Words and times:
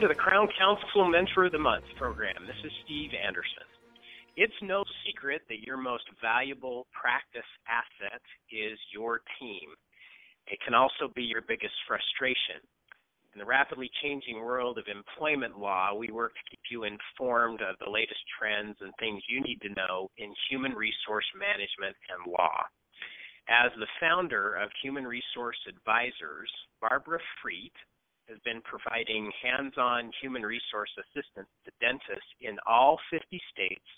To 0.00 0.08
the 0.08 0.14
Crown 0.14 0.48
Council 0.56 1.04
Mentor 1.04 1.44
of 1.44 1.52
the 1.52 1.60
Month 1.60 1.84
program. 1.98 2.48
This 2.48 2.56
is 2.64 2.72
Steve 2.88 3.10
Anderson. 3.12 3.68
It's 4.32 4.56
no 4.62 4.80
secret 5.04 5.42
that 5.52 5.60
your 5.60 5.76
most 5.76 6.08
valuable 6.24 6.86
practice 6.88 7.44
asset 7.68 8.24
is 8.48 8.80
your 8.96 9.20
team. 9.36 9.68
It 10.48 10.56
can 10.64 10.72
also 10.72 11.12
be 11.12 11.20
your 11.20 11.44
biggest 11.44 11.76
frustration. 11.84 12.64
In 13.36 13.44
the 13.44 13.44
rapidly 13.44 13.90
changing 14.00 14.40
world 14.40 14.78
of 14.80 14.88
employment 14.88 15.60
law, 15.60 15.92
we 15.92 16.08
work 16.08 16.32
to 16.32 16.48
keep 16.48 16.64
you 16.72 16.88
informed 16.88 17.60
of 17.60 17.76
the 17.76 17.92
latest 17.92 18.24
trends 18.40 18.80
and 18.80 18.96
things 18.96 19.20
you 19.28 19.44
need 19.44 19.60
to 19.60 19.76
know 19.76 20.08
in 20.16 20.32
human 20.48 20.72
resource 20.72 21.28
management 21.36 21.92
and 22.08 22.32
law. 22.32 22.56
As 23.52 23.68
the 23.76 23.90
founder 24.00 24.54
of 24.54 24.70
Human 24.80 25.04
Resource 25.04 25.60
Advisors, 25.68 26.48
Barbara 26.80 27.20
Freet 27.42 27.76
has 28.30 28.38
been 28.46 28.62
providing 28.62 29.30
hands 29.42 29.74
on 29.76 30.14
human 30.22 30.42
resource 30.42 30.90
assistance 30.94 31.50
to 31.66 31.70
dentists 31.82 32.30
in 32.40 32.56
all 32.66 32.98
50 33.10 33.26
states 33.50 33.90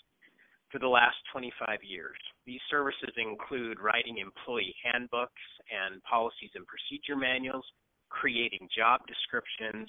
for 0.73 0.79
the 0.79 0.89
last 0.89 1.15
25 1.31 1.85
years. 1.85 2.17
These 2.49 2.61
services 2.69 3.13
include 3.15 3.77
writing 3.79 4.17
employee 4.17 4.73
handbooks 4.81 5.45
and 5.69 6.01
policies 6.01 6.49
and 6.57 6.65
procedure 6.65 7.15
manuals, 7.15 7.65
creating 8.09 8.67
job 8.75 9.05
descriptions, 9.05 9.87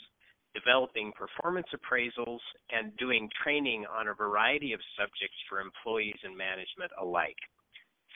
developing 0.53 1.11
performance 1.17 1.67
appraisals, 1.73 2.45
and 2.69 2.95
doing 3.01 3.29
training 3.43 3.87
on 3.89 4.09
a 4.09 4.15
variety 4.15 4.73
of 4.73 4.81
subjects 4.93 5.41
for 5.49 5.59
employees 5.59 6.21
and 6.23 6.37
management 6.37 6.93
alike. 7.01 7.41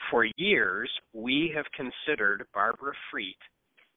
For 0.09 0.25
years, 0.37 0.89
we 1.11 1.51
have 1.55 1.65
considered 1.75 2.45
Barbara 2.53 2.93
Freet 3.11 3.41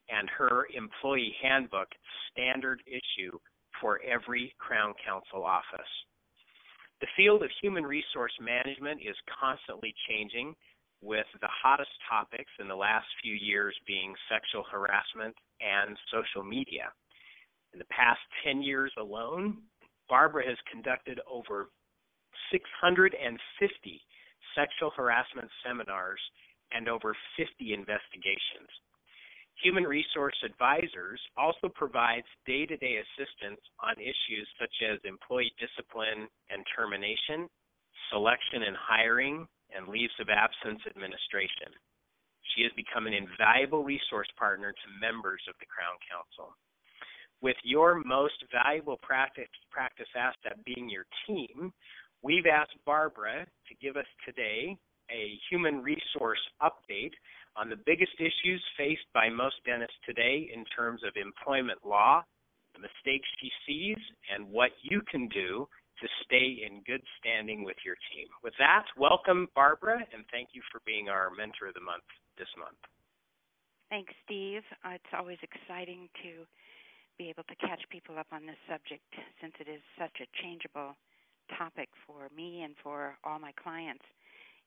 and 0.08 0.28
her 0.30 0.66
employee 0.74 1.34
handbook 1.42 1.88
standard 2.30 2.82
issue 2.86 3.38
for 3.80 4.00
every 4.02 4.54
Crown 4.58 4.94
Council 5.04 5.44
office. 5.44 5.92
The 7.00 7.08
field 7.16 7.42
of 7.42 7.50
human 7.60 7.84
resource 7.84 8.32
management 8.40 9.00
is 9.02 9.16
constantly 9.40 9.94
changing, 10.08 10.54
with 11.02 11.26
the 11.40 11.50
hottest 11.50 11.90
topics 12.08 12.50
in 12.60 12.68
the 12.68 12.76
last 12.76 13.06
few 13.20 13.34
years 13.34 13.74
being 13.86 14.14
sexual 14.30 14.62
harassment 14.70 15.34
and 15.60 15.98
social 16.14 16.44
media. 16.44 16.92
In 17.72 17.80
the 17.80 17.90
past 17.90 18.20
10 18.44 18.62
years 18.62 18.92
alone, 18.96 19.58
Barbara 20.08 20.46
has 20.46 20.58
conducted 20.70 21.18
over 21.28 21.70
650 22.52 24.00
sexual 24.54 24.90
harassment 24.94 25.48
seminars 25.66 26.20
and 26.70 26.88
over 26.88 27.16
50 27.36 27.74
investigations. 27.74 28.70
Human 29.60 29.84
Resource 29.84 30.36
Advisors 30.44 31.20
also 31.36 31.68
provides 31.68 32.26
day 32.46 32.66
to 32.66 32.76
day 32.76 32.98
assistance 32.98 33.60
on 33.78 33.94
issues 34.00 34.48
such 34.58 34.74
as 34.82 34.98
employee 35.04 35.52
discipline 35.60 36.26
and 36.50 36.64
termination, 36.74 37.48
selection 38.10 38.64
and 38.64 38.76
hiring, 38.76 39.46
and 39.74 39.88
leaves 39.88 40.14
of 40.20 40.28
absence 40.28 40.80
administration. 40.88 41.72
She 42.54 42.62
has 42.62 42.72
become 42.74 43.06
an 43.06 43.14
invaluable 43.14 43.84
resource 43.84 44.28
partner 44.36 44.72
to 44.72 45.00
members 45.00 45.40
of 45.48 45.54
the 45.60 45.66
Crown 45.70 45.96
Council. 46.04 46.56
With 47.40 47.56
your 47.64 48.02
most 48.04 48.38
valuable 48.52 48.98
practice, 49.02 49.50
practice 49.70 50.10
asset 50.14 50.58
being 50.64 50.88
your 50.88 51.06
team, 51.26 51.72
we've 52.22 52.46
asked 52.46 52.76
Barbara 52.84 53.46
to 53.46 53.74
give 53.80 53.96
us 53.96 54.06
today 54.24 54.76
a 55.10 55.38
human 55.50 55.82
resource 55.82 56.40
update 56.62 57.12
on 57.56 57.68
the 57.68 57.76
biggest 57.84 58.14
issues 58.18 58.62
faced 58.76 59.06
by 59.12 59.28
most 59.28 59.56
dentists 59.64 59.96
today 60.06 60.50
in 60.52 60.64
terms 60.76 61.02
of 61.04 61.12
employment 61.16 61.78
law, 61.84 62.22
the 62.74 62.80
mistakes 62.80 63.28
she 63.40 63.50
sees, 63.66 63.98
and 64.32 64.48
what 64.48 64.70
you 64.82 65.02
can 65.10 65.28
do 65.28 65.68
to 66.00 66.08
stay 66.24 66.64
in 66.66 66.82
good 66.86 67.02
standing 67.20 67.62
with 67.64 67.76
your 67.84 67.96
team. 68.10 68.26
With 68.42 68.54
that, 68.58 68.84
welcome, 68.96 69.48
Barbara, 69.54 70.00
and 70.12 70.24
thank 70.32 70.50
you 70.52 70.62
for 70.72 70.80
being 70.86 71.08
our 71.08 71.30
Mentor 71.30 71.68
of 71.68 71.74
the 71.74 71.84
Month 71.84 72.08
this 72.38 72.48
month. 72.58 72.80
Thanks, 73.90 74.12
Steve. 74.24 74.64
Uh, 74.82 74.96
it's 74.96 75.12
always 75.12 75.38
exciting 75.44 76.08
to 76.24 76.48
be 77.18 77.28
able 77.28 77.44
to 77.44 77.56
catch 77.60 77.84
people 77.90 78.18
up 78.18 78.26
on 78.32 78.46
this 78.46 78.58
subject 78.66 79.04
since 79.40 79.52
it 79.60 79.68
is 79.68 79.84
such 80.00 80.16
a 80.24 80.26
changeable 80.42 80.96
topic 81.58 81.88
for 82.06 82.32
me 82.34 82.62
and 82.62 82.74
for 82.82 83.14
all 83.22 83.38
my 83.38 83.52
clients. 83.62 84.04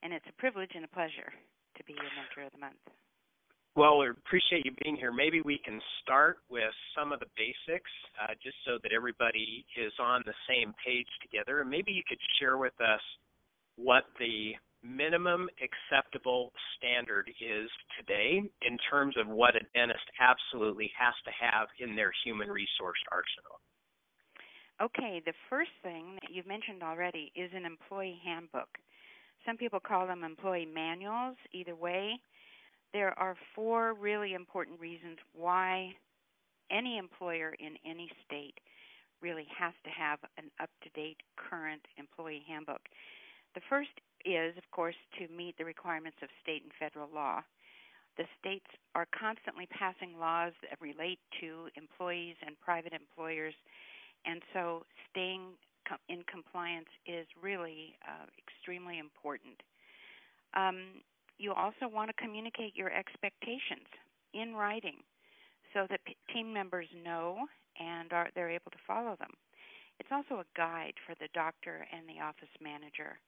And 0.02 0.12
it's 0.12 0.26
a 0.28 0.36
privilege 0.40 0.70
and 0.74 0.84
a 0.84 0.88
pleasure 0.88 1.32
to 1.76 1.84
be 1.84 1.92
your 1.92 2.10
mentor 2.16 2.46
of 2.46 2.52
the 2.52 2.58
month. 2.58 2.80
Well, 3.76 3.98
we 3.98 4.08
appreciate 4.08 4.64
you 4.64 4.72
being 4.82 4.96
here. 4.96 5.12
Maybe 5.12 5.42
we 5.42 5.60
can 5.62 5.80
start 6.00 6.38
with 6.48 6.72
some 6.96 7.12
of 7.12 7.20
the 7.20 7.28
basics, 7.36 7.90
uh, 8.16 8.32
just 8.42 8.56
so 8.64 8.78
that 8.82 8.92
everybody 8.92 9.66
is 9.76 9.92
on 10.00 10.22
the 10.24 10.32
same 10.48 10.72
page 10.80 11.08
together. 11.20 11.60
And 11.60 11.68
maybe 11.68 11.92
you 11.92 12.02
could 12.08 12.20
share 12.40 12.56
with 12.56 12.72
us 12.80 13.04
what 13.76 14.04
the 14.18 14.56
minimum 14.82 15.48
acceptable 15.60 16.52
standard 16.76 17.28
is 17.28 17.68
today 17.98 18.40
in 18.62 18.78
terms 18.88 19.14
of 19.20 19.28
what 19.28 19.56
a 19.56 19.60
dentist 19.74 20.08
absolutely 20.20 20.90
has 20.96 21.14
to 21.24 21.32
have 21.36 21.68
in 21.78 21.96
their 21.96 22.12
human 22.24 22.48
resource 22.48 23.00
arsenal. 23.12 23.60
Okay, 24.80 25.22
the 25.24 25.32
first 25.48 25.72
thing 25.82 26.16
that 26.20 26.32
you've 26.32 26.46
mentioned 26.46 26.82
already 26.82 27.32
is 27.34 27.50
an 27.54 27.64
employee 27.64 28.20
handbook. 28.24 28.68
Some 29.46 29.56
people 29.56 29.80
call 29.80 30.06
them 30.06 30.24
employee 30.24 30.66
manuals. 30.66 31.36
Either 31.52 31.76
way, 31.76 32.18
there 32.92 33.16
are 33.18 33.36
four 33.54 33.94
really 33.94 34.34
important 34.34 34.80
reasons 34.80 35.18
why 35.32 35.92
any 36.70 36.98
employer 36.98 37.54
in 37.60 37.76
any 37.88 38.10
state 38.26 38.58
really 39.22 39.46
has 39.56 39.72
to 39.84 39.90
have 39.90 40.18
an 40.36 40.50
up 40.60 40.70
to 40.82 40.90
date 40.90 41.16
current 41.36 41.82
employee 41.96 42.42
handbook. 42.46 42.82
The 43.54 43.60
first 43.68 43.90
is, 44.24 44.56
of 44.58 44.68
course, 44.72 44.96
to 45.18 45.28
meet 45.28 45.56
the 45.56 45.64
requirements 45.64 46.18
of 46.22 46.28
state 46.42 46.62
and 46.62 46.72
federal 46.78 47.08
law. 47.14 47.42
The 48.18 48.24
states 48.40 48.66
are 48.94 49.06
constantly 49.18 49.66
passing 49.66 50.18
laws 50.18 50.52
that 50.62 50.80
relate 50.80 51.20
to 51.40 51.68
employees 51.76 52.36
and 52.44 52.58
private 52.60 52.92
employers, 52.92 53.54
and 54.24 54.42
so 54.52 54.84
staying 55.10 55.54
in 56.08 56.22
compliance 56.30 56.90
is 57.06 57.26
really 57.40 57.94
uh, 58.06 58.26
extremely 58.38 58.98
important. 58.98 59.60
Um, 60.54 61.02
you 61.38 61.52
also 61.52 61.88
want 61.88 62.08
to 62.08 62.16
communicate 62.22 62.74
your 62.74 62.90
expectations 62.92 63.88
in 64.32 64.54
writing 64.54 65.04
so 65.74 65.86
that 65.90 66.00
p- 66.06 66.16
team 66.32 66.52
members 66.52 66.88
know 67.04 67.44
and 67.78 68.12
are 68.12 68.28
they're 68.34 68.50
able 68.50 68.70
to 68.72 68.86
follow 68.86 69.16
them. 69.18 69.32
It's 70.00 70.12
also 70.12 70.40
a 70.40 70.48
guide 70.56 70.94
for 71.04 71.14
the 71.20 71.28
doctor 71.34 71.86
and 71.92 72.08
the 72.08 72.20
office 72.20 72.52
manager. 72.60 73.20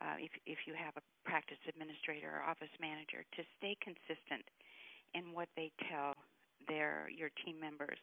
Uh, 0.00 0.16
if 0.18 0.32
if 0.46 0.66
you 0.66 0.74
have 0.74 0.96
a 0.96 1.04
practice 1.28 1.60
administrator 1.68 2.40
or 2.40 2.42
office 2.42 2.72
manager 2.80 3.22
to 3.36 3.42
stay 3.58 3.76
consistent 3.78 4.42
in 5.14 5.32
what 5.32 5.48
they 5.54 5.70
tell 5.90 6.14
their 6.66 7.06
your 7.14 7.30
team 7.44 7.60
members 7.60 7.98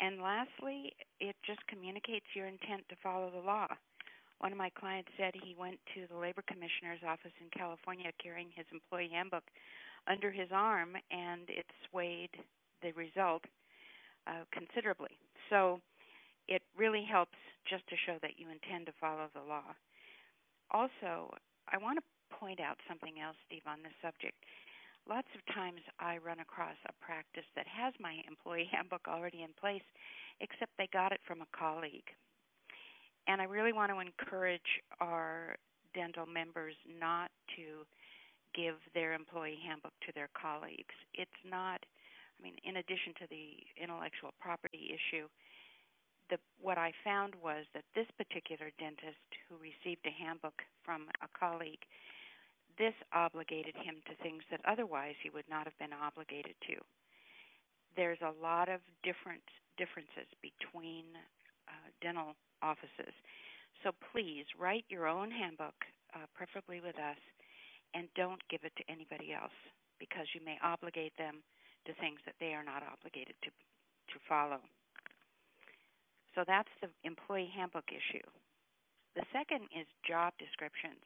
and 0.00 0.20
lastly, 0.20 0.92
it 1.20 1.36
just 1.46 1.64
communicates 1.66 2.26
your 2.34 2.46
intent 2.46 2.82
to 2.88 2.96
follow 3.02 3.30
the 3.30 3.44
law. 3.44 3.68
One 4.40 4.52
of 4.52 4.58
my 4.58 4.70
clients 4.70 5.10
said 5.16 5.32
he 5.34 5.54
went 5.58 5.78
to 5.94 6.06
the 6.10 6.18
labor 6.18 6.42
commissioner's 6.46 7.00
office 7.06 7.32
in 7.40 7.48
California 7.56 8.10
carrying 8.22 8.48
his 8.54 8.66
employee 8.72 9.10
handbook 9.12 9.44
under 10.06 10.30
his 10.30 10.48
arm, 10.52 10.96
and 11.10 11.48
it 11.48 11.64
swayed 11.88 12.30
the 12.82 12.92
result 12.92 13.42
uh, 14.26 14.44
considerably. 14.52 15.16
So 15.48 15.80
it 16.48 16.62
really 16.76 17.06
helps 17.08 17.38
just 17.68 17.86
to 17.88 17.96
show 18.04 18.18
that 18.20 18.36
you 18.36 18.48
intend 18.50 18.86
to 18.86 18.92
follow 19.00 19.28
the 19.32 19.40
law. 19.40 19.72
Also, 20.70 21.32
I 21.72 21.78
want 21.78 21.98
to 21.98 22.36
point 22.36 22.60
out 22.60 22.76
something 22.88 23.20
else, 23.22 23.36
Steve, 23.46 23.64
on 23.66 23.80
this 23.82 23.96
subject 24.02 24.36
lots 25.08 25.28
of 25.34 25.54
times 25.54 25.80
I 26.00 26.18
run 26.18 26.40
across 26.40 26.76
a 26.86 27.04
practice 27.04 27.46
that 27.56 27.66
has 27.66 27.92
my 28.00 28.20
employee 28.28 28.68
handbook 28.72 29.06
already 29.08 29.42
in 29.42 29.50
place, 29.60 29.84
except 30.40 30.72
they 30.78 30.88
got 30.92 31.12
it 31.12 31.20
from 31.26 31.40
a 31.42 31.56
colleague. 31.56 32.08
And 33.26 33.40
I 33.40 33.44
really 33.44 33.72
want 33.72 33.90
to 33.90 34.00
encourage 34.00 34.82
our 35.00 35.56
dental 35.94 36.26
members 36.26 36.74
not 37.00 37.30
to 37.56 37.86
give 38.54 38.76
their 38.94 39.14
employee 39.14 39.58
handbook 39.64 39.94
to 40.06 40.12
their 40.14 40.28
colleagues. 40.36 40.94
It's 41.14 41.40
not, 41.44 41.80
I 42.38 42.38
mean, 42.42 42.56
in 42.64 42.76
addition 42.76 43.14
to 43.20 43.26
the 43.30 43.64
intellectual 43.80 44.34
property 44.40 44.92
issue, 44.92 45.26
the, 46.30 46.38
what 46.60 46.78
I 46.78 46.92
found 47.02 47.34
was 47.42 47.64
that 47.74 47.84
this 47.94 48.06
particular 48.16 48.70
dentist 48.78 49.28
who 49.48 49.56
received 49.56 50.06
a 50.06 50.14
handbook 50.14 50.62
from 50.84 51.08
a 51.20 51.28
colleague 51.36 51.84
this 52.78 52.94
obligated 53.12 53.74
him 53.76 54.02
to 54.06 54.14
things 54.22 54.42
that 54.50 54.60
otherwise 54.66 55.14
he 55.22 55.30
would 55.30 55.48
not 55.48 55.64
have 55.64 55.78
been 55.78 55.94
obligated 55.94 56.54
to. 56.68 56.76
There's 57.96 58.22
a 58.22 58.34
lot 58.42 58.68
of 58.68 58.80
different 59.02 59.44
differences 59.78 60.26
between 60.42 61.06
uh, 61.68 61.88
dental 62.02 62.34
offices. 62.62 63.14
So 63.82 63.92
please 64.12 64.46
write 64.58 64.84
your 64.88 65.06
own 65.06 65.30
handbook, 65.30 65.76
uh, 66.14 66.26
preferably 66.34 66.80
with 66.80 66.96
us, 66.98 67.20
and 67.94 68.08
don't 68.16 68.42
give 68.50 68.64
it 68.64 68.74
to 68.76 68.84
anybody 68.90 69.32
else 69.32 69.54
because 69.98 70.26
you 70.34 70.42
may 70.44 70.58
obligate 70.62 71.14
them 71.18 71.42
to 71.86 71.94
things 72.02 72.18
that 72.26 72.34
they 72.40 72.54
are 72.54 72.64
not 72.64 72.82
obligated 72.82 73.34
to 73.42 73.50
to 74.12 74.18
follow. 74.28 74.60
So 76.34 76.42
that's 76.46 76.70
the 76.82 76.88
employee 77.04 77.50
handbook 77.54 77.88
issue. 77.88 78.26
The 79.14 79.24
second 79.32 79.70
is 79.70 79.86
job 80.02 80.34
descriptions. 80.38 81.00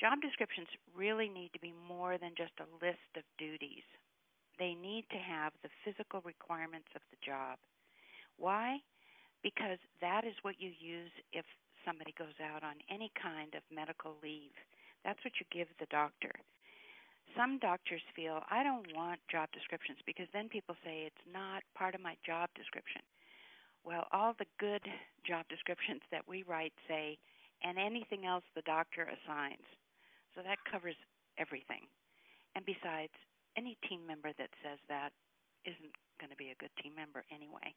Job 0.00 0.20
descriptions 0.20 0.66
really 0.96 1.28
need 1.28 1.52
to 1.54 1.62
be 1.62 1.72
more 1.86 2.18
than 2.18 2.34
just 2.36 2.52
a 2.58 2.84
list 2.84 3.14
of 3.16 3.22
duties. 3.38 3.86
They 4.58 4.74
need 4.74 5.06
to 5.10 5.18
have 5.18 5.52
the 5.62 5.70
physical 5.84 6.20
requirements 6.22 6.90
of 6.94 7.02
the 7.10 7.18
job. 7.24 7.58
Why? 8.36 8.78
Because 9.42 9.78
that 10.00 10.24
is 10.24 10.34
what 10.42 10.58
you 10.58 10.70
use 10.78 11.14
if 11.32 11.44
somebody 11.86 12.14
goes 12.18 12.34
out 12.42 12.62
on 12.62 12.82
any 12.90 13.12
kind 13.14 13.54
of 13.54 13.62
medical 13.70 14.16
leave. 14.22 14.54
That's 15.04 15.22
what 15.22 15.38
you 15.38 15.46
give 15.52 15.68
the 15.78 15.90
doctor. 15.90 16.32
Some 17.36 17.58
doctors 17.58 18.02
feel, 18.14 18.42
I 18.50 18.62
don't 18.62 18.86
want 18.94 19.20
job 19.30 19.48
descriptions 19.52 19.98
because 20.06 20.26
then 20.32 20.48
people 20.48 20.74
say 20.84 21.06
it's 21.06 21.26
not 21.30 21.62
part 21.74 21.94
of 21.94 22.00
my 22.00 22.16
job 22.24 22.50
description. 22.54 23.02
Well, 23.84 24.06
all 24.12 24.34
the 24.38 24.50
good 24.58 24.82
job 25.26 25.46
descriptions 25.48 26.00
that 26.10 26.26
we 26.26 26.42
write 26.42 26.72
say, 26.88 27.18
and 27.62 27.78
anything 27.78 28.24
else 28.24 28.44
the 28.54 28.62
doctor 28.62 29.06
assigns. 29.06 29.66
So 30.34 30.42
that 30.42 30.58
covers 30.66 30.98
everything. 31.38 31.86
And 32.54 32.66
besides, 32.66 33.14
any 33.56 33.78
team 33.86 34.02
member 34.06 34.34
that 34.34 34.50
says 34.62 34.78
that 34.90 35.14
isn't 35.64 35.94
going 36.18 36.30
to 36.30 36.38
be 36.38 36.50
a 36.50 36.58
good 36.58 36.74
team 36.82 36.94
member 36.94 37.24
anyway. 37.30 37.74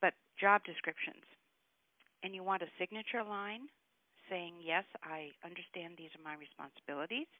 But 0.00 0.12
job 0.36 0.64
descriptions. 0.64 1.24
And 2.22 2.36
you 2.36 2.44
want 2.44 2.62
a 2.62 2.70
signature 2.78 3.24
line 3.24 3.68
saying, 4.28 4.60
yes, 4.60 4.84
I 5.04 5.32
understand 5.44 5.96
these 5.96 6.12
are 6.16 6.24
my 6.24 6.36
responsibilities. 6.36 7.30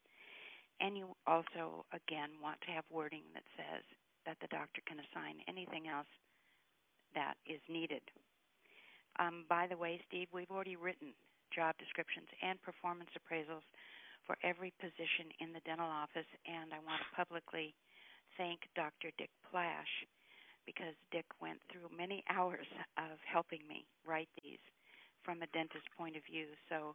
And 0.81 0.97
you 0.97 1.17
also, 1.27 1.89
again, 1.93 2.37
want 2.41 2.61
to 2.69 2.73
have 2.73 2.85
wording 2.93 3.25
that 3.33 3.45
says 3.57 3.85
that 4.29 4.37
the 4.41 4.53
doctor 4.53 4.85
can 4.85 5.01
assign 5.01 5.41
anything 5.49 5.89
else 5.89 6.11
that 7.17 7.41
is 7.49 7.61
needed. 7.69 8.05
Um, 9.19 9.49
by 9.49 9.67
the 9.67 9.77
way, 9.77 10.01
Steve, 10.09 10.29
we've 10.33 10.53
already 10.53 10.77
written 10.77 11.17
job 11.55 11.75
descriptions 11.81 12.29
and 12.45 12.61
performance 12.61 13.09
appraisals 13.17 13.65
for 14.27 14.37
every 14.43 14.75
position 14.83 15.31
in 15.39 15.55
the 15.55 15.63
dental 15.63 15.89
office, 15.89 16.29
and 16.45 16.75
I 16.75 16.83
want 16.83 17.01
to 17.01 17.09
publicly 17.15 17.73
thank 18.35 18.67
Dr. 18.75 19.15
Dick 19.17 19.31
Plash 19.47 19.95
because 20.67 20.99
Dick 21.15 21.27
went 21.39 21.63
through 21.71 21.87
many 21.95 22.27
hours 22.35 22.67
of 22.99 23.17
helping 23.23 23.63
me 23.71 23.87
write 24.03 24.29
these 24.43 24.61
from 25.23 25.41
a 25.43 25.51
dentist 25.55 25.87
point 25.95 26.19
of 26.19 26.27
view. 26.27 26.51
So, 26.69 26.93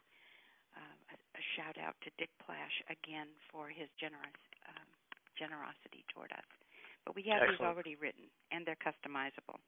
uh, 0.76 0.96
a, 1.12 1.16
a, 1.16 1.44
shout 1.56 1.76
out 1.80 1.96
to 2.04 2.12
Dick 2.16 2.32
Plash 2.40 2.76
again 2.88 3.28
for 3.52 3.68
his 3.68 3.92
generous 4.00 4.40
um, 4.72 4.88
generosity 5.36 6.08
toward 6.12 6.32
us. 6.32 6.48
But 7.04 7.16
we 7.16 7.28
have 7.28 7.44
Excellent. 7.44 7.60
these 7.60 7.68
already 7.68 7.96
written, 8.00 8.28
and 8.56 8.64
they're 8.64 8.80
customizable. 8.80 9.60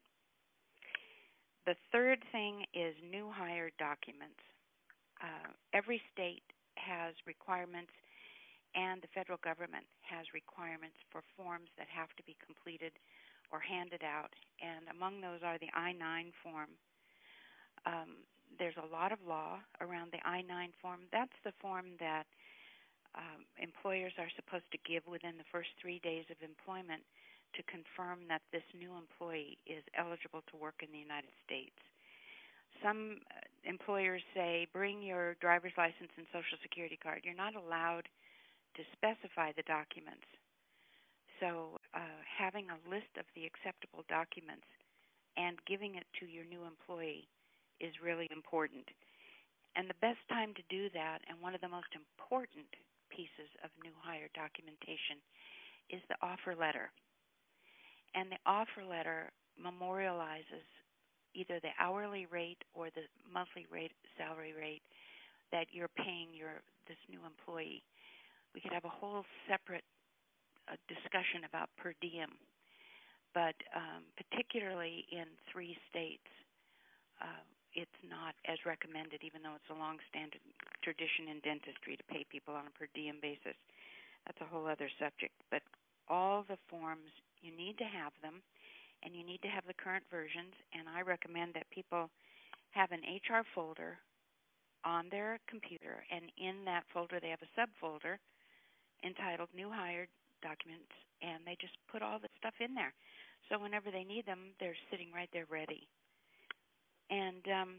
The 1.66 1.76
third 1.92 2.24
thing 2.32 2.64
is 2.72 2.96
new 3.04 3.28
hire 3.32 3.72
documents. 3.76 4.40
Uh, 5.20 5.52
every 5.72 6.00
state 6.12 6.44
has 6.76 7.14
requirements, 7.26 7.92
and 8.74 9.02
the 9.02 9.12
federal 9.14 9.38
government 9.42 9.86
has 10.02 10.26
requirements 10.34 10.98
for 11.10 11.22
forms 11.36 11.70
that 11.78 11.86
have 11.88 12.10
to 12.18 12.22
be 12.26 12.36
completed 12.42 12.92
or 13.52 13.60
handed 13.60 14.02
out. 14.02 14.34
And 14.58 14.90
among 14.90 15.20
those 15.20 15.42
are 15.46 15.58
the 15.58 15.70
I 15.74 15.92
9 15.92 16.32
form. 16.42 16.70
Um, 17.86 18.26
there's 18.58 18.78
a 18.78 18.90
lot 18.90 19.12
of 19.12 19.18
law 19.26 19.58
around 19.80 20.10
the 20.10 20.22
I 20.26 20.42
9 20.42 20.74
form. 20.82 21.06
That's 21.12 21.38
the 21.44 21.54
form 21.62 21.94
that 22.00 22.26
um, 23.14 23.46
employers 23.62 24.14
are 24.18 24.30
supposed 24.34 24.66
to 24.74 24.78
give 24.82 25.06
within 25.06 25.38
the 25.38 25.46
first 25.54 25.70
three 25.78 26.02
days 26.02 26.26
of 26.30 26.38
employment 26.42 27.02
to 27.54 27.62
confirm 27.70 28.26
that 28.26 28.42
this 28.50 28.66
new 28.74 28.90
employee 28.98 29.58
is 29.66 29.86
eligible 29.94 30.42
to 30.50 30.58
work 30.58 30.82
in 30.82 30.90
the 30.90 30.98
United 30.98 31.30
States 31.46 31.78
some 32.84 33.24
uh, 33.32 33.40
employers 33.64 34.20
say 34.36 34.68
bring 34.72 35.00
your 35.00 35.40
driver's 35.40 35.72
license 35.80 36.12
and 36.20 36.28
social 36.28 36.60
security 36.60 37.00
card. 37.00 37.24
You're 37.24 37.32
not 37.32 37.56
allowed 37.56 38.04
to 38.76 38.82
specify 38.92 39.56
the 39.56 39.64
documents. 39.64 40.28
So, 41.40 41.80
uh, 41.96 42.20
having 42.28 42.68
a 42.68 42.78
list 42.86 43.10
of 43.18 43.24
the 43.34 43.48
acceptable 43.48 44.04
documents 44.06 44.68
and 45.40 45.58
giving 45.66 45.96
it 45.96 46.06
to 46.20 46.28
your 46.28 46.44
new 46.44 46.62
employee 46.62 47.26
is 47.80 48.04
really 48.04 48.28
important. 48.30 48.86
And 49.74 49.90
the 49.90 49.98
best 49.98 50.22
time 50.30 50.54
to 50.54 50.70
do 50.70 50.86
that, 50.94 51.24
and 51.26 51.40
one 51.42 51.56
of 51.56 51.64
the 51.64 51.72
most 51.72 51.90
important 51.96 52.70
pieces 53.10 53.50
of 53.64 53.74
new 53.82 53.90
hire 53.98 54.30
documentation, 54.30 55.18
is 55.90 56.04
the 56.06 56.20
offer 56.22 56.54
letter. 56.54 56.94
And 58.14 58.30
the 58.30 58.38
offer 58.46 58.86
letter 58.86 59.34
memorializes 59.58 60.68
either 61.34 61.60
the 61.60 61.74
hourly 61.78 62.26
rate 62.30 62.62
or 62.74 62.88
the 62.94 63.06
monthly 63.26 63.66
rate 63.70 63.92
salary 64.16 64.54
rate 64.56 64.82
that 65.52 65.66
you're 65.70 65.92
paying 65.92 66.32
your 66.32 66.62
this 66.88 67.00
new 67.08 67.20
employee. 67.26 67.82
We 68.54 68.60
could 68.60 68.72
have 68.72 68.84
a 68.84 68.92
whole 68.92 69.24
separate 69.48 69.84
uh, 70.70 70.76
discussion 70.86 71.44
about 71.48 71.68
per 71.76 71.92
diem, 72.00 72.30
but 73.32 73.56
um, 73.74 74.06
particularly 74.14 75.04
in 75.10 75.26
three 75.50 75.76
states, 75.90 76.28
uh, 77.20 77.42
it's 77.74 78.00
not 78.06 78.38
as 78.46 78.62
recommended, 78.62 79.26
even 79.26 79.42
though 79.42 79.58
it's 79.58 79.72
a 79.72 79.74
long-standing 79.74 80.44
tradition 80.86 81.26
in 81.26 81.42
dentistry 81.42 81.98
to 81.98 82.06
pay 82.06 82.22
people 82.30 82.54
on 82.54 82.70
a 82.70 82.74
per 82.78 82.86
diem 82.94 83.18
basis. 83.18 83.58
That's 84.26 84.38
a 84.40 84.48
whole 84.48 84.70
other 84.70 84.88
subject. 84.96 85.34
But 85.50 85.66
all 86.06 86.46
the 86.46 86.60
forms 86.70 87.10
you 87.42 87.50
need 87.50 87.76
to 87.78 87.88
have 87.88 88.14
them 88.22 88.40
and 89.04 89.14
you 89.14 89.24
need 89.24 89.42
to 89.42 89.52
have 89.52 89.64
the 89.66 89.76
current 89.76 90.04
versions. 90.10 90.54
And 90.72 90.88
I 90.88 91.02
recommend 91.02 91.54
that 91.54 91.68
people 91.70 92.10
have 92.72 92.90
an 92.90 93.04
HR 93.04 93.44
folder 93.54 93.98
on 94.84 95.08
their 95.08 95.38
computer, 95.48 96.04
and 96.10 96.28
in 96.36 96.64
that 96.64 96.84
folder 96.92 97.20
they 97.20 97.30
have 97.32 97.44
a 97.44 97.52
subfolder 97.56 98.20
entitled 99.04 99.48
New 99.54 99.70
Hired 99.72 100.08
Documents, 100.42 100.92
and 101.20 101.44
they 101.44 101.56
just 101.60 101.76
put 101.88 102.02
all 102.04 102.20
the 102.20 102.28
stuff 102.36 102.54
in 102.60 102.74
there. 102.74 102.92
So 103.48 103.60
whenever 103.60 103.92
they 103.92 104.04
need 104.04 104.24
them, 104.24 104.56
they're 104.60 104.76
sitting 104.90 105.12
right 105.12 105.28
there 105.32 105.48
ready. 105.48 105.88
And 107.12 107.44
um, 107.48 107.70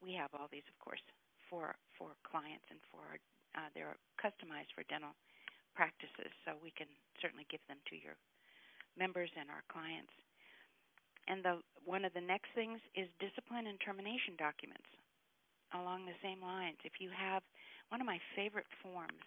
we 0.00 0.16
have 0.16 0.32
all 0.32 0.48
these, 0.48 0.64
of 0.68 0.76
course, 0.80 1.00
for 1.48 1.76
for 1.96 2.16
clients 2.24 2.64
and 2.72 2.80
for 2.88 3.20
uh, 3.54 3.68
they're 3.76 3.96
customized 4.16 4.72
for 4.72 4.84
dental 4.88 5.12
practices, 5.76 6.32
so 6.44 6.56
we 6.62 6.72
can 6.72 6.88
certainly 7.20 7.44
give 7.52 7.60
them 7.68 7.78
to 7.92 7.96
your 7.96 8.16
members 8.96 9.30
and 9.36 9.50
our 9.50 9.62
clients. 9.68 10.12
And 11.28 11.44
the 11.44 11.60
one 11.84 12.04
of 12.04 12.12
the 12.12 12.24
next 12.24 12.48
things 12.54 12.80
is 12.96 13.08
discipline 13.20 13.66
and 13.66 13.80
termination 13.80 14.36
documents. 14.36 14.88
Along 15.72 16.06
the 16.06 16.16
same 16.22 16.40
lines, 16.40 16.78
if 16.84 17.00
you 17.00 17.10
have 17.10 17.42
one 17.88 18.00
of 18.00 18.06
my 18.06 18.20
favorite 18.36 18.68
forms 18.82 19.24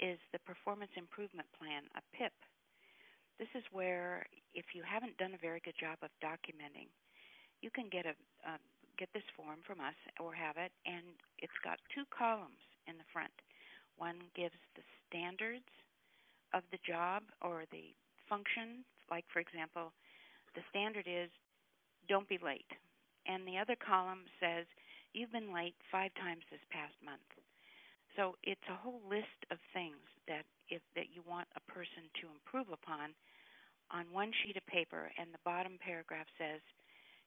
is 0.00 0.18
the 0.32 0.40
performance 0.42 0.92
improvement 0.96 1.48
plan, 1.58 1.84
a 1.94 2.02
PIP. 2.16 2.32
This 3.38 3.50
is 3.54 3.64
where 3.72 4.24
if 4.54 4.72
you 4.74 4.82
haven't 4.84 5.18
done 5.18 5.34
a 5.34 5.40
very 5.40 5.60
good 5.64 5.76
job 5.78 5.98
of 6.02 6.10
documenting, 6.22 6.88
you 7.60 7.70
can 7.70 7.88
get 7.90 8.06
a 8.06 8.14
uh, 8.46 8.60
get 8.98 9.08
this 9.14 9.26
form 9.36 9.64
from 9.66 9.80
us 9.80 9.96
or 10.20 10.34
have 10.34 10.56
it, 10.60 10.70
and 10.84 11.16
it's 11.40 11.56
got 11.64 11.80
two 11.94 12.04
columns 12.12 12.60
in 12.86 12.98
the 12.98 13.08
front. 13.12 13.32
One 13.96 14.20
gives 14.36 14.58
the 14.76 14.84
standards 15.08 15.68
of 16.52 16.62
the 16.70 16.82
job 16.84 17.24
or 17.40 17.64
the 17.72 17.96
function, 18.28 18.84
like 19.10 19.24
for 19.32 19.40
example, 19.40 19.92
the 20.54 20.66
standard 20.70 21.06
is 21.08 21.30
don't 22.08 22.28
be 22.28 22.38
late. 22.42 22.68
And 23.26 23.46
the 23.46 23.58
other 23.58 23.76
column 23.78 24.26
says 24.40 24.66
you've 25.12 25.32
been 25.32 25.54
late 25.54 25.76
five 25.90 26.10
times 26.18 26.42
this 26.50 26.62
past 26.70 26.94
month. 27.04 27.26
So 28.16 28.36
it's 28.42 28.66
a 28.68 28.76
whole 28.76 29.00
list 29.08 29.40
of 29.50 29.56
things 29.72 30.04
that 30.28 30.44
if 30.68 30.82
that 30.96 31.14
you 31.14 31.22
want 31.24 31.48
a 31.56 31.64
person 31.70 32.04
to 32.20 32.28
improve 32.28 32.68
upon 32.68 33.16
on 33.88 34.12
one 34.12 34.32
sheet 34.42 34.56
of 34.56 34.66
paper 34.66 35.12
and 35.16 35.32
the 35.32 35.44
bottom 35.44 35.80
paragraph 35.80 36.28
says 36.36 36.60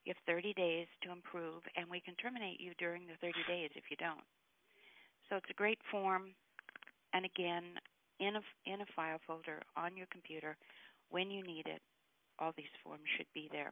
you 0.05 0.13
have 0.13 0.29
30 0.29 0.53
days 0.53 0.85
to 1.01 1.11
improve 1.11 1.65
and 1.75 1.89
we 1.89 2.01
can 2.01 2.13
terminate 2.21 2.61
you 2.61 2.73
during 2.77 3.09
the 3.09 3.17
30 3.21 3.33
days 3.47 3.69
if 3.73 3.89
you 3.89 3.97
don't. 3.97 4.25
So 5.29 5.37
it's 5.37 5.49
a 5.49 5.57
great 5.57 5.81
form 5.89 6.37
and 7.13 7.25
again 7.25 7.81
in 8.19 8.37
a 8.37 8.43
in 8.65 8.81
a 8.81 8.89
file 8.95 9.19
folder 9.25 9.61
on 9.75 9.97
your 9.97 10.07
computer 10.11 10.57
when 11.09 11.31
you 11.31 11.41
need 11.41 11.65
it 11.65 11.81
all 12.39 12.53
these 12.57 12.71
forms 12.83 13.05
should 13.17 13.29
be 13.33 13.49
there. 13.51 13.71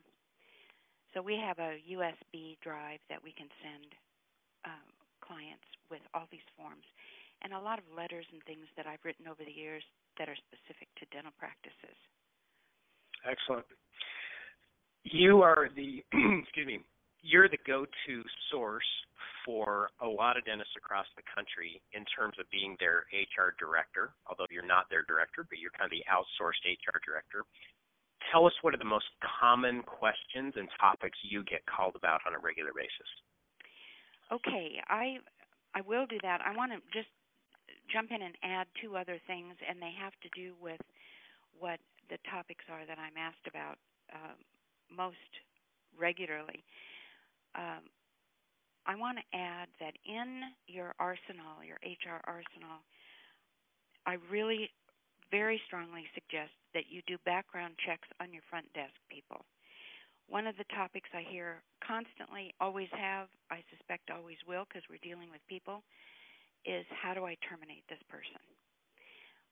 So 1.13 1.21
we 1.21 1.37
have 1.37 1.59
a 1.59 1.77
USB 1.93 2.57
drive 2.61 2.99
that 3.09 3.21
we 3.21 3.31
can 3.33 3.47
send 3.61 3.93
um, 4.65 4.89
clients 5.21 5.67
with 5.91 6.01
all 6.13 6.25
these 6.31 6.45
forms 6.57 6.85
and 7.43 7.53
a 7.53 7.59
lot 7.59 7.77
of 7.77 7.85
letters 7.95 8.25
and 8.31 8.41
things 8.43 8.65
that 8.75 8.87
I've 8.87 9.03
written 9.03 9.27
over 9.27 9.43
the 9.45 9.53
years 9.53 9.83
that 10.17 10.29
are 10.29 10.37
specific 10.49 10.87
to 10.97 11.05
dental 11.11 11.35
practices. 11.37 11.97
Excellent. 13.27 13.67
You 15.03 15.43
are 15.43 15.69
the 15.75 16.03
excuse 16.43 16.67
me. 16.67 16.79
You're 17.23 17.47
the 17.47 17.61
go-to 17.63 18.15
source 18.51 18.87
for 19.47 19.91
a 20.03 20.07
lot 20.07 20.35
of 20.35 20.43
dentists 20.43 20.75
across 20.75 21.07
the 21.15 21.23
country 21.23 21.79
in 21.95 22.03
terms 22.11 22.35
of 22.35 22.47
being 22.51 22.75
their 22.83 23.07
HR 23.15 23.55
director, 23.55 24.11
although 24.27 24.47
you're 24.51 24.67
not 24.67 24.91
their 24.91 25.07
director, 25.07 25.47
but 25.47 25.55
you're 25.59 25.71
kind 25.71 25.87
of 25.87 25.95
the 25.95 26.03
outsourced 26.11 26.63
HR 26.67 26.99
director 26.99 27.47
tell 28.33 28.47
us 28.47 28.53
what 28.61 28.73
are 28.73 28.81
the 28.81 28.89
most 28.89 29.05
common 29.21 29.83
questions 29.83 30.53
and 30.57 30.67
topics 30.81 31.17
you 31.21 31.43
get 31.45 31.61
called 31.69 31.95
about 31.95 32.21
on 32.25 32.33
a 32.33 32.39
regular 32.41 32.71
basis. 32.73 33.09
Okay, 34.33 34.81
I 34.89 35.21
I 35.75 35.81
will 35.85 36.07
do 36.07 36.17
that. 36.23 36.41
I 36.41 36.55
want 36.57 36.71
to 36.73 36.81
just 36.89 37.09
jump 37.93 38.09
in 38.09 38.21
and 38.21 38.33
add 38.41 38.65
two 38.81 38.97
other 38.97 39.21
things, 39.27 39.53
and 39.61 39.77
they 39.77 39.93
have 39.93 40.13
to 40.25 40.29
do 40.33 40.53
with 40.59 40.81
what 41.59 41.79
the 42.09 42.17
topics 42.29 42.65
are 42.73 42.85
that 42.85 42.97
I'm 42.97 43.17
asked 43.17 43.45
about 43.45 43.77
uh, 44.11 44.33
most 44.89 45.29
regularly. 45.97 46.65
Um, 47.53 47.85
I 48.85 48.95
want 48.95 49.19
to 49.21 49.37
add 49.37 49.69
that 49.79 49.93
in 50.05 50.41
your 50.67 50.93
arsenal, 50.99 51.61
your 51.65 51.77
HR 51.85 52.19
arsenal, 52.25 52.81
I 54.05 54.17
really 54.29 54.69
very 55.31 55.61
strongly 55.65 56.05
suggest 56.13 56.51
that 56.73 56.89
you 56.89 57.01
do 57.07 57.17
background 57.25 57.75
checks 57.85 58.07
on 58.19 58.33
your 58.33 58.43
front 58.49 58.67
desk 58.73 58.95
people. 59.09 59.45
One 60.27 60.47
of 60.47 60.57
the 60.57 60.67
topics 60.73 61.09
I 61.13 61.23
hear 61.27 61.61
constantly, 61.83 62.53
always 62.59 62.89
have, 62.95 63.27
I 63.51 63.61
suspect 63.69 64.09
always 64.09 64.39
will 64.47 64.65
because 64.65 64.87
we're 64.89 65.03
dealing 65.03 65.29
with 65.29 65.43
people, 65.51 65.83
is 66.65 66.85
how 66.89 67.13
do 67.13 67.25
I 67.27 67.35
terminate 67.43 67.83
this 67.89 68.01
person? 68.07 68.39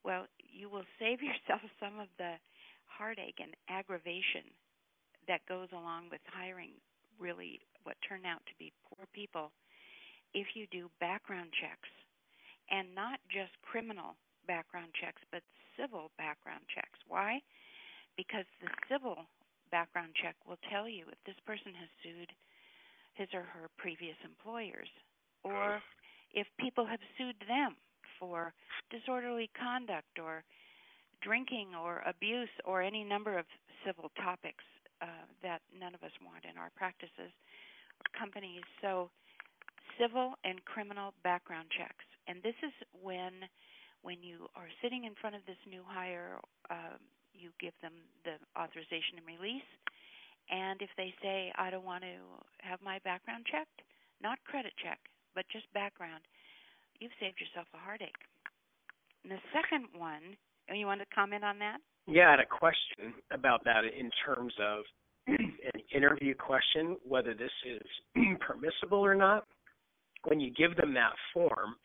Well, 0.03 0.25
you 0.39 0.69
will 0.69 0.87
save 0.99 1.21
yourself 1.21 1.61
some 1.79 1.99
of 1.99 2.07
the 2.17 2.39
heartache 2.87 3.39
and 3.39 3.55
aggravation 3.69 4.47
that 5.27 5.45
goes 5.47 5.69
along 5.71 6.09
with 6.11 6.21
hiring 6.27 6.75
really 7.19 7.59
what 7.83 7.95
turn 8.07 8.25
out 8.25 8.41
to 8.47 8.55
be 8.57 8.73
poor 8.85 9.05
people 9.13 9.51
if 10.33 10.55
you 10.55 10.65
do 10.71 10.89
background 10.99 11.49
checks 11.53 11.89
and 12.69 12.93
not 12.95 13.19
just 13.29 13.53
criminal 13.61 14.17
background 14.47 14.89
checks 14.97 15.21
but 15.31 15.41
civil 15.79 16.11
background 16.17 16.63
checks. 16.73 16.99
Why? 17.07 17.39
Because 18.17 18.45
the 18.61 18.69
civil 18.89 19.27
background 19.71 20.11
check 20.21 20.35
will 20.47 20.59
tell 20.69 20.87
you 20.87 21.05
if 21.07 21.19
this 21.25 21.39
person 21.45 21.71
has 21.75 21.89
sued 22.03 22.31
his 23.15 23.27
or 23.33 23.43
her 23.43 23.67
previous 23.77 24.15
employers 24.23 24.89
or 25.43 25.81
if 26.33 26.47
people 26.59 26.85
have 26.85 26.99
sued 27.17 27.35
them 27.47 27.75
for 28.19 28.53
disorderly 28.91 29.49
conduct 29.57 30.19
or 30.21 30.43
drinking 31.21 31.69
or 31.75 32.03
abuse 32.05 32.51
or 32.65 32.81
any 32.81 33.03
number 33.03 33.37
of 33.37 33.45
civil 33.85 34.11
topics 34.17 34.63
uh, 35.01 35.25
that 35.41 35.61
none 35.73 35.95
of 35.95 36.03
us 36.03 36.13
want 36.21 36.45
in 36.45 36.57
our 36.57 36.69
practices 36.75 37.33
or 37.97 38.05
companies. 38.17 38.61
So, 38.81 39.09
civil 39.99 40.33
and 40.43 40.63
criminal 40.65 41.13
background 41.23 41.67
checks. 41.75 42.05
And 42.27 42.41
this 42.41 42.55
is 42.63 42.73
when, 43.01 43.33
when 44.01 44.21
you 44.21 44.49
are 44.55 44.69
sitting 44.81 45.05
in 45.05 45.13
front 45.21 45.35
of 45.35 45.41
this 45.45 45.59
new 45.69 45.81
hire, 45.85 46.41
um, 46.69 46.99
you 47.33 47.49
give 47.59 47.73
them 47.81 47.93
the 48.25 48.37
authorization 48.59 49.17
and 49.17 49.25
release. 49.25 49.69
And 50.49 50.81
if 50.81 50.89
they 50.97 51.13
say, 51.21 51.53
I 51.57 51.69
don't 51.69 51.85
want 51.85 52.03
to 52.03 52.17
have 52.61 52.81
my 52.81 52.99
background 53.05 53.45
checked, 53.49 53.81
not 54.21 54.37
credit 54.45 54.73
check, 54.83 54.99
but 55.33 55.45
just 55.51 55.71
background, 55.73 56.21
you've 56.99 57.15
saved 57.19 57.39
yourself 57.39 57.67
a 57.73 57.77
heartache. 57.77 58.21
And 59.23 59.31
the 59.31 59.41
second 59.53 59.87
one, 59.95 60.35
and 60.67 60.79
you 60.79 60.85
want 60.85 61.01
to 61.01 61.15
comment 61.15 61.43
on 61.43 61.59
that? 61.59 61.77
Yeah, 62.07 62.27
I 62.27 62.31
had 62.31 62.39
a 62.39 62.45
question 62.45 63.13
about 63.31 63.63
that 63.65 63.85
in 63.85 64.09
terms 64.25 64.53
of 64.59 64.83
an 65.27 65.81
interview 65.93 66.33
question, 66.33 66.97
whether 67.07 67.33
this 67.33 67.53
is 67.65 67.87
permissible 68.41 68.99
or 68.99 69.15
not. 69.15 69.45
When 70.25 70.39
you 70.39 70.51
give 70.53 70.75
them 70.75 70.93
that 70.93 71.13
form 71.33 71.75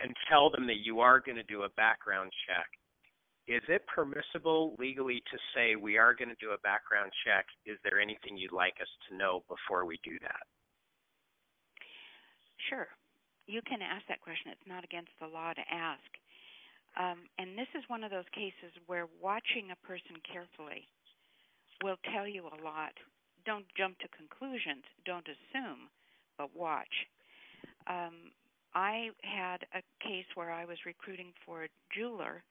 and 0.00 0.14
tell 0.28 0.50
them 0.50 0.66
that 0.66 0.84
you 0.84 1.00
are 1.00 1.20
going 1.20 1.36
to 1.36 1.44
do 1.44 1.62
a 1.62 1.70
background 1.76 2.30
check, 2.46 2.66
is 3.46 3.62
it 3.68 3.86
permissible 3.86 4.74
legally 4.78 5.22
to 5.30 5.38
say 5.54 5.76
we 5.76 5.96
are 5.98 6.14
going 6.14 6.28
to 6.28 6.42
do 6.42 6.50
a 6.50 6.58
background 6.66 7.12
check? 7.24 7.46
Is 7.64 7.78
there 7.84 8.00
anything 8.00 8.36
you'd 8.36 8.52
like 8.52 8.74
us 8.82 8.90
to 9.08 9.16
know 9.16 9.44
before 9.46 9.86
we 9.86 10.00
do 10.02 10.18
that? 10.22 10.42
Sure. 12.68 12.88
You 13.46 13.62
can 13.62 13.78
ask 13.80 14.02
that 14.08 14.20
question. 14.20 14.50
It's 14.50 14.66
not 14.66 14.82
against 14.82 15.14
the 15.20 15.30
law 15.30 15.54
to 15.54 15.62
ask. 15.70 16.10
Um, 16.98 17.30
and 17.38 17.54
this 17.54 17.70
is 17.78 17.86
one 17.86 18.02
of 18.02 18.10
those 18.10 18.26
cases 18.34 18.74
where 18.90 19.06
watching 19.22 19.70
a 19.70 19.86
person 19.86 20.18
carefully 20.26 20.88
will 21.84 22.00
tell 22.10 22.26
you 22.26 22.50
a 22.50 22.58
lot. 22.64 22.98
Don't 23.44 23.66
jump 23.78 24.00
to 24.00 24.08
conclusions. 24.10 24.82
Don't 25.04 25.28
assume, 25.28 25.86
but 26.34 26.50
watch. 26.56 27.06
Um, 27.86 28.34
I 28.76 29.08
had 29.24 29.64
a 29.72 29.80
case 30.04 30.28
where 30.34 30.52
I 30.52 30.66
was 30.66 30.76
recruiting 30.84 31.32
for 31.46 31.64
a 31.64 31.68
jeweler 31.96 32.44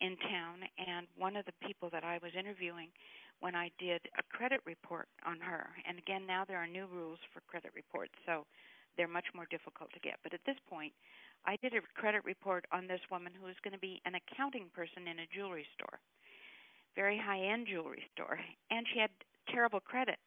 in 0.00 0.16
town, 0.30 0.62
and 0.78 1.08
one 1.18 1.34
of 1.34 1.46
the 1.46 1.66
people 1.66 1.90
that 1.90 2.04
I 2.04 2.20
was 2.22 2.30
interviewing 2.38 2.94
when 3.40 3.56
I 3.56 3.72
did 3.82 4.00
a 4.16 4.22
credit 4.30 4.60
report 4.64 5.08
on 5.26 5.40
her, 5.40 5.66
and 5.84 5.98
again, 5.98 6.26
now 6.30 6.44
there 6.46 6.58
are 6.62 6.68
new 6.68 6.86
rules 6.86 7.18
for 7.34 7.42
credit 7.50 7.72
reports, 7.74 8.14
so 8.24 8.46
they're 8.96 9.08
much 9.10 9.26
more 9.34 9.46
difficult 9.50 9.90
to 9.94 9.98
get. 9.98 10.22
But 10.22 10.32
at 10.32 10.46
this 10.46 10.56
point, 10.70 10.92
I 11.44 11.56
did 11.56 11.74
a 11.74 11.82
credit 11.98 12.24
report 12.24 12.66
on 12.70 12.86
this 12.86 13.02
woman 13.10 13.32
who 13.34 13.46
was 13.46 13.58
going 13.64 13.74
to 13.74 13.82
be 13.82 14.00
an 14.06 14.14
accounting 14.14 14.70
person 14.72 15.08
in 15.10 15.18
a 15.18 15.26
jewelry 15.34 15.66
store, 15.74 15.98
very 16.94 17.18
high 17.18 17.50
end 17.50 17.66
jewelry 17.66 18.04
store, 18.14 18.38
and 18.70 18.86
she 18.92 19.00
had 19.00 19.10
terrible 19.50 19.80
credit. 19.80 20.18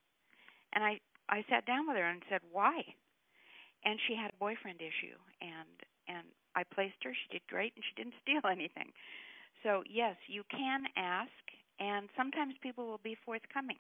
And 0.74 0.84
I 0.84 1.00
I 1.30 1.46
sat 1.50 1.66
down 1.66 1.88
with 1.88 1.96
her 1.96 2.04
and 2.04 2.22
said, 2.30 2.42
"Why?" 2.52 2.84
And 3.88 3.96
she 4.08 4.20
had 4.20 4.36
a 4.36 4.40
boyfriend 4.44 4.84
issue, 4.84 5.16
and 5.40 5.72
and 6.12 6.28
I 6.56 6.68
placed 6.68 7.00
her. 7.08 7.16
She 7.16 7.40
did 7.40 7.48
great, 7.48 7.72
and 7.76 7.84
she 7.88 7.96
didn't 7.96 8.20
steal 8.24 8.44
anything. 8.44 8.92
So 9.64 9.84
yes, 9.88 10.20
you 10.28 10.44
can 10.52 10.84
ask, 11.00 11.40
and 11.80 12.12
sometimes 12.20 12.54
people 12.60 12.86
will 12.86 13.02
be 13.04 13.16
forthcoming 13.24 13.80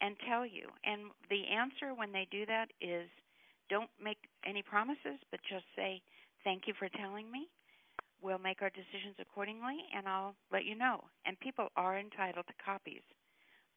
and 0.00 0.14
tell 0.22 0.46
you. 0.46 0.70
And 0.86 1.10
the 1.30 1.50
answer 1.50 1.94
when 1.94 2.12
they 2.14 2.26
do 2.30 2.46
that 2.46 2.70
is, 2.80 3.10
don't 3.70 3.90
make 3.98 4.30
any 4.46 4.62
promises, 4.62 5.18
but 5.30 5.40
just 5.50 5.66
say 5.74 6.02
Thank 6.44 6.68
you 6.68 6.74
for 6.78 6.88
telling 6.90 7.32
me. 7.32 7.48
We'll 8.22 8.38
make 8.38 8.62
our 8.62 8.70
decisions 8.70 9.16
accordingly, 9.18 9.76
and 9.96 10.06
I'll 10.06 10.34
let 10.52 10.64
you 10.64 10.76
know. 10.76 11.00
And 11.26 11.40
people 11.40 11.68
are 11.76 11.98
entitled 11.98 12.46
to 12.46 12.54
copies 12.64 13.02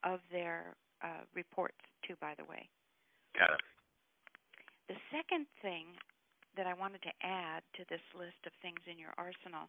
of 0.03 0.19
their 0.31 0.75
uh, 1.01 1.23
reports, 1.33 1.79
too, 2.05 2.15
by 2.21 2.33
the 2.37 2.43
way. 2.43 2.69
Got 3.39 3.51
it. 3.51 3.61
The 4.87 4.99
second 5.11 5.47
thing 5.61 5.99
that 6.55 6.65
I 6.65 6.73
wanted 6.73 7.03
to 7.03 7.19
add 7.21 7.61
to 7.75 7.83
this 7.91 8.03
list 8.15 8.39
of 8.47 8.55
things 8.63 8.79
in 8.87 8.97
your 8.97 9.11
arsenal, 9.19 9.67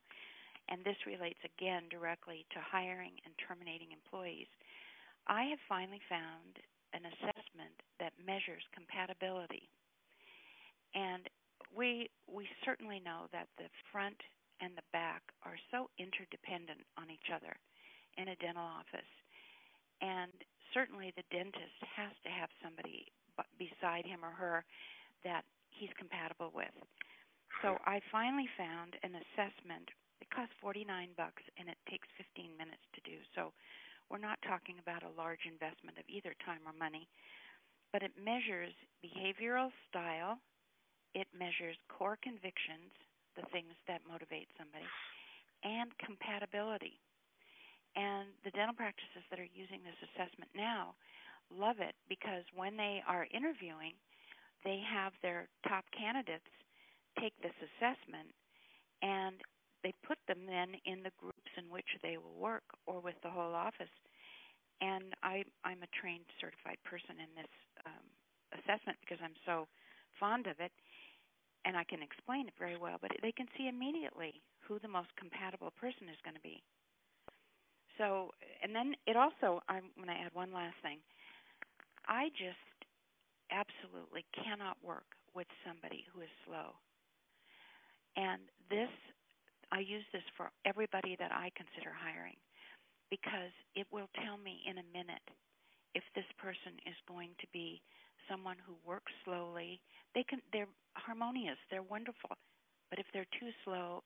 and 0.71 0.85
this 0.87 0.99
relates 1.11 1.43
again 1.43 1.91
directly 1.91 2.47
to 2.55 2.63
hiring 2.63 3.19
and 3.27 3.35
terminating 3.43 3.91
employees, 3.91 4.47
I 5.27 5.51
have 5.51 5.59
finally 5.69 6.01
found 6.09 6.63
an 6.95 7.05
assessment 7.05 7.75
that 7.99 8.15
measures 8.17 8.63
compatibility. 8.73 9.69
And 10.95 11.29
we 11.75 12.09
we 12.31 12.49
certainly 12.65 13.03
know 13.03 13.29
that 13.35 13.51
the 13.59 13.69
front 13.93 14.17
and 14.63 14.73
the 14.79 14.87
back 14.95 15.21
are 15.45 15.59
so 15.71 15.91
interdependent 15.99 16.87
on 16.97 17.11
each 17.11 17.29
other 17.35 17.59
in 18.17 18.31
a 18.31 18.41
dental 18.41 18.65
office. 18.65 19.13
And 20.01 20.33
certainly 20.73 21.13
the 21.19 21.27
dentist 21.31 21.79
has 21.83 22.15
to 22.25 22.31
have 22.31 22.49
somebody 22.63 23.11
beside 23.59 24.07
him 24.07 24.25
or 24.25 24.33
her 24.33 24.65
that 25.25 25.45
he's 25.71 25.93
compatible 25.99 26.51
with. 26.55 26.73
So 27.63 27.79
I 27.87 28.01
finally 28.13 28.47
found 28.55 28.95
an 29.03 29.19
assessment. 29.19 29.91
It 30.21 30.31
costs 30.31 30.55
49 30.63 31.15
bucks 31.17 31.43
and 31.59 31.67
it 31.67 31.79
takes 31.91 32.07
15 32.19 32.55
minutes 32.55 32.83
to 32.95 33.01
do. 33.03 33.19
So 33.35 33.51
we're 34.11 34.23
not 34.23 34.39
talking 34.47 34.79
about 34.79 35.03
a 35.03 35.17
large 35.19 35.43
investment 35.45 35.99
of 35.99 36.07
either 36.07 36.35
time 36.47 36.63
or 36.65 36.75
money, 36.77 37.09
but 37.93 38.03
it 38.03 38.15
measures 38.15 38.73
behavioral 39.03 39.75
style, 39.91 40.39
it 41.15 41.27
measures 41.35 41.77
core 41.91 42.19
convictions, 42.21 42.93
the 43.35 43.47
things 43.51 43.75
that 43.87 44.07
motivate 44.07 44.49
somebody, 44.55 44.87
and 45.65 45.91
compatibility. 45.99 47.01
And 47.97 48.31
the 48.45 48.55
dental 48.55 48.77
practices 48.77 49.25
that 49.31 49.41
are 49.41 49.51
using 49.51 49.83
this 49.83 49.99
assessment 50.13 50.53
now 50.55 50.95
love 51.51 51.81
it 51.81 51.97
because 52.09 52.45
when 52.55 52.77
they 52.77 53.03
are 53.09 53.27
interviewing, 53.33 53.97
they 54.65 54.81
have 54.83 55.13
their 55.23 55.49
top 55.67 55.85
candidates 55.95 56.49
take 57.21 57.35
this 57.43 57.57
assessment 57.59 58.31
and 59.03 59.37
they 59.83 59.95
put 60.07 60.19
them 60.27 60.43
then 60.47 60.75
in 60.87 61.03
the 61.03 61.15
groups 61.19 61.53
in 61.57 61.71
which 61.71 61.89
they 62.03 62.19
will 62.19 62.35
work 62.39 62.67
or 62.87 63.01
with 63.01 63.15
the 63.23 63.31
whole 63.31 63.55
office. 63.55 63.93
And 64.81 65.15
I, 65.23 65.43
I'm 65.65 65.83
a 65.83 65.91
trained 65.95 66.27
certified 66.41 66.79
person 66.83 67.19
in 67.19 67.31
this 67.35 67.55
um, 67.87 68.07
assessment 68.55 68.99
because 69.03 69.19
I'm 69.23 69.39
so 69.47 69.67
fond 70.19 70.47
of 70.47 70.59
it 70.59 70.73
and 71.65 71.77
I 71.77 71.85
can 71.85 72.03
explain 72.03 72.47
it 72.47 72.55
very 72.59 72.79
well, 72.79 72.99
but 73.01 73.11
they 73.23 73.33
can 73.33 73.47
see 73.59 73.69
immediately 73.69 74.43
who 74.63 74.79
the 74.79 74.91
most 74.91 75.11
compatible 75.19 75.73
person 75.79 76.07
is 76.11 76.19
going 76.23 76.39
to 76.39 76.47
be. 76.47 76.63
So, 77.99 78.31
and 78.63 78.75
then 78.75 78.95
it 79.07 79.17
also, 79.17 79.61
I'm 79.69 79.91
going 79.99 80.09
to 80.09 80.15
add 80.15 80.31
one 80.33 80.55
last 80.55 80.79
thing. 80.83 80.99
I 82.07 82.31
just 82.39 82.78
absolutely 83.51 84.25
cannot 84.33 84.77
work 84.83 85.07
with 85.35 85.47
somebody 85.65 86.05
who 86.13 86.21
is 86.21 86.33
slow. 86.47 86.77
And 88.17 88.43
this, 88.71 88.91
I 89.71 89.81
use 89.81 90.05
this 90.13 90.25
for 90.37 90.51
everybody 90.67 91.17
that 91.19 91.31
I 91.31 91.51
consider 91.55 91.95
hiring 91.95 92.37
because 93.11 93.53
it 93.75 93.87
will 93.93 94.09
tell 94.25 94.37
me 94.37 94.61
in 94.69 94.81
a 94.81 94.87
minute 94.93 95.25
if 95.95 96.05
this 96.15 96.29
person 96.37 96.77
is 96.85 96.97
going 97.09 97.33
to 97.41 97.49
be 97.53 97.81
someone 98.29 98.57
who 98.67 98.77
works 98.85 99.13
slowly. 99.25 99.81
They 100.15 100.25
can, 100.25 100.41
they're 100.53 100.69
harmonious, 100.95 101.57
they're 101.71 101.87
wonderful, 101.87 102.37
but 102.91 102.99
if 102.99 103.07
they're 103.13 103.29
too 103.41 103.53
slow, 103.65 104.05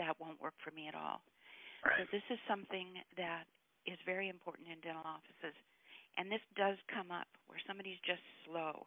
that 0.00 0.16
won't 0.20 0.40
work 0.40 0.56
for 0.64 0.70
me 0.72 0.88
at 0.88 0.94
all. 0.94 1.20
Right. 1.84 2.00
So 2.00 2.02
this 2.10 2.24
is 2.30 2.38
something 2.48 3.02
that 3.20 3.44
is 3.84 3.98
very 4.06 4.28
important 4.28 4.68
in 4.72 4.80
dental 4.80 5.04
offices, 5.04 5.54
and 6.16 6.30
this 6.32 6.42
does 6.56 6.76
come 6.88 7.10
up 7.10 7.28
where 7.48 7.60
somebody's 7.66 8.00
just 8.04 8.22
slow. 8.46 8.86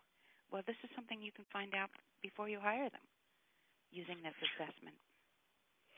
Well, 0.53 0.63
this 0.65 0.77
is 0.84 0.89
something 0.96 1.22
you 1.22 1.34
can 1.34 1.46
find 1.51 1.74
out 1.74 1.89
before 2.22 2.48
you 2.48 2.60
hire 2.62 2.89
them 2.89 3.06
using 3.91 4.18
this 4.24 4.38
assessment. 4.53 4.96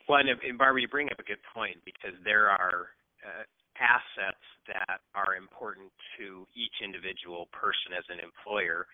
Well, 0.10 0.20
and, 0.20 0.30
and 0.30 0.58
Barbara, 0.58 0.82
you 0.82 0.92
bring 0.92 1.12
up 1.12 1.20
a 1.20 1.28
good 1.28 1.42
point 1.54 1.80
because 1.86 2.16
there 2.26 2.50
are 2.50 2.92
uh, 3.24 3.46
assets 3.80 4.46
that 4.68 5.02
are 5.16 5.36
important 5.36 5.90
to 6.20 6.46
each 6.54 6.84
individual 6.84 7.48
person 7.56 7.96
as 7.96 8.06
an 8.12 8.20
employer 8.20 8.86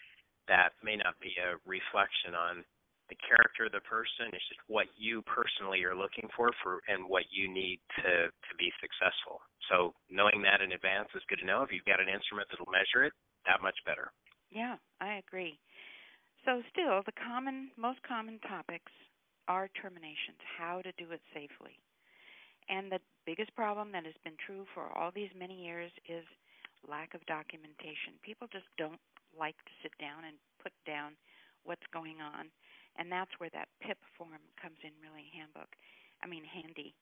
that 0.48 0.74
may 0.82 0.98
not 0.98 1.18
be 1.22 1.34
a 1.38 1.58
reflection 1.66 2.34
on 2.34 2.66
the 3.10 3.18
character 3.26 3.66
of 3.66 3.74
the 3.74 3.82
person. 3.90 4.30
It's 4.34 4.46
just 4.50 4.62
what 4.70 4.86
you 4.98 5.26
personally 5.26 5.82
are 5.82 5.98
looking 5.98 6.30
for 6.38 6.54
for 6.62 6.82
and 6.86 7.10
what 7.10 7.26
you 7.34 7.50
need 7.50 7.82
to 8.02 8.30
to 8.30 8.54
be 8.58 8.70
successful. 8.78 9.42
So 9.70 9.98
knowing 10.10 10.42
that 10.46 10.62
in 10.62 10.74
advance 10.74 11.10
is 11.18 11.26
good 11.26 11.42
to 11.42 11.50
know. 11.50 11.66
If 11.66 11.74
you've 11.74 11.90
got 11.90 12.02
an 12.02 12.10
instrument 12.10 12.50
that'll 12.50 12.70
measure 12.70 13.06
it, 13.06 13.14
that 13.50 13.66
much 13.66 13.82
better. 13.86 14.14
Yeah, 14.54 14.78
I 15.02 15.18
agree. 15.18 15.58
So 16.46 16.62
still 16.72 17.02
the 17.06 17.18
common 17.18 17.74
most 17.76 18.00
common 18.06 18.40
topics 18.46 18.94
are 19.50 19.68
terminations, 19.82 20.38
how 20.58 20.82
to 20.86 20.94
do 21.02 21.10
it 21.12 21.22
safely. 21.34 21.74
And 22.70 22.94
the 22.94 23.02
biggest 23.26 23.50
problem 23.58 23.92
that 23.92 24.06
has 24.06 24.14
been 24.24 24.38
true 24.38 24.70
for 24.78 24.94
all 24.94 25.10
these 25.10 25.34
many 25.34 25.58
years 25.66 25.90
is 26.06 26.22
lack 26.86 27.18
of 27.18 27.26
documentation. 27.26 28.22
People 28.22 28.46
just 28.54 28.70
don't 28.78 29.02
like 29.34 29.58
to 29.66 29.74
sit 29.82 29.92
down 29.98 30.30
and 30.30 30.38
put 30.62 30.72
down 30.86 31.18
what's 31.66 31.86
going 31.92 32.22
on, 32.22 32.54
and 33.02 33.10
that's 33.10 33.34
where 33.42 33.50
that 33.58 33.74
PIP 33.82 33.98
form 34.14 34.42
comes 34.62 34.78
in 34.86 34.94
really 35.02 35.34
handbook. 35.34 35.74
I 36.22 36.30
mean 36.30 36.46
handy. 36.46 36.94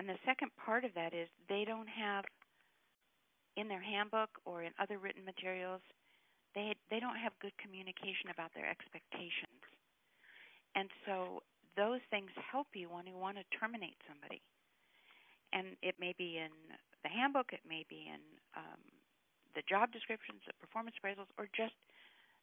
And 0.00 0.08
the 0.08 0.16
second 0.24 0.48
part 0.56 0.88
of 0.88 0.96
that 0.96 1.12
is 1.12 1.28
they 1.48 1.68
don't 1.68 1.88
have 1.88 2.24
in 3.56 3.68
their 3.68 3.82
handbook 3.82 4.30
or 4.44 4.62
in 4.62 4.72
other 4.80 4.98
written 4.98 5.24
materials 5.24 5.82
they 6.54 6.76
they 6.90 7.00
don't 7.00 7.16
have 7.16 7.32
good 7.40 7.56
communication 7.56 8.28
about 8.30 8.52
their 8.54 8.68
expectations. 8.68 9.60
And 10.76 10.88
so 11.04 11.42
those 11.76 12.00
things 12.12 12.30
help 12.36 12.68
you 12.76 12.88
when 12.88 13.06
you 13.08 13.16
want 13.16 13.36
to 13.36 13.44
terminate 13.56 13.96
somebody. 14.08 14.40
And 15.52 15.76
it 15.84 15.96
may 16.00 16.16
be 16.16 16.40
in 16.40 16.52
the 17.04 17.12
handbook, 17.12 17.52
it 17.52 17.64
may 17.68 17.84
be 17.88 18.08
in 18.08 18.20
um, 18.56 18.80
the 19.52 19.64
job 19.68 19.92
descriptions, 19.92 20.40
the 20.48 20.56
performance 20.60 20.96
appraisals, 20.96 21.28
or 21.36 21.48
just 21.52 21.76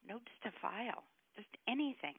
notes 0.06 0.30
to 0.46 0.54
file, 0.62 1.10
just 1.34 1.50
anything. 1.66 2.18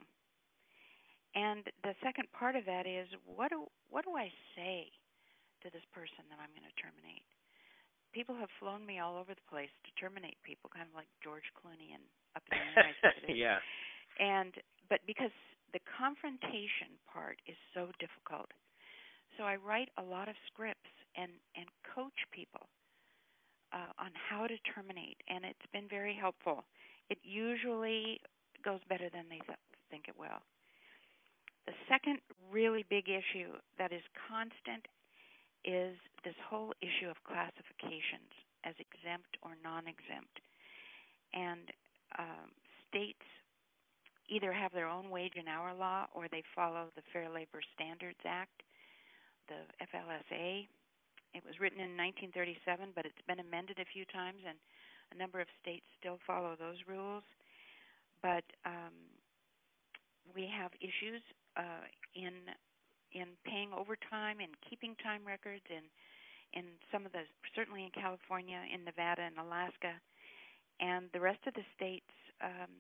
And 1.39 1.63
the 1.87 1.95
second 2.03 2.27
part 2.35 2.59
of 2.59 2.67
that 2.67 2.87
is 2.87 3.07
what 3.27 3.51
do 3.51 3.67
what 3.91 4.05
do 4.05 4.15
I 4.19 4.31
say 4.55 4.91
to 5.63 5.71
this 5.71 5.87
person 5.95 6.27
that 6.31 6.43
I'm 6.43 6.51
going 6.55 6.67
to 6.67 6.79
terminate? 6.79 7.27
People 8.13 8.35
have 8.35 8.51
flown 8.59 8.85
me 8.85 8.99
all 8.99 9.17
over 9.17 9.35
the 9.35 9.47
place 9.51 9.71
to 9.87 9.91
terminate 10.01 10.37
people, 10.43 10.71
kind 10.75 10.87
of 10.89 10.95
like 10.95 11.07
George 11.23 11.47
Clooney 11.55 11.95
and 11.95 12.03
up 12.35 12.43
in 12.51 12.59
the 12.59 12.71
United 12.75 12.99
States. 13.23 13.39
yeah. 13.39 13.59
And 14.19 14.55
but 14.89 15.01
because 15.07 15.35
the 15.73 15.81
confrontation 15.87 16.99
part 17.07 17.39
is 17.47 17.57
so 17.75 17.95
difficult, 18.03 18.51
so 19.39 19.45
I 19.45 19.57
write 19.57 19.91
a 19.99 20.03
lot 20.03 20.29
of 20.29 20.35
scripts 20.51 20.91
and 21.17 21.31
and 21.55 21.67
coach 21.95 22.19
people 22.35 22.67
uh, 23.73 23.95
on 23.99 24.11
how 24.15 24.47
to 24.47 24.57
terminate, 24.75 25.23
and 25.29 25.45
it's 25.45 25.67
been 25.73 25.87
very 25.89 26.15
helpful. 26.15 26.65
It 27.09 27.19
usually 27.23 28.21
goes 28.65 28.81
better 28.89 29.09
than 29.13 29.27
they 29.31 29.41
th- 29.47 29.59
think 29.91 30.07
it 30.09 30.19
will. 30.19 30.43
The 31.67 31.75
second 31.89 32.19
really 32.51 32.85
big 32.91 33.09
issue 33.09 33.55
that 33.79 33.93
is 33.93 34.03
constant 34.29 34.87
is 35.65 35.97
this 36.25 36.37
whole 36.49 36.73
issue 36.81 37.09
of 37.09 37.17
classifications 37.25 38.33
as 38.65 38.75
exempt 38.79 39.37
or 39.43 39.57
non 39.63 39.89
exempt. 39.89 40.41
And 41.33 41.71
um, 42.19 42.51
states 42.89 43.25
either 44.29 44.53
have 44.53 44.73
their 44.73 44.89
own 44.89 45.11
wage 45.11 45.35
and 45.37 45.49
hour 45.49 45.75
law 45.75 46.07
or 46.15 46.29
they 46.31 46.43
follow 46.55 46.87
the 46.95 47.03
Fair 47.13 47.29
Labor 47.29 47.61
Standards 47.75 48.21
Act, 48.25 48.63
the 49.49 49.67
FLSA. 49.91 50.67
It 51.35 51.43
was 51.47 51.59
written 51.61 51.79
in 51.79 51.95
1937, 51.99 52.91
but 52.95 53.07
it's 53.07 53.23
been 53.27 53.39
amended 53.39 53.79
a 53.79 53.93
few 53.93 54.05
times, 54.07 54.43
and 54.47 54.59
a 55.15 55.19
number 55.19 55.41
of 55.41 55.47
states 55.63 55.87
still 55.99 56.19
follow 56.27 56.55
those 56.59 56.79
rules. 56.87 57.23
But 58.23 58.45
um, 58.67 58.95
we 60.35 60.51
have 60.51 60.71
issues 60.83 61.23
uh, 61.57 61.87
in 62.15 62.35
in 63.13 63.35
paying 63.45 63.73
overtime 63.73 64.41
and 64.41 64.53
keeping 64.63 64.95
time 65.03 65.23
records 65.27 65.65
in 65.71 65.85
in 66.51 66.67
some 66.91 67.07
of 67.07 67.13
the 67.15 67.23
certainly 67.55 67.87
in 67.87 67.95
California, 67.95 68.59
in 68.75 68.83
Nevada, 68.83 69.23
and 69.23 69.39
Alaska, 69.39 69.95
and 70.83 71.07
the 71.15 71.23
rest 71.23 71.39
of 71.47 71.55
the 71.55 71.63
states 71.77 72.11
um, 72.43 72.71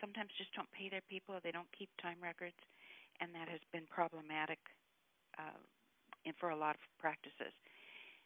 sometimes 0.00 0.32
just 0.40 0.54
don't 0.56 0.70
pay 0.72 0.88
their 0.88 1.04
people. 1.04 1.36
They 1.42 1.52
don't 1.52 1.68
keep 1.76 1.92
time 2.00 2.16
records, 2.22 2.56
and 3.20 3.28
that 3.36 3.48
has 3.52 3.60
been 3.76 3.84
problematic 3.92 4.58
uh, 5.36 5.60
for 6.40 6.48
a 6.50 6.56
lot 6.56 6.80
of 6.80 6.82
practices. 6.96 7.52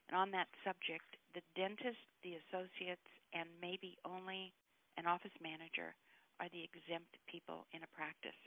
And 0.09 0.15
on 0.15 0.31
that 0.33 0.49
subject, 0.63 1.19
the 1.35 1.43
dentist, 1.59 2.01
the 2.23 2.39
associates, 2.47 3.05
and 3.35 3.51
maybe 3.61 3.99
only 4.07 4.55
an 4.97 5.07
office 5.07 5.35
manager 5.43 5.93
are 6.41 6.49
the 6.55 6.63
exempt 6.63 7.19
people 7.27 7.67
in 7.75 7.83
a 7.83 7.91
practice. 7.93 8.39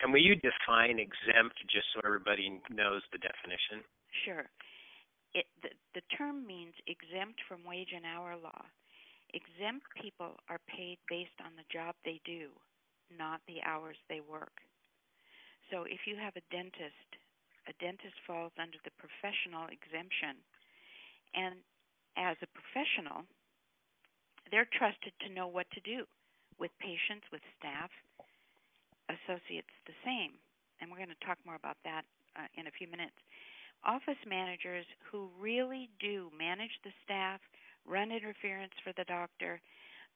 And 0.00 0.12
will 0.12 0.22
you 0.22 0.36
define 0.38 1.02
exempt 1.02 1.58
just 1.66 1.90
so 1.94 2.00
everybody 2.06 2.60
knows 2.70 3.02
the 3.10 3.18
definition? 3.18 3.82
Sure. 4.24 4.46
It, 5.34 5.46
the, 5.62 5.74
the 5.98 6.06
term 6.14 6.46
means 6.46 6.74
exempt 6.86 7.42
from 7.48 7.66
wage 7.66 7.90
and 7.94 8.06
hour 8.06 8.38
law. 8.38 8.62
Exempt 9.34 9.84
people 10.00 10.38
are 10.48 10.62
paid 10.70 10.96
based 11.10 11.36
on 11.44 11.52
the 11.58 11.66
job 11.68 11.92
they 12.04 12.22
do, 12.24 12.48
not 13.12 13.42
the 13.44 13.60
hours 13.66 13.98
they 14.08 14.22
work. 14.24 14.64
So 15.68 15.84
if 15.84 16.08
you 16.08 16.16
have 16.16 16.32
a 16.38 16.48
dentist, 16.48 17.10
a 17.68 17.76
dentist 17.76 18.16
falls 18.24 18.56
under 18.56 18.80
the 18.86 18.94
professional 18.96 19.68
exemption. 19.68 20.40
And 21.36 21.60
as 22.16 22.40
a 22.40 22.48
professional, 22.56 23.28
they're 24.48 24.70
trusted 24.72 25.12
to 25.20 25.34
know 25.34 25.44
what 25.44 25.68
to 25.76 25.84
do 25.84 26.08
with 26.56 26.72
patients, 26.80 27.28
with 27.28 27.44
staff, 27.60 27.92
associates 29.08 29.72
the 29.86 29.96
same. 30.04 30.36
And 30.80 30.90
we're 30.90 31.02
going 31.02 31.14
to 31.14 31.26
talk 31.26 31.38
more 31.44 31.56
about 31.58 31.76
that 31.84 32.04
uh, 32.36 32.46
in 32.56 32.66
a 32.68 32.74
few 32.76 32.86
minutes. 32.88 33.16
Office 33.84 34.20
managers 34.26 34.86
who 35.10 35.28
really 35.40 35.88
do 36.00 36.30
manage 36.36 36.74
the 36.84 36.92
staff, 37.04 37.40
run 37.86 38.10
interference 38.12 38.74
for 38.84 38.92
the 38.96 39.04
doctor, 39.04 39.60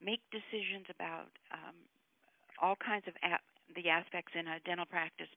make 0.02 0.20
decisions 0.31 0.87
about 0.90 1.31
um, 1.55 1.76
all 2.61 2.76
kinds 2.76 3.07
of 3.09 3.14
a- 3.22 3.42
the 3.74 3.88
aspects 3.88 4.33
in 4.35 4.48
a 4.48 4.61
dental 4.61 4.87
practice, 4.87 5.31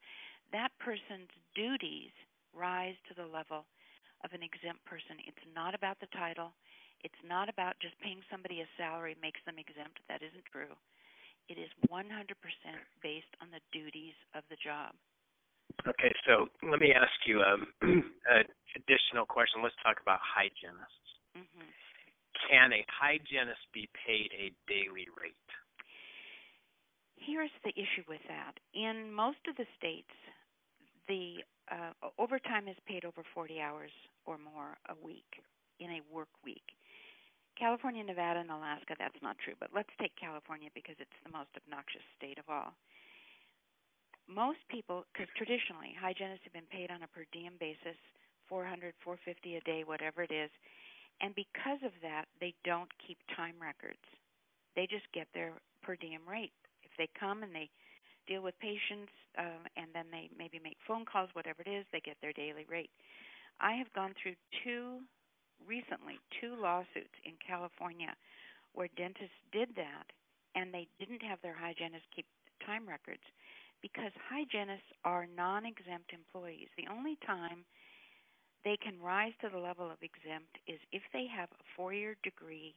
that 0.52 0.72
person's 0.80 1.32
duties 1.56 2.12
rise 2.54 2.96
to 3.08 3.14
the 3.14 3.26
level 3.26 3.66
of 4.24 4.34
an 4.34 4.44
exempt 4.44 4.84
person. 4.86 5.22
It's 5.28 5.46
not 5.56 5.76
about 5.76 6.00
the 6.00 6.08
title. 6.12 6.52
It's 7.04 7.22
not 7.24 7.50
about 7.50 7.80
just 7.80 7.98
paying 8.00 8.22
somebody 8.32 8.62
a 8.62 8.68
salary 8.78 9.16
makes 9.22 9.40
them 9.46 9.60
exempt. 9.60 10.00
That 10.10 10.24
isn't 10.24 10.46
true. 10.52 10.74
It 11.48 11.62
is 11.62 11.70
100% 11.90 12.02
based 13.04 13.34
on 13.42 13.48
the 13.54 13.62
duties 13.72 14.18
of 14.34 14.44
the 14.50 14.58
job. 14.58 14.94
Okay, 15.86 16.14
so 16.26 16.48
let 16.66 16.80
me 16.80 16.94
ask 16.94 17.14
you 17.26 17.42
um, 17.42 17.68
an 17.82 18.46
additional 18.74 19.26
question. 19.26 19.62
Let's 19.62 19.78
talk 19.84 20.02
about 20.02 20.20
hygienists. 20.24 21.10
Mm-hmm. 21.38 21.70
Can 22.50 22.74
a 22.74 22.82
hygienist 22.90 23.62
be 23.74 23.90
paid 23.94 24.30
a 24.34 24.50
daily 24.66 25.10
rate? 25.20 25.50
Here's 27.18 27.54
the 27.64 27.74
issue 27.74 28.06
with 28.08 28.22
that. 28.28 28.58
In 28.74 29.12
most 29.12 29.42
of 29.50 29.56
the 29.58 29.66
states, 29.78 30.14
the 31.08 31.42
uh, 31.72 31.94
overtime 32.18 32.68
is 32.68 32.78
paid 32.88 33.06
over 33.06 33.22
40 33.34 33.62
hours 33.62 33.92
or 34.26 34.38
more 34.38 34.78
a 34.90 34.96
week 35.06 35.42
in 35.80 35.90
a 35.90 36.02
work 36.14 36.30
week. 36.44 36.64
California, 37.56 38.04
Nevada, 38.04 38.40
and 38.44 38.52
Alaska, 38.52 38.96
that's 39.00 39.20
not 39.24 39.40
true, 39.40 39.56
but 39.60 39.72
let's 39.74 39.92
take 40.00 40.16
California 40.20 40.70
because 40.76 40.96
it's 41.00 41.20
the 41.24 41.32
most 41.32 41.52
obnoxious 41.56 42.04
state 42.20 42.38
of 42.38 42.48
all. 42.52 42.76
Most 44.28 44.60
people, 44.70 45.06
because 45.14 45.30
traditionally 45.38 45.96
hygienists 45.96 46.44
have 46.44 46.54
been 46.54 46.68
paid 46.74 46.92
on 46.92 47.04
a 47.04 47.10
per 47.10 47.24
diem 47.32 47.56
basis, 47.60 47.98
400, 48.50 48.94
450 49.04 49.56
a 49.56 49.62
day, 49.62 49.82
whatever 49.86 50.24
it 50.24 50.34
is, 50.34 50.50
and 51.22 51.32
because 51.34 51.80
of 51.86 51.96
that, 52.04 52.26
they 52.42 52.54
don't 52.66 52.92
keep 53.00 53.18
time 53.36 53.56
records. 53.62 54.04
They 54.76 54.88
just 54.88 55.08
get 55.14 55.28
their 55.34 55.54
per 55.82 55.96
diem 55.96 56.28
rate. 56.28 56.52
If 56.84 56.92
they 56.98 57.08
come 57.16 57.44
and 57.44 57.56
they 57.56 57.70
deal 58.28 58.42
with 58.42 58.58
patients, 58.60 59.14
um, 59.38 59.64
and 59.78 59.88
then 59.94 60.10
they 60.12 60.30
maybe 60.36 60.60
make 60.60 60.78
phone 60.88 61.06
calls, 61.06 61.30
whatever 61.34 61.62
it 61.64 61.70
is, 61.70 61.86
they 61.94 62.02
get 62.02 62.18
their 62.22 62.34
daily 62.34 62.66
rate. 62.68 62.90
I 63.62 63.74
have 63.80 63.92
gone 63.94 64.14
through 64.20 64.36
two 64.64 65.00
recently 65.64 66.20
two 66.42 66.56
lawsuits 66.60 67.16
in 67.24 67.34
California 67.40 68.14
where 68.74 68.90
dentists 68.98 69.40
did 69.52 69.70
that 69.76 70.12
and 70.56 70.74
they 70.74 70.88
didn't 71.00 71.24
have 71.24 71.40
their 71.42 71.56
hygienist 71.56 72.06
keep 72.16 72.26
time 72.66 72.88
records 72.88 73.24
because 73.82 74.12
hygienists 74.30 74.90
are 75.04 75.28
non 75.28 75.66
exempt 75.66 76.12
employees. 76.12 76.70
The 76.78 76.90
only 76.92 77.18
time 77.26 77.64
they 78.66 78.78
can 78.82 79.00
rise 79.00 79.34
to 79.42 79.50
the 79.50 79.62
level 79.62 79.86
of 79.86 80.02
exempt 80.02 80.58
is 80.68 80.82
if 80.92 81.04
they 81.14 81.28
have 81.30 81.50
a 81.54 81.64
four 81.78 81.94
year 81.94 82.16
degree. 82.24 82.74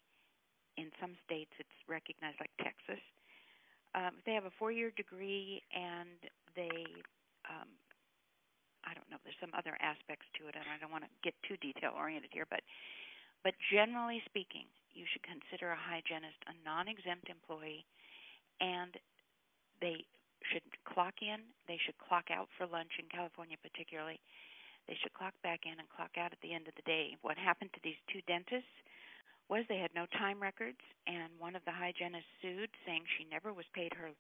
In 0.77 0.95
some 1.03 1.19
states, 1.27 1.51
it's 1.59 1.75
recognized, 1.91 2.39
like 2.39 2.55
Texas. 2.63 3.03
Um, 3.99 4.15
if 4.15 4.25
they 4.25 4.35
have 4.39 4.45
a 4.47 4.55
four 4.61 4.71
year 4.71 4.93
degree 4.95 5.61
and 5.75 6.23
they, 6.55 6.87
um, 7.51 7.67
I 8.89 8.97
don't 8.97 9.09
know, 9.13 9.21
there's 9.23 9.37
some 9.37 9.53
other 9.53 9.77
aspects 9.85 10.25
to 10.41 10.49
it, 10.49 10.57
and 10.57 10.65
I 10.65 10.81
don't 10.81 10.91
want 10.93 11.05
to 11.05 11.13
get 11.21 11.37
too 11.45 11.61
detail 11.61 11.93
oriented 11.93 12.33
here, 12.33 12.49
but 12.49 12.65
but 13.45 13.55
generally 13.71 14.23
speaking, 14.27 14.67
you 14.97 15.07
should 15.07 15.23
consider 15.23 15.71
a 15.71 15.79
hygienist 15.79 16.41
a 16.49 16.55
non 16.65 16.89
exempt 16.89 17.29
employee 17.29 17.87
and 18.61 18.97
they 19.81 20.03
should 20.51 20.65
clock 20.83 21.23
in, 21.23 21.45
they 21.69 21.79
should 21.85 21.99
clock 22.03 22.33
out 22.33 22.49
for 22.57 22.67
lunch 22.67 22.99
in 22.99 23.07
California 23.13 23.57
particularly. 23.63 24.19
They 24.89 24.97
should 25.03 25.13
clock 25.13 25.35
back 25.45 25.69
in 25.69 25.79
and 25.79 25.89
clock 25.93 26.17
out 26.17 26.33
at 26.33 26.41
the 26.41 26.55
end 26.57 26.67
of 26.67 26.75
the 26.75 26.89
day. 26.89 27.15
What 27.21 27.37
happened 27.37 27.71
to 27.75 27.81
these 27.85 28.01
two 28.09 28.25
dentists 28.27 28.73
was 29.49 29.65
they 29.69 29.79
had 29.79 29.95
no 29.95 30.07
time 30.17 30.41
records 30.41 30.81
and 31.07 31.29
one 31.39 31.55
of 31.55 31.65
the 31.65 31.73
hygienists 31.77 32.33
sued 32.41 32.71
saying 32.85 33.05
she 33.17 33.29
never 33.29 33.53
was 33.53 33.69
paid 33.75 33.93
her 33.95 34.11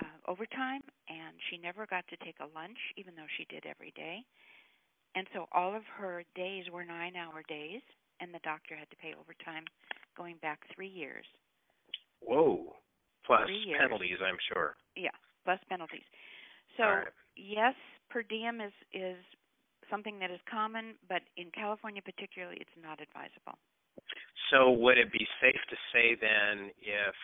uh, 0.00 0.30
overtime 0.30 0.82
and 1.08 1.34
she 1.50 1.58
never 1.58 1.86
got 1.86 2.06
to 2.08 2.16
take 2.24 2.36
a 2.40 2.50
lunch 2.58 2.78
even 2.96 3.14
though 3.14 3.28
she 3.36 3.44
did 3.46 3.64
every 3.66 3.92
day. 3.96 4.22
And 5.14 5.26
so 5.34 5.46
all 5.52 5.74
of 5.74 5.82
her 5.98 6.22
days 6.34 6.64
were 6.72 6.84
9-hour 6.84 7.42
days 7.48 7.82
and 8.20 8.34
the 8.34 8.42
doctor 8.44 8.76
had 8.76 8.90
to 8.90 8.96
pay 8.96 9.14
overtime 9.18 9.64
going 10.16 10.36
back 10.42 10.60
three 10.74 10.88
years. 10.88 11.24
Whoa. 12.20 12.74
Plus 13.24 13.48
penalties, 13.78 14.18
I'm 14.24 14.40
sure. 14.52 14.74
Yeah, 14.96 15.14
plus 15.44 15.60
penalties. 15.68 16.06
So 16.76 16.84
right. 16.84 17.12
yes, 17.36 17.74
per 18.08 18.22
diem 18.22 18.60
is 18.60 18.72
is 18.92 19.20
something 19.90 20.18
that 20.18 20.30
is 20.30 20.40
common, 20.48 20.96
but 21.08 21.20
in 21.36 21.52
California 21.52 22.00
particularly, 22.00 22.56
it's 22.60 22.76
not 22.80 23.00
advisable. 23.00 23.60
So 24.50 24.70
would 24.72 24.96
it 24.96 25.12
be 25.12 25.26
safe 25.40 25.60
to 25.68 25.76
say 25.92 26.16
then, 26.16 26.72
if 26.80 27.16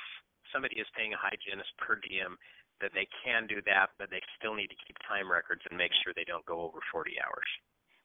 somebody 0.53 0.77
is 0.77 0.87
paying 0.97 1.15
a 1.15 1.21
hygienist 1.21 1.73
per 1.81 1.97
diem, 2.05 2.37
that 2.81 2.93
they 2.95 3.07
can 3.25 3.47
do 3.47 3.63
that, 3.67 3.95
but 3.99 4.11
they 4.11 4.21
still 4.39 4.55
need 4.55 4.69
to 4.69 4.79
keep 4.87 4.97
time 5.07 5.31
records 5.31 5.63
and 5.69 5.79
make 5.79 5.93
sure 6.03 6.13
they 6.15 6.27
don't 6.27 6.45
go 6.47 6.61
over 6.61 6.79
40 6.91 7.15
hours? 7.23 7.49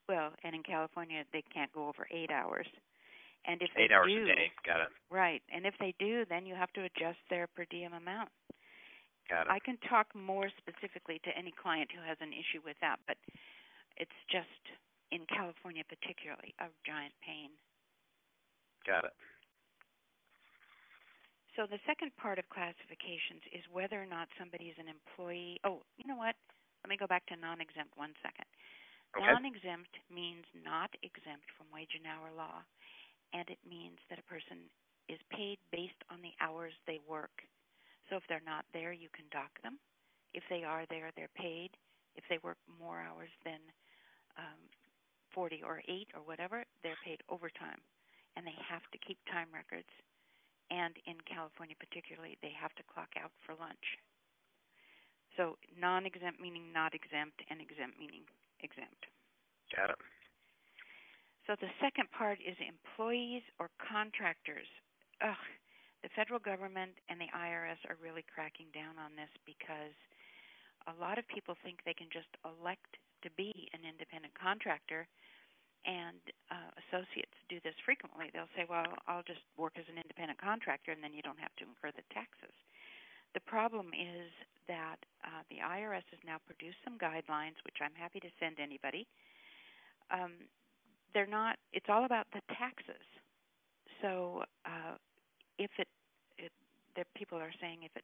Well, 0.07 0.33
and 0.43 0.55
in 0.55 0.63
California, 0.63 1.23
they 1.33 1.43
can't 1.53 1.71
go 1.73 1.87
over 1.87 2.07
eight 2.09 2.31
hours. 2.31 2.67
And 3.45 3.61
if 3.61 3.69
eight 3.77 3.89
they 3.89 3.93
hours 3.93 4.11
do, 4.11 4.23
a 4.23 4.35
day, 4.35 4.51
got 4.65 4.81
it. 4.81 4.91
Right, 5.09 5.41
and 5.53 5.65
if 5.65 5.73
they 5.79 5.93
do, 5.97 6.25
then 6.27 6.45
you 6.45 6.55
have 6.55 6.73
to 6.73 6.83
adjust 6.83 7.19
their 7.29 7.47
per 7.47 7.65
diem 7.69 7.93
amount. 7.93 8.29
Got 9.29 9.47
it. 9.47 9.53
I 9.53 9.59
can 9.59 9.77
talk 9.87 10.07
more 10.13 10.49
specifically 10.57 11.21
to 11.23 11.31
any 11.37 11.53
client 11.53 11.89
who 11.93 12.01
has 12.01 12.17
an 12.19 12.33
issue 12.33 12.59
with 12.65 12.75
that, 12.81 12.97
but 13.07 13.15
it's 13.97 14.19
just 14.29 14.49
in 15.11 15.25
California 15.29 15.83
particularly 15.87 16.53
a 16.59 16.67
giant 16.85 17.13
pain. 17.21 17.53
Got 18.85 19.05
it. 19.05 19.13
So 21.59 21.67
the 21.67 21.83
second 21.83 22.15
part 22.15 22.39
of 22.39 22.47
classifications 22.47 23.43
is 23.51 23.67
whether 23.67 23.99
or 23.99 24.07
not 24.07 24.31
somebody 24.39 24.71
is 24.71 24.79
an 24.79 24.87
employee. 24.87 25.59
Oh, 25.67 25.83
you 25.99 26.07
know 26.07 26.15
what? 26.15 26.39
Let 26.87 26.89
me 26.89 26.95
go 26.95 27.03
back 27.03 27.27
to 27.27 27.35
non-exempt 27.35 27.99
one 27.99 28.15
second. 28.23 28.47
Okay. 29.11 29.27
Non-exempt 29.27 29.91
means 30.07 30.47
not 30.55 30.87
exempt 31.03 31.51
from 31.59 31.67
wage 31.67 31.99
and 31.99 32.07
hour 32.07 32.31
law, 32.31 32.63
and 33.35 33.43
it 33.51 33.59
means 33.67 33.99
that 34.07 34.23
a 34.23 34.31
person 34.31 34.71
is 35.11 35.19
paid 35.35 35.59
based 35.75 35.99
on 36.07 36.23
the 36.23 36.31
hours 36.39 36.71
they 36.87 37.03
work. 37.03 37.43
So 38.07 38.15
if 38.15 38.23
they're 38.31 38.47
not 38.47 38.63
there, 38.71 38.95
you 38.95 39.11
can 39.11 39.27
dock 39.27 39.51
them. 39.59 39.83
If 40.31 40.47
they 40.47 40.63
are 40.63 40.87
there, 40.87 41.11
they're 41.19 41.35
paid. 41.35 41.75
If 42.15 42.23
they 42.31 42.39
work 42.39 42.57
more 42.79 43.03
hours 43.03 43.35
than 43.43 43.59
um, 44.39 44.63
40 45.35 45.59
or 45.67 45.83
8 45.83 46.07
or 46.15 46.23
whatever, 46.23 46.63
they're 46.87 47.03
paid 47.03 47.19
overtime. 47.27 47.83
And 48.39 48.47
they 48.47 48.55
have 48.63 48.87
to 48.95 48.97
keep 49.03 49.19
time 49.27 49.51
records. 49.51 49.91
And 50.69 50.93
in 51.09 51.17
California, 51.25 51.73
particularly, 51.77 52.37
they 52.41 52.53
have 52.53 52.73
to 52.77 52.85
clock 52.85 53.09
out 53.17 53.33
for 53.41 53.57
lunch. 53.57 53.97
So 55.37 55.57
non 55.73 56.05
exempt 56.05 56.41
meaning 56.41 56.69
not 56.73 56.93
exempt, 56.93 57.41
and 57.49 57.61
exempt 57.61 57.97
meaning 57.97 58.25
exempt. 58.61 59.09
Got 59.73 59.97
it. 59.97 60.01
So 61.49 61.57
the 61.57 61.73
second 61.81 62.05
part 62.13 62.37
is 62.45 62.53
employees 62.61 63.41
or 63.57 63.73
contractors. 63.81 64.69
Ugh, 65.25 65.43
the 66.05 66.13
federal 66.13 66.39
government 66.39 66.93
and 67.09 67.17
the 67.17 67.31
IRS 67.33 67.81
are 67.89 67.97
really 67.97 68.23
cracking 68.29 68.69
down 68.69 69.01
on 69.01 69.17
this 69.17 69.31
because 69.49 69.97
a 70.87 70.93
lot 70.95 71.17
of 71.17 71.27
people 71.27 71.57
think 71.59 71.81
they 71.83 71.97
can 71.97 72.07
just 72.13 72.29
elect 72.45 73.01
to 73.25 73.29
be 73.35 73.51
an 73.73 73.83
independent 73.83 74.31
contractor 74.37 75.09
and 75.85 76.19
uh, 76.51 76.71
associates 76.87 77.35
do 77.47 77.59
this 77.63 77.75
frequently. 77.85 78.27
They'll 78.33 78.51
say, 78.55 78.65
"Well, 78.67 78.87
I'll 79.07 79.25
just 79.25 79.43
work 79.57 79.79
as 79.79 79.85
an 79.87 79.97
independent 79.97 80.39
contractor, 80.39 80.91
and 80.91 81.03
then 81.03 81.13
you 81.13 81.21
don't 81.21 81.39
have 81.39 81.55
to 81.59 81.65
incur 81.67 81.91
the 81.95 82.05
taxes." 82.13 82.55
The 83.33 83.43
problem 83.45 83.93
is 83.93 84.31
that 84.67 84.97
uh, 85.23 85.45
the 85.49 85.61
IRS 85.61 86.05
has 86.09 86.21
now 86.25 86.37
produced 86.45 86.77
some 86.83 86.97
guidelines, 86.97 87.57
which 87.65 87.77
I'm 87.81 87.93
happy 87.93 88.19
to 88.19 88.31
send 88.39 88.59
anybody. 88.59 89.07
Um, 90.11 90.49
they're 91.13 91.29
not. 91.29 91.57
It's 91.73 91.89
all 91.89 92.05
about 92.05 92.27
the 92.33 92.41
taxes. 92.57 93.05
So 94.01 94.43
uh, 94.65 94.95
if 95.57 95.71
it, 95.77 95.87
it, 96.37 96.51
the 96.95 97.03
people 97.15 97.37
are 97.37 97.53
saying 97.61 97.79
if 97.83 97.91
it 97.95 98.03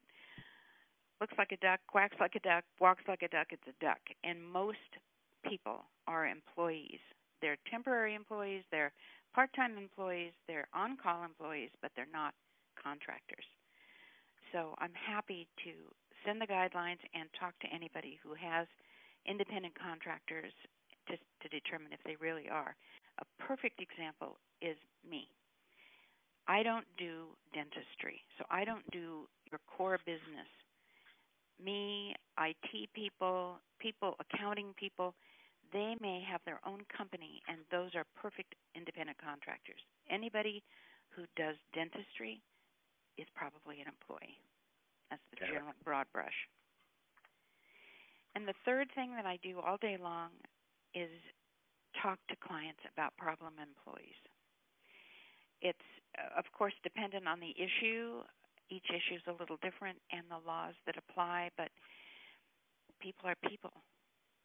looks 1.22 1.34
like 1.38 1.52
a 1.52 1.58
duck, 1.58 1.80
quacks 1.88 2.16
like 2.20 2.36
a 2.36 2.40
duck, 2.40 2.64
walks 2.80 3.04
like 3.08 3.22
a 3.22 3.30
duck, 3.30 3.48
it's 3.52 3.68
a 3.68 3.84
duck. 3.84 4.02
And 4.24 4.44
most 4.44 4.78
people 5.48 5.86
are 6.08 6.28
employees. 6.28 7.00
They're 7.46 7.62
temporary 7.70 8.16
employees. 8.16 8.64
They're 8.72 8.92
part-time 9.36 9.78
employees. 9.78 10.34
They're 10.48 10.66
on-call 10.74 11.24
employees, 11.24 11.70
but 11.80 11.92
they're 11.96 12.10
not 12.12 12.34
contractors. 12.74 13.46
So 14.52 14.74
I'm 14.80 14.98
happy 14.98 15.46
to 15.64 15.72
send 16.26 16.42
the 16.42 16.48
guidelines 16.50 17.06
and 17.14 17.30
talk 17.40 17.54
to 17.62 17.68
anybody 17.70 18.18
who 18.26 18.34
has 18.34 18.66
independent 19.30 19.78
contractors 19.78 20.54
to, 21.06 21.14
to 21.14 21.48
determine 21.54 21.94
if 21.94 22.02
they 22.02 22.18
really 22.18 22.50
are. 22.50 22.74
A 23.22 23.26
perfect 23.38 23.80
example 23.80 24.42
is 24.64 24.78
me. 25.08 25.30
I 26.48 26.64
don't 26.64 26.88
do 26.98 27.30
dentistry, 27.54 28.26
so 28.40 28.46
I 28.50 28.66
don't 28.66 28.90
do 28.90 29.30
your 29.52 29.62
core 29.70 30.00
business. 30.04 30.50
Me, 31.64 32.16
IT 32.42 32.90
people, 32.96 33.62
people, 33.78 34.16
accounting 34.18 34.74
people, 34.80 35.14
they 35.74 35.96
may 36.02 36.22
have 36.22 36.42
their 36.46 36.60
own 36.66 36.82
company, 36.96 37.42
and 37.48 37.60
those 37.72 37.96
are 37.96 38.06
perfect 38.16 38.56
independent 38.76 39.18
contractors. 39.18 39.82
Anybody 40.10 40.64
who 41.10 41.24
does 41.36 41.56
dentistry 41.74 42.42
is 43.18 43.28
probably 43.36 43.80
an 43.82 43.88
employee. 43.88 44.38
That's 45.10 45.24
the 45.32 45.40
Got 45.40 45.48
general 45.48 45.74
broad 45.84 46.08
brush. 46.12 46.36
And 48.36 48.48
the 48.48 48.58
third 48.66 48.90
thing 48.94 49.16
that 49.16 49.26
I 49.26 49.40
do 49.42 49.60
all 49.60 49.78
day 49.78 49.98
long 50.02 50.30
is 50.94 51.10
talk 52.02 52.20
to 52.28 52.36
clients 52.44 52.84
about 52.92 53.16
problem 53.18 53.54
employees. 53.56 54.20
It's, 55.62 55.88
uh, 56.20 56.38
of 56.38 56.46
course, 56.52 56.74
dependent 56.84 57.28
on 57.28 57.40
the 57.40 57.56
issue. 57.56 58.20
Each 58.70 58.86
issue 58.90 59.16
is 59.16 59.26
a 59.28 59.40
little 59.40 59.58
different 59.64 59.98
and 60.12 60.28
the 60.28 60.44
laws 60.46 60.76
that 60.86 60.96
apply, 60.98 61.52
but 61.56 61.70
people 63.00 63.30
are 63.30 63.40
people, 63.48 63.72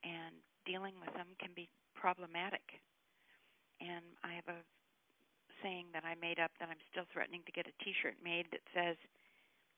and 0.04 0.34
dealing 0.66 0.94
with 1.00 1.12
them 1.14 1.32
can 1.38 1.50
be 1.54 1.68
problematic. 1.94 2.64
And 3.80 4.04
I 4.24 4.36
have 4.36 4.48
a 4.48 4.60
saying 5.60 5.92
that 5.92 6.04
I 6.04 6.16
made 6.16 6.40
up 6.40 6.52
that 6.56 6.72
I'm 6.72 6.80
still 6.88 7.04
threatening 7.12 7.44
to 7.44 7.52
get 7.52 7.68
a 7.68 7.74
T-shirt 7.84 8.16
made 8.24 8.48
that 8.52 8.64
says, 8.72 8.96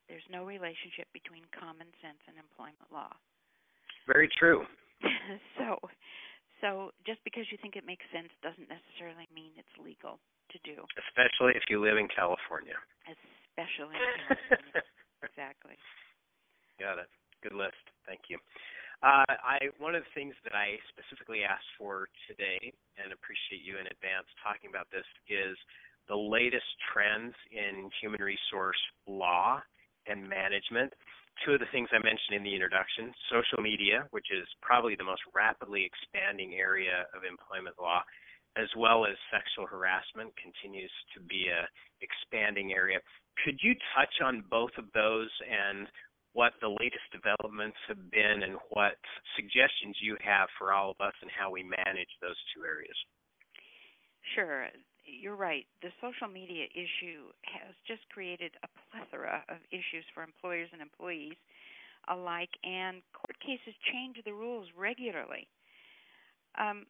"There's 0.07 0.27
no 0.31 0.45
relationship 0.45 1.11
between 1.13 1.43
common 1.51 1.91
sense 1.99 2.23
and 2.27 2.39
employment 2.39 2.91
law." 2.91 3.11
Very 4.07 4.29
true. 4.39 4.67
so, 5.59 5.79
so 6.61 6.93
just 7.07 7.23
because 7.25 7.51
you 7.51 7.59
think 7.59 7.75
it 7.75 7.87
makes 7.87 8.07
sense 8.15 8.31
doesn't 8.43 8.71
necessarily 8.71 9.27
mean 9.35 9.51
it's 9.59 9.75
legal 9.79 10.19
to 10.51 10.59
do. 10.63 10.87
Especially 11.09 11.55
if 11.55 11.63
you 11.69 11.83
live 11.83 11.99
in 11.99 12.07
California. 12.09 12.79
Especially 13.07 13.97
in 13.99 14.15
California. 14.29 14.83
exactly. 15.27 15.77
Got 16.79 16.99
it. 16.99 17.11
Good 17.43 17.55
list. 17.55 17.83
Thank 18.07 18.31
you. 18.31 18.39
Uh, 19.03 19.27
I 19.27 19.59
one 19.83 19.99
of 19.99 20.07
the 20.07 20.15
things 20.15 20.35
that 20.47 20.55
I 20.55 20.79
specifically 20.95 21.43
asked 21.43 21.67
for 21.75 22.07
today, 22.31 22.71
and 23.03 23.11
appreciate 23.11 23.67
you 23.67 23.75
in 23.83 23.91
advance 23.91 24.31
talking 24.39 24.71
about 24.71 24.87
this, 24.95 25.07
is 25.27 25.59
the 26.07 26.15
latest 26.15 26.71
trends 26.95 27.35
in 27.51 27.91
human 27.99 28.23
resource 28.23 28.79
law 29.11 29.59
and 30.07 30.23
management. 30.23 30.95
Two 31.43 31.59
of 31.59 31.61
the 31.61 31.71
things 31.75 31.91
I 31.91 31.99
mentioned 31.99 32.39
in 32.39 32.47
the 32.47 32.55
introduction: 32.55 33.11
social 33.27 33.59
media, 33.59 34.07
which 34.15 34.31
is 34.31 34.47
probably 34.63 34.95
the 34.95 35.07
most 35.07 35.27
rapidly 35.35 35.83
expanding 35.83 36.55
area 36.55 37.11
of 37.11 37.27
employment 37.27 37.75
law, 37.83 38.07
as 38.55 38.71
well 38.79 39.03
as 39.03 39.19
sexual 39.35 39.67
harassment 39.67 40.31
continues 40.39 40.93
to 41.15 41.19
be 41.27 41.51
a 41.51 41.67
expanding 42.07 42.71
area. 42.71 43.03
could 43.43 43.59
you 43.63 43.75
touch 43.97 44.15
on 44.23 44.45
both 44.51 44.71
of 44.79 44.87
those 44.95 45.31
and 45.43 45.89
what 46.33 46.53
the 46.61 46.69
latest 46.69 47.05
developments 47.13 47.77
have 47.89 48.11
been 48.11 48.43
and 48.43 48.57
what 48.71 48.97
suggestions 49.37 49.97
you 50.01 50.17
have 50.25 50.49
for 50.59 50.73
all 50.73 50.91
of 50.91 51.01
us 51.01 51.13
and 51.21 51.31
how 51.31 51.51
we 51.51 51.63
manage 51.63 52.13
those 52.21 52.39
two 52.55 52.65
areas? 52.65 52.97
Sure. 54.35 54.69
You're 55.05 55.37
right. 55.37 55.67
The 55.83 55.91
social 56.01 56.29
media 56.29 56.65
issue 56.73 57.29
has 57.45 57.75
just 57.87 58.09
created 58.09 58.53
a 58.63 58.69
plethora 58.89 59.45
of 59.49 59.59
issues 59.71 60.07
for 60.15 60.23
employers 60.23 60.71
and 60.73 60.81
employees 60.81 61.37
alike, 62.09 62.51
and 62.65 63.03
court 63.13 63.39
cases 63.39 63.75
change 63.93 64.17
the 64.25 64.33
rules 64.33 64.67
regularly. 64.77 65.47
Um, 66.59 66.87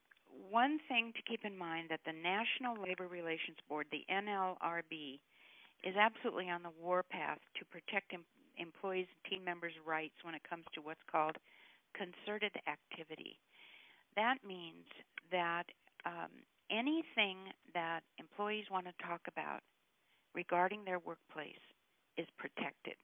one 0.49 0.79
thing 0.89 1.13
to 1.15 1.23
keep 1.29 1.45
in 1.45 1.57
mind 1.57 1.89
that 1.91 2.01
the 2.07 2.17
National 2.17 2.81
Labor 2.81 3.09
Relations 3.09 3.61
Board, 3.69 3.87
the 3.93 4.05
NLRB, 4.09 5.21
is 5.85 5.97
absolutely 5.97 6.49
on 6.49 6.63
the 6.63 6.73
warpath 6.81 7.39
to 7.59 7.65
protect 7.67 8.13
employees 8.59 9.07
and 9.11 9.23
team 9.31 9.45
members' 9.45 9.75
rights 9.87 10.15
when 10.23 10.35
it 10.35 10.43
comes 10.49 10.65
to 10.75 10.81
what's 10.81 11.03
called 11.11 11.37
concerted 11.95 12.53
activity. 12.67 13.39
That 14.17 14.37
means 14.47 14.87
that 15.31 15.65
um, 16.05 16.33
anything 16.71 17.53
that 17.75 18.01
employees 18.19 18.67
want 18.71 18.87
to 18.87 18.95
talk 19.05 19.21
about 19.29 19.61
regarding 20.35 20.85
their 20.85 20.99
workplace 20.99 21.65
is 22.17 22.27
protected. 22.39 22.97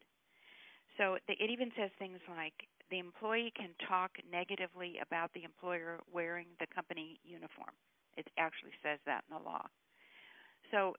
So 0.97 1.17
it 1.29 1.51
even 1.51 1.71
says 1.79 1.91
things 1.99 2.19
like 2.29 2.67
the 2.91 2.99
employee 2.99 3.53
can 3.55 3.71
talk 3.87 4.11
negatively 4.31 4.99
about 5.01 5.31
the 5.33 5.45
employer 5.45 6.01
wearing 6.13 6.47
the 6.59 6.67
company 6.67 7.21
uniform. 7.23 7.77
It 8.17 8.27
actually 8.37 8.75
says 8.83 8.99
that 9.07 9.23
in 9.29 9.37
the 9.37 9.45
law. 9.45 9.63
So 10.73 10.97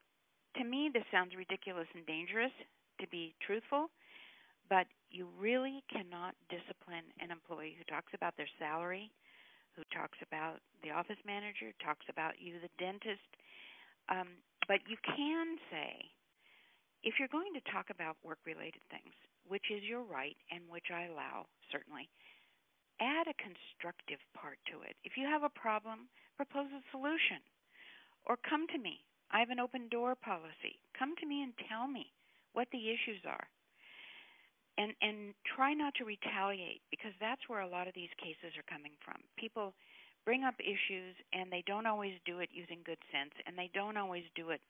to 0.56 0.64
me, 0.64 0.90
this 0.92 1.04
sounds 1.12 1.34
ridiculous 1.36 1.86
and 1.94 2.06
dangerous 2.06 2.52
to 3.00 3.06
be 3.08 3.34
truthful, 3.44 3.90
but 4.70 4.86
you 5.10 5.26
really 5.34 5.82
cannot 5.90 6.38
discipline 6.46 7.04
an 7.18 7.34
employee 7.34 7.74
who 7.74 7.84
talks 7.90 8.14
about 8.14 8.38
their 8.38 8.48
salary, 8.62 9.10
who 9.74 9.82
talks 9.90 10.16
about 10.22 10.62
the 10.86 10.94
office 10.94 11.18
manager, 11.26 11.74
talks 11.82 12.06
about 12.06 12.38
you, 12.38 12.62
the 12.62 12.70
dentist. 12.78 13.26
Um, 14.08 14.38
but 14.70 14.78
you 14.86 14.94
can 15.02 15.58
say, 15.74 16.14
if 17.02 17.18
you're 17.18 17.34
going 17.34 17.50
to 17.58 17.72
talk 17.74 17.90
about 17.90 18.22
work 18.22 18.38
related 18.46 18.86
things, 18.88 19.12
which 19.50 19.74
is 19.74 19.82
your 19.82 20.06
right 20.06 20.38
and 20.54 20.62
which 20.70 20.94
I 20.94 21.10
allow, 21.10 21.50
certainly, 21.74 22.06
add 23.02 23.26
a 23.26 23.42
constructive 23.42 24.22
part 24.38 24.62
to 24.70 24.86
it. 24.86 24.94
If 25.02 25.18
you 25.18 25.26
have 25.26 25.42
a 25.42 25.58
problem, 25.58 26.06
propose 26.38 26.70
a 26.70 26.86
solution. 26.94 27.42
Or 28.28 28.38
come 28.38 28.70
to 28.70 28.78
me. 28.78 29.02
I 29.32 29.40
have 29.40 29.50
an 29.50 29.58
open 29.58 29.88
door 29.90 30.14
policy. 30.14 30.78
Come 30.94 31.14
to 31.18 31.26
me 31.26 31.42
and 31.42 31.52
tell 31.66 31.88
me 31.88 32.12
what 32.52 32.68
the 32.70 32.90
issues 32.90 33.22
are. 33.26 33.48
And 34.80 34.96
and 35.04 35.36
try 35.44 35.76
not 35.76 35.92
to 36.00 36.08
retaliate 36.08 36.80
because 36.88 37.12
that's 37.20 37.44
where 37.52 37.60
a 37.60 37.68
lot 37.68 37.84
of 37.84 37.92
these 37.92 38.08
cases 38.16 38.56
are 38.56 38.64
coming 38.64 38.96
from. 39.04 39.20
People 39.36 39.76
bring 40.24 40.44
up 40.44 40.56
issues 40.56 41.12
and 41.36 41.52
they 41.52 41.60
don't 41.68 41.84
always 41.84 42.16
do 42.24 42.40
it 42.40 42.48
using 42.48 42.80
good 42.88 43.00
sense 43.12 43.36
and 43.44 43.56
they 43.60 43.68
don't 43.76 44.00
always 44.00 44.24
do 44.32 44.56
it 44.56 44.60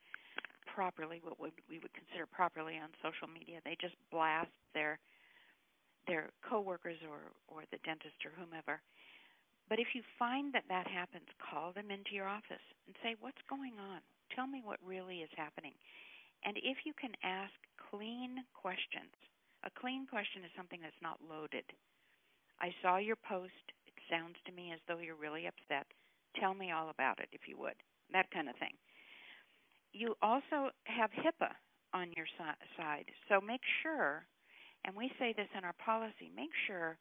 properly, 0.67 1.23
what 1.23 1.39
we 1.39 1.79
would 1.79 1.95
consider 1.95 2.25
properly 2.27 2.75
on 2.75 2.91
social 2.99 3.27
media. 3.27 3.63
They 3.63 3.79
just 3.79 3.95
blast 4.11 4.51
their 4.75 4.99
their 6.07 6.27
coworkers 6.43 6.99
or 7.07 7.31
or 7.47 7.63
the 7.71 7.79
dentist 7.87 8.19
or 8.27 8.35
whomever. 8.35 8.83
But 9.69 9.79
if 9.79 9.95
you 9.95 10.03
find 10.19 10.51
that 10.51 10.67
that 10.67 10.87
happens, 10.87 11.31
call 11.39 11.71
them 11.71 11.87
into 11.91 12.11
your 12.11 12.27
office 12.27 12.65
and 12.87 12.95
say, 13.03 13.15
"What's 13.19 13.41
going 13.47 13.79
on? 13.79 14.01
Tell 14.35 14.47
me 14.47 14.61
what 14.63 14.79
really 14.83 15.23
is 15.23 15.31
happening." 15.37 15.75
And 16.43 16.57
if 16.57 16.83
you 16.85 16.93
can 16.99 17.15
ask 17.23 17.53
clean 17.77 18.43
questions, 18.53 19.15
a 19.63 19.71
clean 19.79 20.07
question 20.07 20.43
is 20.43 20.51
something 20.57 20.79
that's 20.81 21.01
not 21.01 21.19
loaded. 21.21 21.65
I 22.59 22.73
saw 22.81 22.97
your 22.97 23.17
post. 23.17 23.65
It 23.85 23.93
sounds 24.09 24.35
to 24.45 24.51
me 24.51 24.71
as 24.73 24.79
though 24.87 24.99
you're 24.99 25.15
really 25.15 25.47
upset. 25.47 25.87
Tell 26.39 26.53
me 26.53 26.71
all 26.71 26.89
about 26.89 27.19
it, 27.19 27.29
if 27.31 27.47
you 27.47 27.57
would. 27.57 27.77
That 28.13 28.31
kind 28.31 28.49
of 28.49 28.55
thing 28.57 28.73
you 29.93 30.15
also 30.21 30.71
have 30.85 31.11
HIPAA 31.11 31.51
on 31.93 32.11
your 32.15 32.27
side. 32.37 33.05
So 33.27 33.41
make 33.41 33.61
sure, 33.83 34.23
and 34.85 34.95
we 34.95 35.11
say 35.19 35.33
this 35.35 35.51
in 35.57 35.63
our 35.63 35.75
policy, 35.83 36.31
make 36.35 36.55
sure 36.67 36.97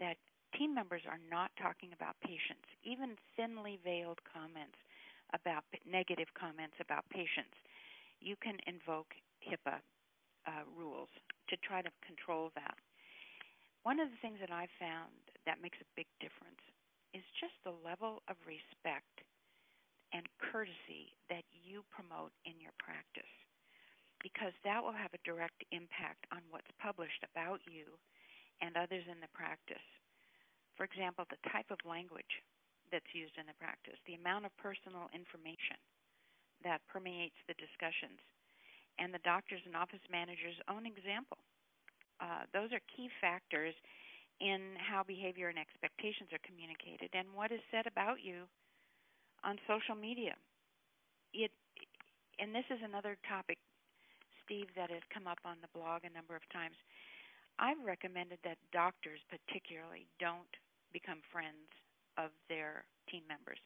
that 0.00 0.16
team 0.58 0.74
members 0.74 1.02
are 1.08 1.20
not 1.30 1.50
talking 1.60 1.90
about 1.92 2.16
patients, 2.24 2.68
even 2.84 3.16
thinly 3.36 3.78
veiled 3.84 4.18
comments 4.24 4.76
about 5.34 5.64
negative 5.88 6.28
comments 6.38 6.76
about 6.80 7.04
patients. 7.10 7.56
You 8.20 8.36
can 8.40 8.56
invoke 8.66 9.12
HIPAA 9.44 9.80
uh, 10.46 10.64
rules 10.76 11.08
to 11.52 11.60
try 11.60 11.84
to 11.84 11.92
control 12.00 12.48
that. 12.56 12.80
One 13.84 14.00
of 14.00 14.08
the 14.08 14.20
things 14.24 14.40
that 14.40 14.48
I've 14.48 14.72
found 14.80 15.12
that 15.44 15.60
makes 15.60 15.76
a 15.84 15.92
big 15.92 16.08
difference 16.16 16.64
is 17.12 17.22
just 17.36 17.52
the 17.60 17.76
level 17.84 18.24
of 18.32 18.40
respect 18.48 19.20
and 20.16 20.24
courtesy 20.40 21.12
that 21.28 21.44
you 21.52 21.84
promote 21.92 22.32
in 22.48 22.56
your 22.56 22.72
practice 22.80 23.28
because 24.24 24.54
that 24.62 24.80
will 24.80 24.94
have 24.94 25.12
a 25.12 25.26
direct 25.26 25.66
impact 25.74 26.24
on 26.30 26.40
what's 26.48 26.70
published 26.78 27.20
about 27.26 27.58
you 27.66 27.90
and 28.62 28.78
others 28.78 29.02
in 29.10 29.18
the 29.18 29.34
practice. 29.34 29.82
For 30.78 30.86
example, 30.86 31.26
the 31.28 31.42
type 31.50 31.68
of 31.74 31.82
language 31.82 32.40
that's 32.94 33.12
used 33.12 33.34
in 33.34 33.50
the 33.50 33.58
practice, 33.58 33.98
the 34.06 34.16
amount 34.16 34.46
of 34.46 34.54
personal 34.62 35.10
information 35.10 35.76
that 36.62 36.86
permeates 36.86 37.36
the 37.50 37.58
discussions, 37.58 38.22
and 38.98 39.12
the 39.12 39.22
doctor's 39.24 39.62
and 39.64 39.76
office 39.76 40.02
manager's 40.10 40.58
own 40.68 40.84
example. 40.84 41.38
Uh, 42.20 42.46
those 42.52 42.70
are 42.72 42.80
key 42.92 43.08
factors 43.20 43.74
in 44.40 44.74
how 44.78 45.02
behavior 45.02 45.48
and 45.48 45.58
expectations 45.58 46.30
are 46.34 46.42
communicated 46.42 47.10
and 47.14 47.30
what 47.34 47.50
is 47.50 47.62
said 47.70 47.86
about 47.86 48.18
you 48.22 48.46
on 49.44 49.58
social 49.66 49.94
media. 49.94 50.34
It 51.32 51.50
and 52.40 52.50
this 52.50 52.66
is 52.74 52.80
another 52.82 53.14
topic, 53.28 53.60
Steve, 54.42 54.66
that 54.74 54.90
has 54.90 55.04
come 55.14 55.30
up 55.30 55.38
on 55.44 55.62
the 55.62 55.70
blog 55.70 56.02
a 56.02 56.10
number 56.10 56.34
of 56.34 56.42
times. 56.50 56.74
I've 57.60 57.78
recommended 57.84 58.40
that 58.42 58.58
doctors, 58.72 59.20
particularly, 59.28 60.08
don't 60.18 60.50
become 60.90 61.20
friends 61.30 61.70
of 62.18 62.34
their 62.48 62.82
team 63.06 63.22
members. 63.28 63.60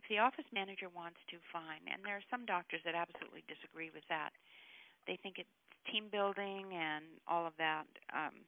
If 0.00 0.08
the 0.08 0.24
office 0.24 0.46
manager 0.54 0.88
wants 0.88 1.20
to, 1.32 1.40
fine. 1.52 1.84
And 1.90 2.00
there 2.00 2.16
are 2.16 2.30
some 2.30 2.46
doctors 2.46 2.80
that 2.84 2.96
absolutely 2.96 3.44
disagree 3.44 3.90
with 3.92 4.06
that. 4.08 4.32
They 5.06 5.18
think 5.22 5.38
it's 5.38 5.50
team 5.90 6.08
building 6.10 6.72
and 6.74 7.04
all 7.28 7.46
of 7.46 7.52
that 7.58 7.86
um, 8.14 8.44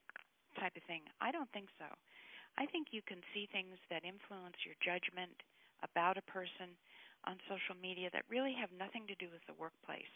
type 0.59 0.77
of 0.77 0.83
thing. 0.85 1.03
I 1.21 1.31
don't 1.33 1.51
think 1.53 1.69
so. 1.79 1.87
I 2.59 2.67
think 2.67 2.89
you 2.91 3.03
can 3.05 3.21
see 3.35 3.49
things 3.53 3.77
that 3.91 4.05
influence 4.05 4.57
your 4.65 4.77
judgment 4.81 5.37
about 5.85 6.17
a 6.17 6.25
person 6.25 6.75
on 7.29 7.37
social 7.49 7.77
media 7.81 8.09
that 8.13 8.25
really 8.31 8.55
have 8.57 8.71
nothing 8.73 9.07
to 9.09 9.15
do 9.17 9.29
with 9.33 9.45
the 9.47 9.59
workplace. 9.61 10.11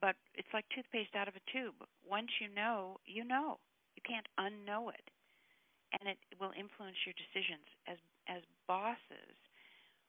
But 0.00 0.16
it's 0.34 0.50
like 0.52 0.66
toothpaste 0.70 1.16
out 1.16 1.28
of 1.28 1.36
a 1.36 1.44
tube. 1.52 1.76
Once 2.06 2.30
you 2.40 2.48
know, 2.54 2.98
you 3.06 3.24
know. 3.24 3.58
You 3.96 4.02
can't 4.04 4.28
unknow 4.38 4.90
it. 4.92 5.06
And 5.98 6.08
it 6.10 6.18
will 6.40 6.52
influence 6.58 6.96
your 7.06 7.14
decisions. 7.16 7.66
As 7.86 7.98
as 8.28 8.42
bosses, 8.66 9.36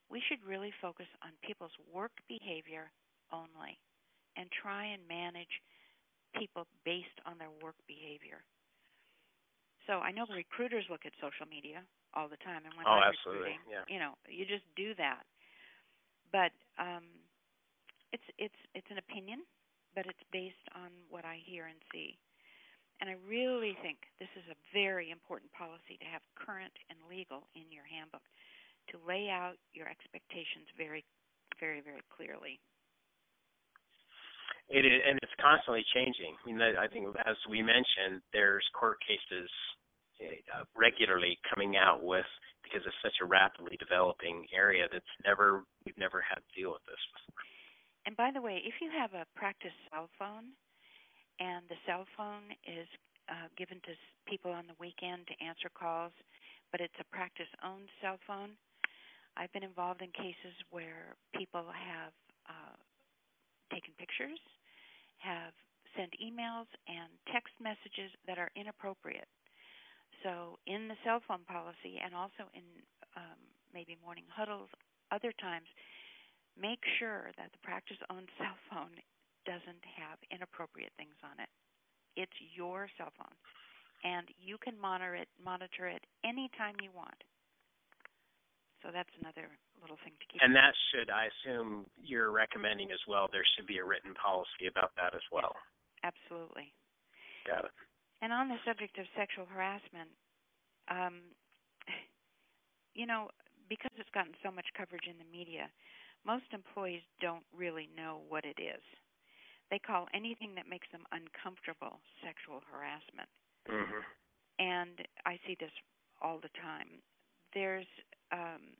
we 0.09 0.21
should 0.21 0.43
really 0.45 0.73
focus 0.81 1.07
on 1.23 1.31
people's 1.43 1.75
work 1.93 2.11
behavior 2.27 2.91
only 3.31 3.79
and 4.35 4.51
try 4.51 4.85
and 4.91 5.01
manage 5.07 5.61
people 6.35 6.67
based 6.83 7.19
on 7.25 7.39
their 7.39 7.51
work 7.63 7.75
behavior. 7.87 8.43
So 9.87 10.01
I 10.01 10.11
know 10.11 10.25
recruiters 10.27 10.85
look 10.89 11.05
at 11.05 11.13
social 11.21 11.45
media 11.45 11.85
all 12.17 12.27
the 12.27 12.41
time. 12.41 12.65
And 12.65 12.73
when 12.75 12.87
oh, 12.87 12.99
I'm 12.99 13.13
absolutely. 13.13 13.55
recruiting, 13.55 13.61
yeah. 13.69 13.85
you 13.87 13.99
know, 13.99 14.17
you 14.27 14.43
just 14.47 14.65
do 14.75 14.97
that. 14.97 15.23
But 16.33 16.51
um, 16.81 17.05
it's 18.11 18.25
it's 18.35 18.61
it's 18.73 18.89
an 18.89 18.97
opinion, 18.97 19.45
but 19.93 20.09
it's 20.09 20.25
based 20.33 20.67
on 20.73 20.89
what 21.07 21.23
I 21.23 21.39
hear 21.43 21.69
and 21.69 21.79
see. 21.93 22.17
And 23.03 23.11
I 23.11 23.19
really 23.27 23.75
think 23.83 24.07
this 24.23 24.31
is 24.39 24.47
a 24.47 24.57
very 24.71 25.11
important 25.11 25.51
policy 25.51 25.99
to 25.99 26.07
have 26.07 26.23
current 26.39 26.71
and 26.87 26.95
legal 27.11 27.43
in 27.51 27.67
your 27.67 27.83
handbook 27.83 28.23
to 28.91 28.95
lay 29.03 29.27
out 29.27 29.59
your 29.75 29.91
expectations 29.91 30.71
very, 30.79 31.03
very, 31.59 31.83
very 31.83 32.03
clearly. 32.07 32.63
It 34.69 34.85
is, 34.85 34.97
and 35.05 35.19
it's 35.21 35.37
constantly 35.37 35.85
changing. 35.93 36.33
I 36.33 36.43
mean, 36.45 36.57
I 36.61 36.87
think 36.87 37.05
as 37.25 37.37
we 37.49 37.61
mentioned, 37.61 38.25
there's 38.33 38.65
court 38.73 38.97
cases 39.05 39.49
uh, 40.21 40.63
regularly 40.73 41.37
coming 41.53 41.77
out 41.77 42.01
with 42.01 42.25
because 42.63 42.81
it's 42.81 43.01
such 43.03 43.21
a 43.21 43.27
rapidly 43.27 43.77
developing 43.77 44.47
area 44.49 44.89
that's 44.89 45.13
never 45.21 45.67
we've 45.85 45.97
never 46.01 46.23
had 46.23 46.41
to 46.41 46.51
deal 46.57 46.73
with 46.73 46.81
this 46.89 46.97
before. 47.13 47.43
And 48.05 48.17
by 48.17 48.29
the 48.33 48.41
way, 48.41 48.61
if 48.65 48.81
you 48.81 48.89
have 48.89 49.13
a 49.13 49.29
practice 49.37 49.73
cell 49.89 50.09
phone 50.17 50.53
and 51.37 51.65
the 51.69 51.77
cell 51.85 52.05
phone 52.17 52.53
is 52.65 52.89
uh, 53.29 53.49
given 53.57 53.81
to 53.85 53.93
people 54.25 54.49
on 54.49 54.65
the 54.65 54.77
weekend 54.79 55.25
to 55.29 55.35
answer 55.41 55.69
calls, 55.73 56.13
but 56.71 56.81
it's 56.81 56.97
a 57.01 57.07
practice 57.13 57.49
owned 57.65 57.89
cell 58.01 58.17
phone, 58.25 58.57
I've 59.37 59.51
been 59.53 59.65
involved 59.65 60.01
in 60.01 60.09
cases 60.15 60.55
where 60.69 61.17
people 61.35 61.65
have 61.65 62.13
uh, 62.47 62.77
taken 63.73 63.91
pictures, 63.97 64.39
have 65.25 65.53
sent 65.97 66.13
emails 66.21 66.69
and 66.85 67.09
text 67.33 67.57
messages 67.57 68.13
that 68.29 68.37
are 68.37 68.51
inappropriate. 68.53 69.27
So, 70.21 70.57
in 70.69 70.87
the 70.87 70.97
cell 71.03 71.21
phone 71.27 71.45
policy 71.49 71.97
and 71.97 72.13
also 72.13 72.49
in 72.53 72.65
um, 73.17 73.39
maybe 73.73 73.97
morning 74.03 74.25
huddles, 74.29 74.69
other 75.11 75.33
times, 75.41 75.67
make 76.59 76.81
sure 76.97 77.33
that 77.37 77.51
the 77.51 77.61
practice 77.65 77.97
owned 78.09 78.29
cell 78.39 78.57
phone 78.69 78.93
doesn't 79.45 79.83
have 79.97 80.17
inappropriate 80.29 80.93
things 80.97 81.17
on 81.21 81.37
it. 81.41 81.49
It's 82.15 82.37
your 82.55 82.87
cell 82.97 83.11
phone, 83.17 83.35
and 84.03 84.29
you 84.39 84.57
can 84.57 84.79
monitor 84.79 85.15
it, 85.15 85.27
monitor 85.37 85.87
it 85.87 86.01
anytime 86.23 86.79
you 86.81 86.89
want. 86.95 87.21
So 88.81 88.89
that's 88.93 89.11
another 89.19 89.49
little 89.85 90.01
thing 90.01 90.17
to 90.17 90.25
keep. 90.25 90.41
And 90.41 90.57
that 90.57 90.73
should, 90.89 91.13
I 91.13 91.29
assume, 91.29 91.85
you're 92.01 92.33
recommending 92.33 92.89
as 92.89 92.99
well. 93.05 93.29
There 93.29 93.45
should 93.53 93.69
be 93.69 93.77
a 93.77 93.85
written 93.85 94.17
policy 94.17 94.65
about 94.65 94.97
that 94.97 95.13
as 95.13 95.21
well. 95.29 95.53
Absolutely. 96.01 96.73
Got 97.45 97.69
it. 97.69 97.75
And 98.25 98.33
on 98.33 98.49
the 98.49 98.57
subject 98.65 98.97
of 98.97 99.05
sexual 99.13 99.45
harassment, 99.45 100.09
um, 100.89 101.21
you 102.97 103.05
know, 103.05 103.29
because 103.69 103.93
it's 104.01 104.09
gotten 104.17 104.33
so 104.41 104.49
much 104.49 104.65
coverage 104.73 105.05
in 105.05 105.21
the 105.21 105.29
media, 105.29 105.69
most 106.25 106.49
employees 106.49 107.05
don't 107.21 107.45
really 107.53 107.85
know 107.93 108.25
what 108.25 108.41
it 108.41 108.57
is. 108.57 108.81
They 109.69 109.77
call 109.77 110.09
anything 110.13 110.57
that 110.57 110.69
makes 110.69 110.89
them 110.89 111.05
uncomfortable 111.13 112.01
sexual 112.25 112.65
harassment. 112.65 113.29
Mm-hmm. 113.69 114.01
And 114.57 115.05
I 115.25 115.37
see 115.45 115.57
this 115.59 115.73
all 116.21 116.41
the 116.41 116.53
time. 116.57 117.01
There's 117.53 117.89
um, 118.31 118.77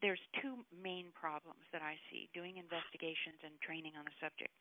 there's 0.00 0.22
two 0.40 0.62
main 0.70 1.10
problems 1.14 1.64
that 1.74 1.82
I 1.82 1.98
see 2.10 2.30
doing 2.34 2.58
investigations 2.58 3.42
and 3.42 3.54
training 3.60 3.98
on 3.98 4.06
the 4.06 4.16
subject. 4.22 4.54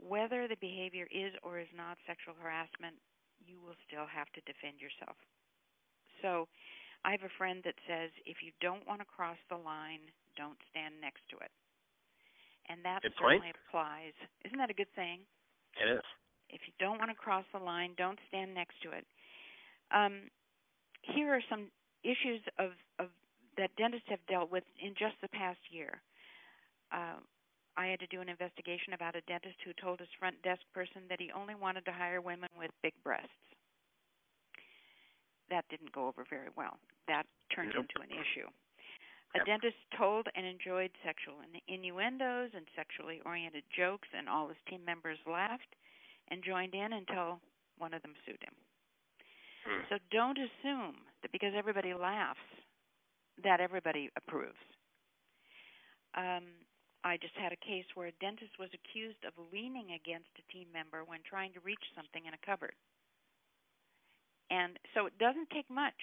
Whether 0.00 0.48
the 0.48 0.58
behavior 0.58 1.06
is 1.12 1.36
or 1.44 1.60
is 1.60 1.70
not 1.76 2.00
sexual 2.08 2.34
harassment, 2.34 2.98
you 3.38 3.60
will 3.60 3.78
still 3.86 4.08
have 4.08 4.26
to 4.34 4.40
defend 4.48 4.80
yourself. 4.80 5.14
So, 6.24 6.48
I 7.04 7.12
have 7.12 7.22
a 7.22 7.36
friend 7.36 7.60
that 7.68 7.76
says 7.84 8.08
if 8.24 8.40
you 8.40 8.50
don't 8.64 8.80
want 8.88 9.04
to 9.04 9.08
cross 9.08 9.36
the 9.52 9.60
line, 9.60 10.00
don't 10.40 10.56
stand 10.72 10.96
next 11.04 11.20
to 11.30 11.36
it. 11.36 11.52
And 12.72 12.80
that 12.80 13.04
good 13.04 13.12
certainly 13.20 13.52
point. 13.52 13.60
applies. 13.68 14.16
Isn't 14.48 14.56
that 14.56 14.72
a 14.72 14.74
good 14.74 14.90
thing? 14.96 15.20
It 15.76 16.00
is. 16.00 16.06
If 16.48 16.64
you 16.64 16.72
don't 16.80 16.96
want 16.96 17.12
to 17.12 17.18
cross 17.18 17.44
the 17.52 17.60
line, 17.60 17.92
don't 18.00 18.18
stand 18.28 18.56
next 18.56 18.80
to 18.82 18.96
it. 18.96 19.04
Um, 19.92 20.32
here 21.02 21.28
are 21.34 21.44
some 21.50 21.68
issues 22.02 22.40
of, 22.58 22.72
of 22.98 23.12
that 23.56 23.74
dentists 23.76 24.08
have 24.08 24.24
dealt 24.28 24.50
with 24.50 24.64
in 24.80 24.94
just 24.98 25.14
the 25.22 25.28
past 25.28 25.60
year. 25.70 26.00
Uh, 26.92 27.20
I 27.76 27.86
had 27.86 27.98
to 28.00 28.06
do 28.06 28.20
an 28.20 28.28
investigation 28.28 28.92
about 28.94 29.16
a 29.16 29.22
dentist 29.22 29.56
who 29.64 29.72
told 29.74 29.98
his 29.98 30.08
front 30.18 30.40
desk 30.42 30.62
person 30.72 31.02
that 31.08 31.20
he 31.20 31.30
only 31.34 31.54
wanted 31.54 31.84
to 31.86 31.92
hire 31.92 32.20
women 32.20 32.48
with 32.58 32.70
big 32.82 32.94
breasts. 33.02 33.28
That 35.50 35.64
didn't 35.68 35.92
go 35.92 36.06
over 36.06 36.24
very 36.28 36.50
well. 36.56 36.78
That 37.08 37.26
turned 37.54 37.72
Nope. 37.74 37.86
into 37.90 38.02
an 38.02 38.14
issue. 38.14 38.48
A 39.34 39.44
dentist 39.44 39.76
told 39.98 40.28
and 40.36 40.46
enjoyed 40.46 40.92
sexual 41.04 41.34
innuendos 41.66 42.50
and 42.54 42.66
sexually 42.76 43.20
oriented 43.26 43.64
jokes, 43.76 44.06
and 44.16 44.28
all 44.28 44.46
his 44.46 44.56
team 44.70 44.84
members 44.84 45.18
laughed 45.26 45.74
and 46.28 46.42
joined 46.44 46.74
in 46.74 46.92
until 46.92 47.40
one 47.78 47.92
of 47.92 48.02
them 48.02 48.14
sued 48.24 48.38
him. 48.40 48.54
Hmm. 49.66 49.82
So 49.90 49.98
don't 50.12 50.38
assume 50.38 51.02
that 51.22 51.32
because 51.32 51.52
everybody 51.56 51.94
laughs, 51.94 52.38
that 53.42 53.60
everybody 53.60 54.10
approves. 54.16 54.60
Um, 56.14 56.44
I 57.04 57.18
just 57.18 57.34
had 57.36 57.52
a 57.52 57.56
case 57.56 57.84
where 57.94 58.08
a 58.08 58.20
dentist 58.20 58.58
was 58.58 58.70
accused 58.72 59.20
of 59.26 59.34
leaning 59.52 59.92
against 59.92 60.30
a 60.38 60.52
team 60.52 60.68
member 60.72 61.04
when 61.04 61.20
trying 61.28 61.52
to 61.52 61.60
reach 61.60 61.82
something 61.94 62.24
in 62.24 62.32
a 62.32 62.46
cupboard. 62.46 62.74
And 64.50 64.78
so 64.94 65.06
it 65.06 65.18
doesn't 65.18 65.50
take 65.50 65.68
much. 65.68 65.98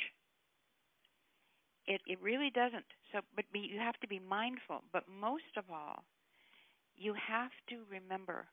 It 1.87 2.01
it 2.05 2.21
really 2.21 2.51
doesn't. 2.51 2.85
So 3.11 3.21
but 3.35 3.45
be, 3.51 3.59
you 3.59 3.79
have 3.79 3.99
to 4.01 4.07
be 4.07 4.19
mindful, 4.19 4.83
but 4.93 5.03
most 5.07 5.57
of 5.57 5.65
all, 5.71 6.03
you 6.95 7.13
have 7.13 7.51
to 7.69 7.81
remember 7.89 8.45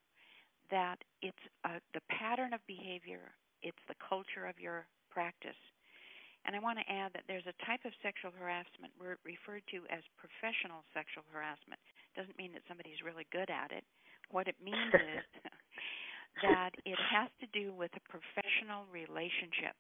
that 0.71 0.97
it's 1.23 1.45
uh, 1.65 1.81
the 1.95 2.01
pattern 2.09 2.53
of 2.53 2.61
behavior, 2.67 3.33
it's 3.63 3.83
the 3.89 3.95
culture 4.09 4.47
of 4.47 4.59
your 4.61 4.87
practice. 5.11 5.57
And 6.49 6.57
I 6.57 6.65
want 6.65 6.81
to 6.81 6.89
add 6.89 7.13
that 7.13 7.29
there's 7.29 7.45
a 7.45 7.53
type 7.69 7.85
of 7.85 7.93
sexual 8.01 8.33
harassment 8.33 8.97
we're 8.97 9.21
referred 9.21 9.61
to 9.69 9.85
as 9.93 10.01
professional 10.17 10.81
sexual 10.97 11.21
harassment. 11.29 11.77
Doesn't 12.17 12.41
mean 12.41 12.57
that 12.57 12.65
somebody's 12.65 13.05
really 13.05 13.29
good 13.29 13.53
at 13.53 13.69
it. 13.69 13.85
What 14.33 14.49
it 14.49 14.57
means 14.57 14.89
is 14.97 15.29
that 16.41 16.73
it 16.89 16.97
has 16.97 17.29
to 17.45 17.49
do 17.53 17.77
with 17.77 17.93
a 18.01 18.03
professional 18.09 18.89
relationship. 18.89 19.77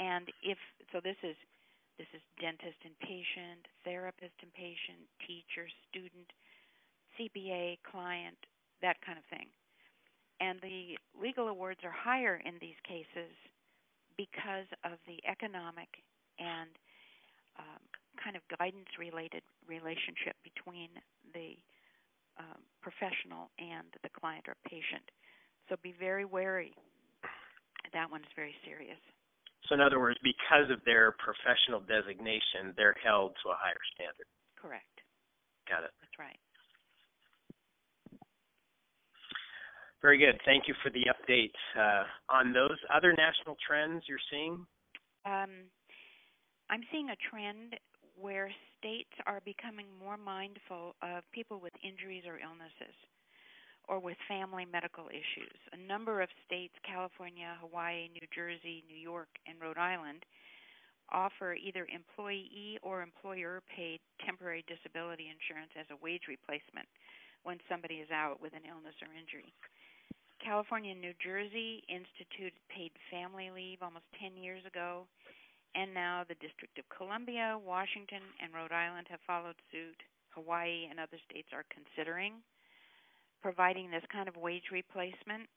And 0.00 0.32
if 0.40 0.56
so 0.96 1.04
this 1.04 1.20
is 1.20 1.36
this 2.00 2.08
is 2.16 2.24
dentist 2.40 2.80
and 2.80 2.96
patient, 3.04 3.68
therapist 3.84 4.36
and 4.40 4.52
patient, 4.56 5.04
teacher, 5.28 5.68
student, 5.92 6.32
CPA, 7.20 7.84
client, 7.84 8.40
that 8.80 8.96
kind 9.04 9.20
of 9.20 9.28
thing. 9.28 9.52
And 10.40 10.56
the 10.64 10.96
legal 11.12 11.52
awards 11.52 11.84
are 11.84 11.92
higher 11.92 12.40
in 12.48 12.56
these 12.64 12.80
cases 12.88 13.28
because 14.16 14.68
of 14.84 14.98
the 15.06 15.20
economic 15.28 15.88
and 16.40 16.72
um, 17.58 17.80
kind 18.20 18.36
of 18.36 18.42
guidance 18.58 18.88
related 18.98 19.44
relationship 19.68 20.36
between 20.44 20.88
the 21.32 21.56
um, 22.36 22.60
professional 22.84 23.48
and 23.58 23.88
the 24.02 24.12
client 24.12 24.44
or 24.48 24.56
patient. 24.68 25.04
So 25.68 25.76
be 25.82 25.94
very 25.98 26.24
wary. 26.24 26.72
That 27.92 28.10
one 28.10 28.20
is 28.20 28.32
very 28.36 28.54
serious. 28.64 29.00
So, 29.68 29.74
in 29.74 29.80
other 29.80 29.98
words, 29.98 30.18
because 30.22 30.70
of 30.70 30.78
their 30.84 31.16
professional 31.18 31.82
designation, 31.82 32.70
they're 32.76 32.94
held 33.02 33.34
to 33.42 33.50
a 33.50 33.58
higher 33.58 33.82
standard. 33.94 34.28
Correct. 34.54 35.02
Got 35.66 35.82
it. 35.82 35.90
That's 35.98 36.18
right. 36.18 36.38
Very 40.02 40.18
good. 40.18 40.38
Thank 40.44 40.68
you 40.68 40.74
for 40.82 40.90
the 40.90 41.04
update. 41.08 41.54
Uh, 41.78 42.04
on 42.28 42.52
those 42.52 42.78
other 42.94 43.12
national 43.12 43.56
trends 43.66 44.04
you're 44.06 44.22
seeing? 44.30 44.66
Um, 45.24 45.70
I'm 46.70 46.82
seeing 46.92 47.10
a 47.10 47.18
trend 47.30 47.74
where 48.18 48.50
states 48.78 49.12
are 49.26 49.40
becoming 49.44 49.86
more 49.98 50.16
mindful 50.16 50.96
of 51.02 51.24
people 51.32 51.60
with 51.60 51.72
injuries 51.84 52.24
or 52.26 52.38
illnesses 52.38 52.96
or 53.88 54.00
with 54.00 54.16
family 54.26 54.66
medical 54.66 55.06
issues. 55.08 55.58
A 55.72 55.78
number 55.78 56.20
of 56.20 56.28
states, 56.44 56.74
California, 56.82 57.54
Hawaii, 57.60 58.08
New 58.10 58.26
Jersey, 58.34 58.82
New 58.88 58.98
York, 58.98 59.30
and 59.46 59.60
Rhode 59.60 59.78
Island, 59.78 60.26
offer 61.12 61.54
either 61.54 61.86
employee 61.86 62.78
or 62.82 63.02
employer 63.02 63.62
paid 63.70 64.00
temporary 64.26 64.66
disability 64.66 65.30
insurance 65.30 65.70
as 65.78 65.86
a 65.94 66.02
wage 66.02 66.26
replacement 66.26 66.90
when 67.46 67.62
somebody 67.70 68.02
is 68.02 68.10
out 68.10 68.42
with 68.42 68.58
an 68.58 68.66
illness 68.66 68.98
or 68.98 69.10
injury. 69.14 69.54
California 70.42 70.92
and 70.92 71.00
New 71.00 71.14
Jersey 71.22 71.82
instituted 71.88 72.54
paid 72.68 72.92
family 73.10 73.50
leave 73.50 73.82
almost 73.82 74.06
10 74.20 74.36
years 74.36 74.64
ago, 74.66 75.06
and 75.74 75.92
now 75.92 76.24
the 76.28 76.38
District 76.40 76.78
of 76.78 76.88
Columbia, 76.88 77.58
Washington, 77.60 78.22
and 78.40 78.54
Rhode 78.54 78.72
Island 78.72 79.06
have 79.10 79.20
followed 79.26 79.56
suit. 79.72 80.00
Hawaii 80.36 80.84
and 80.90 81.00
other 81.00 81.16
states 81.28 81.48
are 81.52 81.64
considering 81.72 82.44
providing 83.40 83.90
this 83.90 84.04
kind 84.12 84.28
of 84.28 84.36
wage 84.36 84.68
replacement. 84.72 85.48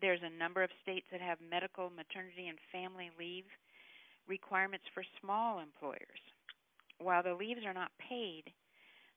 There's 0.00 0.22
a 0.22 0.38
number 0.38 0.62
of 0.62 0.70
states 0.82 1.06
that 1.10 1.20
have 1.20 1.38
medical, 1.42 1.90
maternity, 1.90 2.48
and 2.48 2.58
family 2.72 3.10
leave 3.18 3.44
requirements 4.28 4.86
for 4.94 5.02
small 5.20 5.58
employers. 5.58 6.22
While 7.00 7.22
the 7.22 7.34
leaves 7.34 7.66
are 7.66 7.74
not 7.74 7.90
paid, 7.98 8.52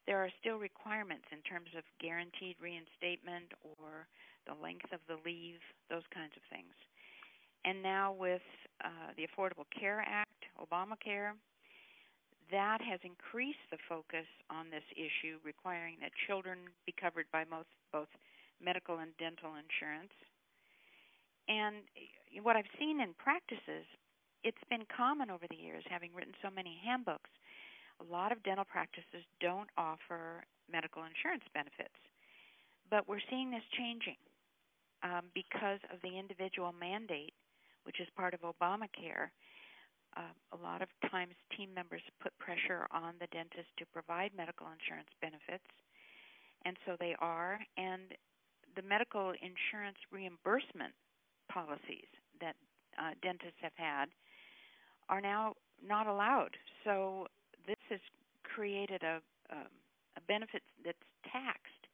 there 0.08 0.18
are 0.18 0.32
still 0.42 0.58
requirements 0.58 1.26
in 1.32 1.40
terms 1.46 1.70
of 1.78 1.84
guaranteed 2.02 2.58
reinstatement 2.60 3.54
or 3.62 4.08
the 4.48 4.58
length 4.62 4.92
of 4.94 5.00
the 5.08 5.18
leave, 5.26 5.62
those 5.90 6.06
kinds 6.14 6.34
of 6.36 6.44
things. 6.50 6.74
And 7.66 7.82
now 7.84 8.14
with 8.14 8.42
uh, 8.84 9.14
the 9.16 9.28
Affordable 9.30 9.70
Care 9.70 10.04
Act, 10.06 10.46
Obamacare, 10.58 11.38
that 12.52 12.82
has 12.82 13.00
increased 13.04 13.64
the 13.72 13.78
focus 13.88 14.28
on 14.50 14.70
this 14.70 14.84
issue, 14.98 15.40
requiring 15.46 15.96
that 16.02 16.12
children 16.28 16.60
be 16.86 16.94
covered 17.00 17.26
by 17.32 17.46
both, 17.46 17.70
both 17.94 18.12
medical 18.60 19.00
and 19.00 19.16
dental 19.18 19.56
insurance. 19.56 20.12
And 21.48 21.88
what 22.44 22.56
I've 22.56 22.70
seen 22.78 23.00
in 23.00 23.14
practices, 23.16 23.88
it's 24.44 24.62
been 24.70 24.84
common 24.90 25.30
over 25.30 25.46
the 25.48 25.56
years, 25.56 25.84
having 25.88 26.12
written 26.14 26.34
so 26.42 26.50
many 26.50 26.82
handbooks. 26.84 27.30
A 28.02 28.06
lot 28.12 28.32
of 28.32 28.44
dental 28.44 28.66
practices 28.66 29.24
don't 29.40 29.70
offer 29.78 30.44
medical 30.66 31.04
insurance 31.06 31.46
benefits. 31.54 31.96
But 32.90 33.08
we're 33.08 33.24
seeing 33.30 33.52
this 33.52 33.64
changing 33.78 34.20
um, 35.04 35.32
because 35.34 35.80
of 35.94 36.02
the 36.02 36.18
individual 36.18 36.74
mandate, 36.74 37.34
which 37.84 38.00
is 38.00 38.08
part 38.16 38.34
of 38.34 38.42
Obamacare. 38.42 39.30
Uh, 40.18 40.36
a 40.52 40.60
lot 40.62 40.82
of 40.82 40.90
times, 41.10 41.34
team 41.56 41.74
members 41.74 42.02
put 42.22 42.38
pressure 42.38 42.86
on 42.92 43.14
the 43.20 43.28
dentist 43.32 43.70
to 43.80 43.86
provide 43.94 44.32
medical 44.36 44.68
insurance 44.68 45.08
benefits, 45.22 45.64
and 46.66 46.76
so 46.86 46.96
they 47.00 47.16
are. 47.20 47.60
And 47.78 48.12
the 48.76 48.82
medical 48.82 49.32
insurance 49.32 49.98
reimbursement 50.12 50.94
policies 51.50 52.12
that 52.42 52.56
uh, 53.00 53.12
dentists 53.24 53.60
have 53.62 53.76
had 53.76 54.06
are 55.08 55.22
now 55.22 55.54
not 55.86 56.08
allowed. 56.08 56.56
So 56.84 57.28
this 57.66 57.80
has 57.90 58.00
created 58.44 59.04
a 59.04 59.22
um, 59.52 59.68
a 60.18 60.22
benefit 60.28 60.62
that's 60.84 60.98
taxed, 61.32 61.88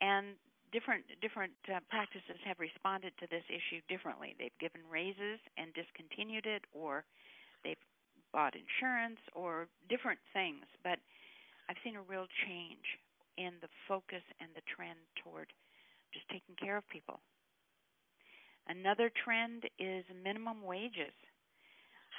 and 0.00 0.38
different 0.72 1.04
different 1.20 1.52
uh, 1.68 1.78
practices 1.88 2.40
have 2.44 2.58
responded 2.58 3.12
to 3.20 3.26
this 3.28 3.44
issue 3.52 3.80
differently. 3.88 4.34
They've 4.40 4.56
given 4.58 4.80
raises 4.90 5.38
and 5.56 5.72
discontinued 5.76 6.46
it, 6.48 6.64
or 6.72 7.04
they've 7.62 7.80
bought 8.32 8.56
insurance, 8.56 9.20
or 9.36 9.68
different 9.88 10.18
things. 10.32 10.64
But 10.82 10.98
I've 11.68 11.78
seen 11.84 11.96
a 11.96 12.02
real 12.02 12.26
change 12.48 12.84
in 13.36 13.52
the 13.60 13.68
focus 13.86 14.24
and 14.40 14.50
the 14.56 14.64
trend 14.64 14.98
toward 15.22 15.52
just 16.12 16.28
taking 16.28 16.56
care 16.56 16.76
of 16.76 16.88
people. 16.88 17.20
Another 18.68 19.10
trend 19.24 19.64
is 19.78 20.04
minimum 20.24 20.62
wages. 20.62 21.14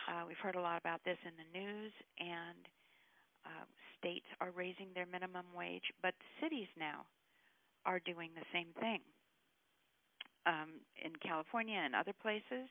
Uh, 0.10 0.26
we've 0.28 0.42
heard 0.42 0.56
a 0.56 0.62
lot 0.62 0.78
about 0.78 1.02
this 1.06 1.18
in 1.24 1.32
the 1.40 1.50
news, 1.58 1.92
and 2.20 2.62
uh, 3.46 3.66
states 3.98 4.26
are 4.42 4.52
raising 4.52 4.92
their 4.94 5.06
minimum 5.06 5.46
wage, 5.56 5.88
but 6.02 6.14
cities 6.42 6.68
now 6.78 7.06
are 7.86 8.00
doing 8.00 8.30
the 8.36 8.46
same 8.54 8.68
thing. 8.80 9.00
Um, 10.46 10.84
in 11.00 11.16
California 11.24 11.80
and 11.80 11.96
other 11.96 12.14
places, 12.22 12.68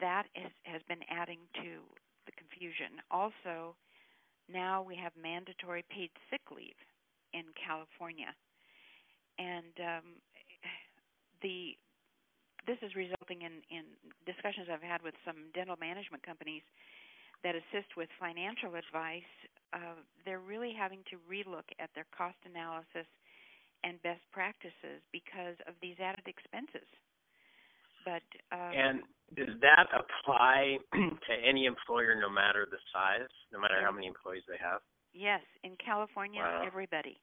that 0.00 0.24
is, 0.34 0.50
has 0.64 0.80
been 0.88 1.04
adding 1.10 1.40
to 1.60 1.84
the 2.24 2.32
confusion. 2.32 2.98
Also, 3.10 3.76
now 4.48 4.82
we 4.82 4.96
have 4.96 5.12
mandatory 5.20 5.84
paid 5.90 6.10
sick 6.30 6.40
leave 6.54 6.78
in 7.32 7.44
California, 7.56 8.32
and 9.38 9.72
um, 9.80 10.06
the 11.42 11.76
this 12.66 12.78
is 12.78 12.94
resulting 12.94 13.42
in, 13.42 13.58
in 13.74 13.82
discussions 14.22 14.70
I've 14.70 14.86
had 14.86 15.02
with 15.02 15.18
some 15.26 15.50
dental 15.50 15.74
management 15.82 16.22
companies 16.22 16.62
that 17.42 17.58
assist 17.58 17.98
with 17.98 18.06
financial 18.22 18.78
advice. 18.78 19.26
Uh, 19.74 19.98
they're 20.22 20.38
really 20.38 20.70
having 20.70 21.02
to 21.10 21.18
relook 21.26 21.66
at 21.82 21.90
their 21.98 22.06
cost 22.14 22.38
analysis 22.46 23.08
and 23.84 24.00
best 24.02 24.22
practices 24.32 25.02
because 25.12 25.56
of 25.66 25.74
these 25.82 25.96
added 26.00 26.26
expenses. 26.26 26.86
But 28.04 28.26
um, 28.50 28.72
and 28.74 29.00
does 29.36 29.54
that 29.60 29.86
apply 29.94 30.78
to 30.92 31.32
any 31.46 31.66
employer, 31.66 32.14
no 32.18 32.30
matter 32.30 32.66
the 32.70 32.78
size, 32.92 33.30
no 33.52 33.60
matter 33.60 33.78
how 33.82 33.92
many 33.92 34.06
employees 34.06 34.42
they 34.48 34.58
have? 34.58 34.80
Yes, 35.14 35.42
in 35.62 35.76
California, 35.76 36.40
wow. 36.40 36.64
everybody. 36.66 37.20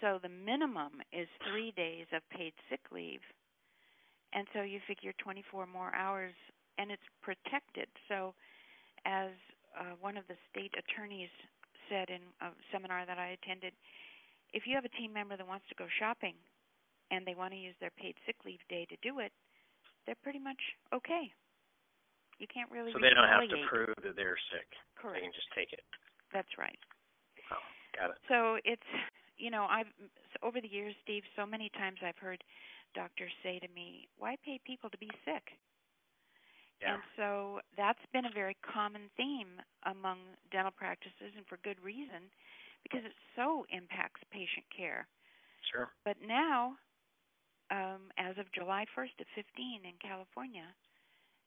So 0.00 0.18
the 0.22 0.28
minimum 0.28 1.00
is 1.12 1.28
three 1.48 1.72
days 1.72 2.06
of 2.12 2.20
paid 2.28 2.52
sick 2.68 2.80
leave, 2.92 3.24
and 4.34 4.46
so 4.52 4.62
you 4.62 4.80
figure 4.86 5.14
24 5.18 5.66
more 5.66 5.94
hours, 5.94 6.34
and 6.78 6.90
it's 6.90 7.08
protected. 7.22 7.88
So, 8.08 8.34
as 9.06 9.30
uh, 9.78 9.96
one 10.00 10.16
of 10.16 10.24
the 10.28 10.36
state 10.50 10.74
attorneys 10.76 11.32
said 11.88 12.10
in 12.10 12.20
a 12.42 12.50
seminar 12.72 13.06
that 13.06 13.18
I 13.18 13.38
attended, 13.40 13.72
if 14.52 14.66
you 14.66 14.74
have 14.74 14.84
a 14.84 14.94
team 14.96 15.12
member 15.12 15.36
that 15.36 15.46
wants 15.46 15.66
to 15.68 15.74
go 15.74 15.86
shopping 15.98 16.34
and 17.10 17.26
they 17.26 17.34
want 17.34 17.52
to 17.52 17.58
use 17.58 17.74
their 17.80 17.94
paid 17.94 18.14
sick 18.26 18.36
leave 18.44 18.62
day 18.68 18.86
to 18.90 18.96
do 19.02 19.18
it, 19.20 19.32
they're 20.04 20.18
pretty 20.22 20.38
much 20.38 20.60
okay. 20.94 21.30
You 22.38 22.46
can't 22.46 22.70
really. 22.70 22.92
So 22.92 22.98
they 22.98 23.14
don't 23.14 23.28
have 23.28 23.48
to 23.48 23.58
prove 23.68 23.96
that 24.02 24.14
they're 24.14 24.38
sick. 24.52 24.68
Correct. 24.94 25.16
They 25.18 25.24
can 25.24 25.32
just 25.32 25.50
take 25.56 25.72
it. 25.72 25.82
That's 26.32 26.52
right. 26.58 26.78
Oh, 27.50 27.62
got 27.96 28.10
it. 28.10 28.18
So 28.28 28.58
it's 28.64 28.90
you 29.38 29.50
know 29.50 29.66
I've 29.70 29.90
over 30.42 30.60
the 30.60 30.68
years, 30.68 30.94
Steve, 31.02 31.22
so 31.34 31.46
many 31.46 31.70
times 31.74 31.98
I've 32.04 32.18
heard 32.18 32.42
doctors 32.94 33.32
say 33.42 33.58
to 33.58 33.68
me, 33.74 34.08
"Why 34.18 34.36
pay 34.44 34.60
people 34.64 34.90
to 34.90 34.98
be 34.98 35.10
sick?" 35.24 35.56
Yeah. 36.80 36.94
And 36.94 37.02
so 37.16 37.60
that's 37.76 38.04
been 38.12 38.26
a 38.26 38.34
very 38.34 38.56
common 38.60 39.08
theme 39.16 39.60
among 39.84 40.18
dental 40.52 40.72
practices, 40.72 41.32
and 41.36 41.46
for 41.48 41.56
good 41.64 41.80
reason, 41.80 42.28
because 42.86 43.02
it 43.02 43.18
so 43.34 43.66
impacts 43.74 44.22
patient 44.30 44.62
care. 44.70 45.10
Sure. 45.66 45.90
But 46.06 46.22
now 46.22 46.78
um, 47.74 48.14
as 48.14 48.38
of 48.38 48.46
July 48.54 48.86
1st 48.94 49.18
of 49.18 49.26
15 49.34 49.82
in 49.82 49.98
California, 49.98 50.70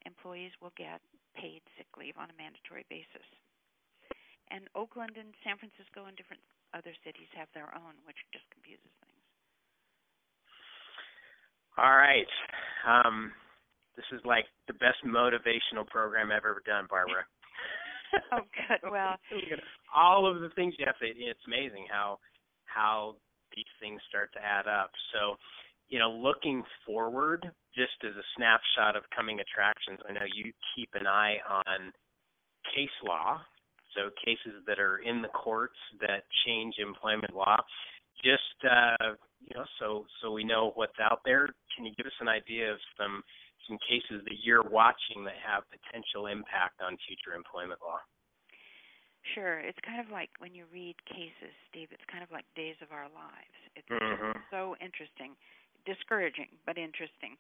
employees 0.04 0.52
will 0.60 0.76
get 0.76 1.00
paid 1.32 1.64
sick 1.80 1.88
leave 1.96 2.20
on 2.20 2.28
a 2.28 2.36
mandatory 2.36 2.84
basis. 2.92 3.24
And 4.52 4.68
Oakland 4.76 5.16
and 5.16 5.32
San 5.46 5.56
Francisco 5.56 6.12
and 6.12 6.18
different 6.20 6.44
other 6.76 6.92
cities 7.08 7.30
have 7.38 7.48
their 7.56 7.72
own, 7.72 7.96
which 8.04 8.20
just 8.36 8.44
confuses 8.52 8.92
things. 9.00 9.24
All 11.80 11.96
right. 11.96 12.28
Um, 12.84 13.32
this 13.96 14.10
is 14.12 14.20
like 14.26 14.46
the 14.68 14.76
best 14.76 15.00
motivational 15.08 15.88
program 15.88 16.36
I've 16.36 16.44
ever 16.44 16.64
done, 16.66 16.92
Barbara. 16.92 17.24
oh, 18.34 18.46
good. 18.54 18.92
Well, 18.92 19.16
all 19.96 20.26
of 20.30 20.42
the 20.42 20.50
things 20.56 20.74
you 20.78 20.86
have 20.86 21.00
to. 21.00 21.06
It's 21.06 21.46
amazing 21.48 21.88
how 21.92 22.20
how 22.66 23.16
these 23.56 23.70
things 23.82 24.00
start 24.08 24.32
to 24.34 24.40
add 24.40 24.68
up. 24.68 24.92
So, 25.14 25.36
you 25.90 25.98
know, 25.98 26.12
looking 26.12 26.64
forward, 26.86 27.50
just 27.76 27.98
as 28.06 28.16
a 28.16 28.26
snapshot 28.38 28.96
of 28.96 29.04
coming 29.16 29.40
attractions, 29.40 30.00
I 30.08 30.14
know 30.14 30.28
you 30.30 30.54
keep 30.76 30.90
an 30.94 31.08
eye 31.08 31.38
on 31.50 31.92
case 32.76 32.94
law, 33.04 33.42
so 33.96 34.10
cases 34.24 34.62
that 34.68 34.80
are 34.80 35.00
in 35.00 35.22
the 35.22 35.30
courts 35.30 35.78
that 36.02 36.24
change 36.46 36.76
employment 36.78 37.34
law. 37.34 37.58
Just 38.24 38.70
uh, 38.70 39.16
you 39.42 39.56
know, 39.56 39.66
so 39.80 40.06
so 40.22 40.32
we 40.32 40.44
know 40.44 40.72
what's 40.76 41.00
out 41.02 41.22
there. 41.26 41.48
Can 41.76 41.86
you 41.86 41.94
give 41.96 42.06
us 42.06 42.20
an 42.22 42.28
idea 42.28 42.72
of 42.72 42.78
some 43.00 43.24
some 43.68 43.78
cases 43.84 44.24
that 44.26 44.44
you're 44.44 44.66
watching 44.66 45.24
that 45.26 45.40
have 45.42 45.64
potential 45.72 46.28
impact 46.28 46.80
on 46.80 46.98
future 47.08 47.36
employment 47.36 47.80
law? 47.84 48.00
Sure. 49.36 49.60
It's 49.60 49.78
kind 49.86 50.00
of 50.00 50.10
like 50.10 50.30
when 50.40 50.56
you 50.56 50.66
read 50.72 50.96
cases, 51.06 51.54
Steve, 51.70 51.90
it's 51.92 52.06
kind 52.10 52.24
of 52.24 52.32
like 52.32 52.46
days 52.56 52.80
of 52.82 52.90
our 52.90 53.12
lives. 53.12 53.58
It's 53.76 53.90
mm-hmm. 53.92 54.40
so 54.50 54.76
interesting 54.80 55.36
discouraging 55.86 56.52
but 56.66 56.78
interesting. 56.78 57.40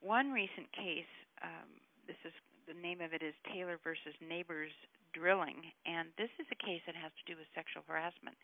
One 0.00 0.30
recent 0.30 0.70
case, 0.72 1.10
um, 1.42 1.68
this 2.06 2.18
is 2.24 2.32
the 2.66 2.76
name 2.76 3.00
of 3.00 3.12
it 3.12 3.22
is 3.22 3.34
Taylor 3.50 3.78
versus 3.82 4.14
Nabors 4.22 4.72
Drilling, 5.12 5.58
and 5.88 6.12
this 6.20 6.30
is 6.38 6.46
a 6.52 6.58
case 6.58 6.84
that 6.86 6.94
has 6.94 7.10
to 7.16 7.24
do 7.24 7.34
with 7.38 7.48
sexual 7.56 7.82
harassment, 7.88 8.36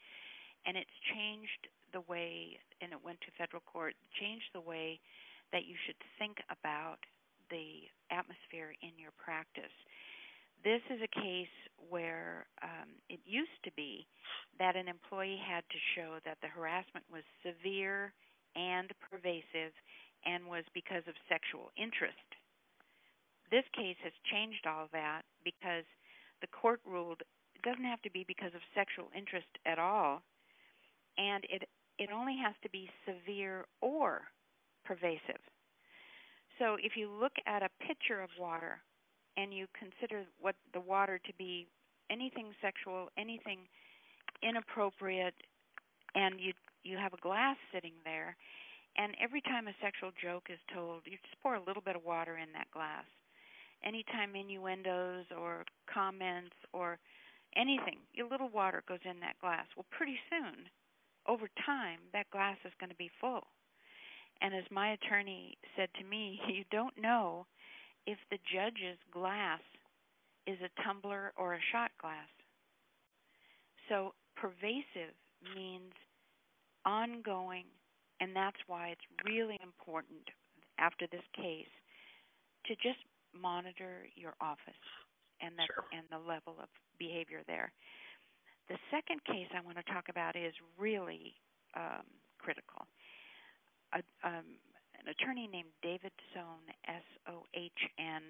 and 0.66 0.74
it's 0.80 0.96
changed 1.12 1.68
the 1.92 2.02
way, 2.08 2.58
and 2.80 2.90
it 2.90 2.98
went 2.98 3.20
to 3.22 3.30
federal 3.36 3.62
court, 3.68 3.94
changed 4.18 4.48
the 4.56 4.64
way 4.64 4.98
that 5.54 5.70
you 5.70 5.78
should 5.86 5.96
think 6.18 6.42
about 6.50 6.98
the 7.48 7.86
atmosphere 8.10 8.74
in 8.82 8.98
your 8.98 9.14
practice. 9.14 9.72
This 10.66 10.82
is 10.90 10.98
a 10.98 11.20
case 11.20 11.54
where 11.78 12.50
um, 12.58 12.98
it 13.08 13.20
used 13.22 13.54
to 13.62 13.72
be 13.78 14.04
that 14.58 14.74
an 14.74 14.90
employee 14.90 15.38
had 15.38 15.62
to 15.70 15.78
show 15.94 16.18
that 16.26 16.42
the 16.42 16.50
harassment 16.50 17.06
was 17.06 17.22
severe 17.46 18.10
and 18.58 18.90
pervasive 18.98 19.70
and 20.26 20.42
was 20.50 20.64
because 20.74 21.06
of 21.06 21.14
sexual 21.30 21.70
interest. 21.78 22.26
This 23.52 23.64
case 23.76 24.00
has 24.02 24.12
changed 24.26 24.66
all 24.66 24.88
that 24.90 25.22
because 25.44 25.86
the 26.40 26.50
court 26.50 26.80
ruled 26.82 27.22
it 27.54 27.62
doesn't 27.62 27.86
have 27.86 28.02
to 28.02 28.10
be 28.10 28.24
because 28.26 28.50
of 28.56 28.60
sexual 28.74 29.06
interest 29.14 29.48
at 29.64 29.78
all, 29.78 30.22
and 31.16 31.44
it 31.46 31.68
it 31.98 32.10
only 32.10 32.36
has 32.42 32.54
to 32.62 32.70
be 32.70 32.90
severe 33.06 33.66
or 33.80 34.22
pervasive. 34.84 35.40
So 36.58 36.76
if 36.80 36.96
you 36.96 37.10
look 37.10 37.32
at 37.46 37.62
a 37.62 37.68
pitcher 37.80 38.22
of 38.22 38.30
water 38.38 38.78
and 39.36 39.52
you 39.52 39.66
consider 39.78 40.24
what 40.40 40.54
the 40.72 40.80
water 40.80 41.18
to 41.18 41.32
be 41.36 41.66
anything 42.10 42.52
sexual, 42.62 43.08
anything 43.18 43.60
inappropriate, 44.42 45.34
and 46.14 46.38
you 46.38 46.52
you 46.84 46.96
have 46.98 47.14
a 47.14 47.20
glass 47.20 47.56
sitting 47.72 47.94
there, 48.04 48.36
and 48.96 49.14
every 49.20 49.40
time 49.40 49.66
a 49.66 49.74
sexual 49.82 50.10
joke 50.22 50.46
is 50.50 50.60
told, 50.72 51.02
you 51.06 51.16
just 51.22 51.40
pour 51.42 51.54
a 51.54 51.64
little 51.64 51.82
bit 51.82 51.96
of 51.96 52.04
water 52.04 52.36
in 52.36 52.52
that 52.52 52.70
glass. 52.72 53.08
Anytime 53.82 54.36
innuendos 54.36 55.24
or 55.36 55.64
comments 55.92 56.54
or 56.72 56.98
anything, 57.56 57.98
a 58.20 58.28
little 58.30 58.48
water 58.48 58.82
goes 58.86 59.02
in 59.04 59.18
that 59.20 59.40
glass. 59.40 59.66
Well, 59.76 59.86
pretty 59.90 60.18
soon, 60.30 60.68
over 61.26 61.48
time, 61.66 61.98
that 62.12 62.30
glass 62.30 62.56
is 62.64 62.72
going 62.78 62.90
to 62.90 62.96
be 62.96 63.10
full. 63.20 63.48
And 64.40 64.54
as 64.54 64.64
my 64.70 64.92
attorney 64.92 65.56
said 65.76 65.88
to 65.98 66.04
me, 66.04 66.40
you 66.48 66.64
don't 66.70 66.96
know 67.00 67.46
if 68.06 68.18
the 68.30 68.38
judge's 68.52 68.98
glass 69.12 69.60
is 70.46 70.58
a 70.60 70.82
tumbler 70.82 71.32
or 71.36 71.54
a 71.54 71.60
shot 71.72 71.90
glass. 72.00 72.28
So 73.88 74.12
pervasive 74.36 75.14
means 75.54 75.92
ongoing, 76.84 77.64
and 78.20 78.34
that's 78.34 78.60
why 78.66 78.88
it's 78.88 79.24
really 79.24 79.58
important 79.62 80.28
after 80.78 81.06
this 81.10 81.24
case 81.34 81.70
to 82.66 82.74
just 82.76 83.00
monitor 83.32 84.06
your 84.14 84.34
office 84.40 84.84
and 85.40 85.56
the 85.56 85.66
sure. 85.66 85.84
and 85.92 86.04
the 86.10 86.18
level 86.18 86.56
of 86.60 86.68
behavior 86.98 87.42
there. 87.46 87.72
The 88.68 88.76
second 88.90 89.20
case 89.24 89.48
I 89.52 89.60
want 89.60 89.76
to 89.76 89.92
talk 89.92 90.08
about 90.08 90.36
is 90.36 90.54
really 90.78 91.34
um, 91.76 92.06
critical. 92.38 92.86
Um, 94.22 94.58
an 94.98 95.08
attorney 95.08 95.48
named 95.50 95.70
David 95.82 96.12
Sohn, 96.32 96.64
S 96.88 97.04
O 97.28 97.44
H 97.54 97.80
N. 97.98 98.22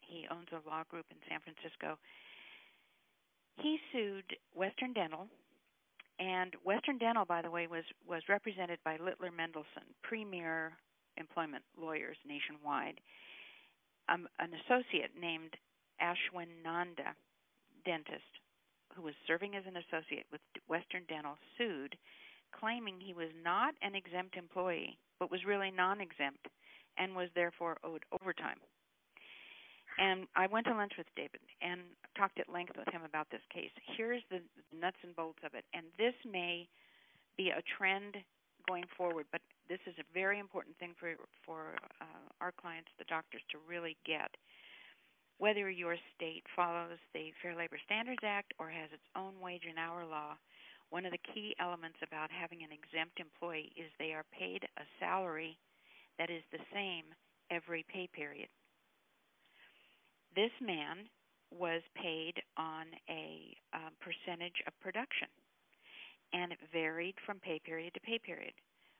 He 0.00 0.26
owns 0.30 0.48
a 0.52 0.68
law 0.68 0.84
group 0.88 1.06
in 1.10 1.16
San 1.28 1.40
Francisco. 1.40 1.98
He 3.56 3.78
sued 3.92 4.36
Western 4.54 4.92
Dental, 4.92 5.26
and 6.18 6.54
Western 6.64 6.98
Dental, 6.98 7.24
by 7.24 7.42
the 7.42 7.50
way, 7.50 7.66
was 7.66 7.84
was 8.06 8.22
represented 8.28 8.78
by 8.84 8.96
Littler 8.96 9.30
Mendelson, 9.30 9.86
premier 10.02 10.72
employment 11.16 11.64
lawyers 11.80 12.16
nationwide. 12.26 13.00
Um, 14.08 14.28
an 14.38 14.50
associate 14.66 15.12
named 15.18 15.54
Ashwin 16.02 16.62
Nanda, 16.62 17.16
dentist, 17.84 18.28
who 18.94 19.02
was 19.02 19.14
serving 19.26 19.56
as 19.56 19.64
an 19.66 19.76
associate 19.76 20.26
with 20.30 20.40
Western 20.68 21.04
Dental, 21.08 21.36
sued, 21.56 21.96
claiming 22.58 23.00
he 23.00 23.14
was 23.14 23.28
not 23.42 23.74
an 23.82 23.94
exempt 23.94 24.36
employee, 24.36 24.98
but 25.18 25.30
was 25.30 25.44
really 25.44 25.70
non 25.70 26.00
exempt 26.00 26.46
and 26.98 27.14
was 27.14 27.28
therefore 27.34 27.76
owed 27.84 28.04
overtime. 28.20 28.58
And 29.98 30.26
I 30.34 30.46
went 30.46 30.66
to 30.66 30.74
lunch 30.74 30.92
with 30.98 31.06
David 31.14 31.40
and 31.62 31.80
talked 32.18 32.40
at 32.40 32.48
length 32.50 32.74
with 32.76 32.88
him 32.92 33.02
about 33.06 33.30
this 33.30 33.42
case. 33.52 33.70
Here's 33.96 34.22
the 34.30 34.40
nuts 34.74 34.98
and 35.02 35.14
bolts 35.14 35.38
of 35.44 35.54
it. 35.54 35.64
And 35.72 35.86
this 35.98 36.14
may 36.26 36.66
be 37.36 37.50
a 37.50 37.62
trend 37.78 38.16
going 38.66 38.84
forward, 38.96 39.26
but 39.30 39.40
this 39.68 39.78
is 39.86 39.94
a 39.98 40.06
very 40.12 40.38
important 40.38 40.76
thing 40.78 40.94
for 40.98 41.14
for 41.46 41.76
uh, 42.00 42.26
our 42.40 42.52
clients, 42.52 42.90
the 42.98 43.04
doctors, 43.04 43.42
to 43.50 43.58
really 43.68 43.96
get. 44.06 44.34
Whether 45.38 45.68
your 45.68 45.96
state 46.14 46.44
follows 46.54 46.98
the 47.12 47.30
Fair 47.42 47.56
Labor 47.56 47.78
Standards 47.84 48.22
Act 48.22 48.54
or 48.58 48.70
has 48.70 48.90
its 48.92 49.02
own 49.16 49.34
wage 49.42 49.66
and 49.68 49.78
hour 49.78 50.06
law, 50.06 50.38
one 50.90 51.04
of 51.04 51.12
the 51.12 51.26
key 51.34 51.54
elements 51.60 51.98
about 52.02 52.30
having 52.30 52.62
an 52.62 52.70
exempt 52.70 53.20
employee 53.20 53.72
is 53.76 53.90
they 53.98 54.12
are 54.12 54.24
paid 54.32 54.64
a 54.78 54.86
salary 55.00 55.58
that 56.18 56.30
is 56.30 56.42
the 56.52 56.62
same 56.72 57.04
every 57.50 57.84
pay 57.92 58.08
period. 58.12 58.48
This 60.34 60.52
man 60.60 61.06
was 61.50 61.82
paid 61.94 62.34
on 62.56 62.86
a 63.08 63.54
um, 63.72 63.94
percentage 64.02 64.58
of 64.66 64.74
production, 64.80 65.28
and 66.32 66.50
it 66.50 66.58
varied 66.72 67.14
from 67.26 67.38
pay 67.38 67.60
period 67.64 67.94
to 67.94 68.00
pay 68.00 68.18
period. 68.18 68.54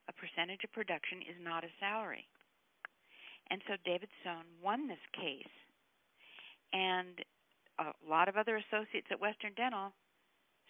A 0.07 0.13
percentage 0.13 0.63
of 0.63 0.71
production 0.71 1.19
is 1.27 1.35
not 1.43 1.63
a 1.63 1.75
salary. 1.79 2.27
And 3.49 3.61
so 3.67 3.75
David 3.85 4.09
Sohn 4.23 4.45
won 4.63 4.87
this 4.87 5.01
case 5.13 5.53
and 6.73 7.19
a 7.79 7.91
lot 8.07 8.27
of 8.27 8.37
other 8.37 8.57
associates 8.57 9.07
at 9.11 9.19
Western 9.19 9.53
Dental 9.55 9.91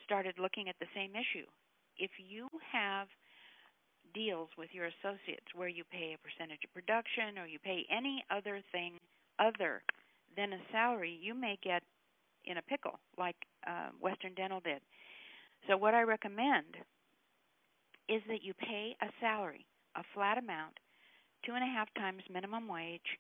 started 0.05 0.35
looking 0.39 0.69
at 0.69 0.75
the 0.79 0.87
same 0.95 1.11
issue. 1.11 1.47
If 1.97 2.11
you 2.17 2.47
have 2.71 3.07
deals 4.13 4.49
with 4.57 4.69
your 4.71 4.85
associates 4.85 5.51
where 5.53 5.67
you 5.67 5.83
pay 5.91 6.15
a 6.15 6.23
percentage 6.23 6.63
of 6.63 6.73
production 6.73 7.37
or 7.41 7.47
you 7.47 7.59
pay 7.59 7.85
any 7.91 8.23
other 8.31 8.61
thing 8.71 8.93
other 9.39 9.83
than 10.37 10.53
a 10.53 10.61
salary, 10.71 11.17
you 11.19 11.33
may 11.33 11.57
get 11.63 11.83
in 12.45 12.57
a 12.57 12.61
pickle 12.61 12.99
like 13.17 13.35
uh, 13.67 13.89
Western 13.99 14.33
Dental 14.35 14.61
did. 14.61 14.81
So, 15.67 15.75
what 15.75 15.93
I 15.95 16.03
recommend 16.03 16.77
is 18.07 18.21
that 18.27 18.43
you 18.43 18.53
pay 18.53 18.95
a 19.01 19.07
salary, 19.19 19.65
a 19.95 20.03
flat 20.13 20.37
amount, 20.37 20.77
two 21.45 21.53
and 21.53 21.63
a 21.63 21.67
half 21.67 21.87
times 21.95 22.21
minimum 22.31 22.67
wage 22.67 23.17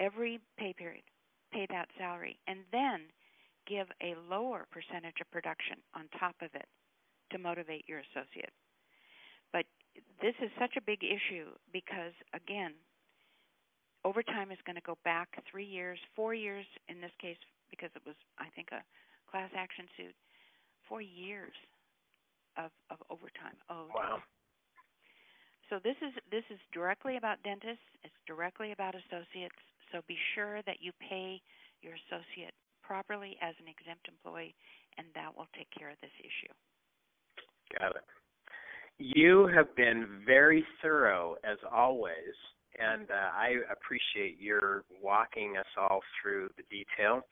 every 0.00 0.40
pay 0.58 0.72
period 0.72 1.04
pay 1.52 1.66
that 1.70 1.88
salary 1.98 2.38
and 2.46 2.60
then 2.72 3.00
give 3.70 3.86
a 4.02 4.18
lower 4.26 4.66
percentage 4.74 5.22
of 5.22 5.30
production 5.30 5.78
on 5.94 6.10
top 6.18 6.34
of 6.42 6.50
it 6.58 6.66
to 7.30 7.38
motivate 7.38 7.86
your 7.86 8.02
associate. 8.10 8.50
But 9.54 9.64
this 10.18 10.34
is 10.42 10.50
such 10.58 10.74
a 10.74 10.82
big 10.82 11.06
issue 11.06 11.54
because, 11.72 12.14
again, 12.34 12.74
overtime 14.04 14.50
is 14.50 14.58
going 14.66 14.74
to 14.74 14.82
go 14.82 14.98
back 15.06 15.30
three 15.46 15.64
years, 15.64 15.98
four 16.18 16.34
years 16.34 16.66
in 16.90 17.00
this 17.00 17.14
case, 17.22 17.38
because 17.70 17.90
it 17.94 18.02
was, 18.02 18.18
I 18.42 18.50
think, 18.58 18.74
a 18.74 18.82
class 19.30 19.50
action 19.54 19.86
suit, 19.96 20.14
four 20.90 21.00
years 21.00 21.54
of, 22.58 22.74
of 22.90 22.98
overtime 23.10 23.54
owed. 23.70 23.94
Wow. 23.94 24.18
So 25.70 25.78
this 25.78 25.94
is 26.02 26.10
this 26.34 26.42
is 26.50 26.58
directly 26.74 27.16
about 27.16 27.38
dentists. 27.46 27.86
It's 28.02 28.18
directly 28.26 28.72
about 28.72 28.98
associates. 28.98 29.54
So 29.94 30.02
be 30.10 30.18
sure 30.34 30.62
that 30.66 30.82
you 30.82 30.90
pay 30.98 31.38
your 31.78 31.94
associate 31.94 32.58
properly 32.90 33.38
as 33.40 33.54
an 33.62 33.70
exempt 33.70 34.10
employee, 34.10 34.52
and 34.98 35.06
that 35.14 35.30
will 35.36 35.46
take 35.56 35.70
care 35.70 35.90
of 35.90 35.96
this 36.02 36.10
issue. 36.18 36.50
Got 37.78 37.94
it. 37.94 38.02
You 38.98 39.46
have 39.54 39.76
been 39.76 40.26
very 40.26 40.64
thorough 40.82 41.36
as 41.44 41.56
always, 41.70 42.34
and 42.74 43.06
uh, 43.08 43.30
I 43.30 43.62
appreciate 43.70 44.40
your 44.40 44.82
walking 45.00 45.54
us 45.56 45.70
all 45.78 46.00
through 46.18 46.50
the 46.58 46.64
detail. 46.66 47.22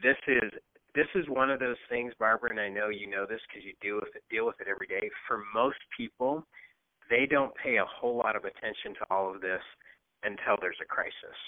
This 0.00 0.16
is 0.28 0.52
this 0.94 1.10
is 1.16 1.26
one 1.28 1.50
of 1.50 1.58
those 1.58 1.80
things, 1.90 2.12
Barbara, 2.20 2.50
and 2.50 2.60
I 2.60 2.68
know 2.68 2.88
you 2.88 3.10
know 3.10 3.26
this 3.26 3.40
because 3.48 3.66
you 3.66 3.74
deal 3.82 3.96
with 3.96 4.14
it 4.14 4.22
deal 4.30 4.46
with 4.46 4.60
it 4.60 4.68
every 4.70 4.86
day. 4.86 5.10
For 5.26 5.42
most 5.52 5.82
people, 5.96 6.46
they 7.10 7.26
don't 7.26 7.52
pay 7.56 7.78
a 7.78 7.84
whole 7.84 8.16
lot 8.16 8.36
of 8.36 8.44
attention 8.44 8.94
to 9.02 9.04
all 9.10 9.34
of 9.34 9.40
this 9.40 9.62
until 10.22 10.54
there's 10.60 10.78
a 10.80 10.86
crisis 10.86 11.38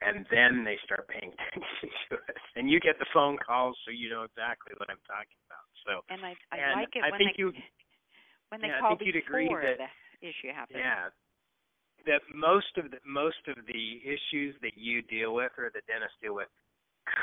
and 0.00 0.24
then 0.32 0.64
they 0.64 0.80
start 0.84 1.08
paying 1.08 1.32
attention 1.36 1.90
to 2.08 2.14
it. 2.16 2.40
And 2.56 2.70
you 2.70 2.80
get 2.80 2.98
the 2.98 3.08
phone 3.12 3.36
calls, 3.36 3.76
so 3.84 3.92
you 3.92 4.08
know 4.08 4.24
exactly 4.24 4.72
what 4.80 4.88
I'm 4.88 5.02
talking 5.04 5.40
about. 5.48 5.66
So, 5.84 5.92
and 6.08 6.24
I, 6.24 6.32
I 6.52 6.56
and 6.56 6.80
like 6.80 6.96
it 6.96 7.04
I 7.04 7.10
when 7.10 7.20
think 7.20 7.36
they 7.36 7.42
you, 7.42 7.52
when 8.48 8.60
they 8.60 8.68
yeah, 8.68 8.80
call 8.80 8.96
I 8.96 8.98
think 8.98 9.12
before 9.12 9.60
that, 9.60 9.92
the 10.20 10.28
issue 10.28 10.50
happens. 10.52 10.80
Yeah, 10.80 11.12
that 12.06 12.24
most 12.32 12.72
of 12.80 12.90
the 12.90 13.00
most 13.04 13.40
of 13.48 13.56
the 13.68 14.00
issues 14.04 14.56
that 14.64 14.76
you 14.76 15.02
deal 15.02 15.34
with 15.34 15.52
or 15.58 15.70
the 15.72 15.84
dentists 15.84 16.16
deal 16.22 16.34
with 16.34 16.48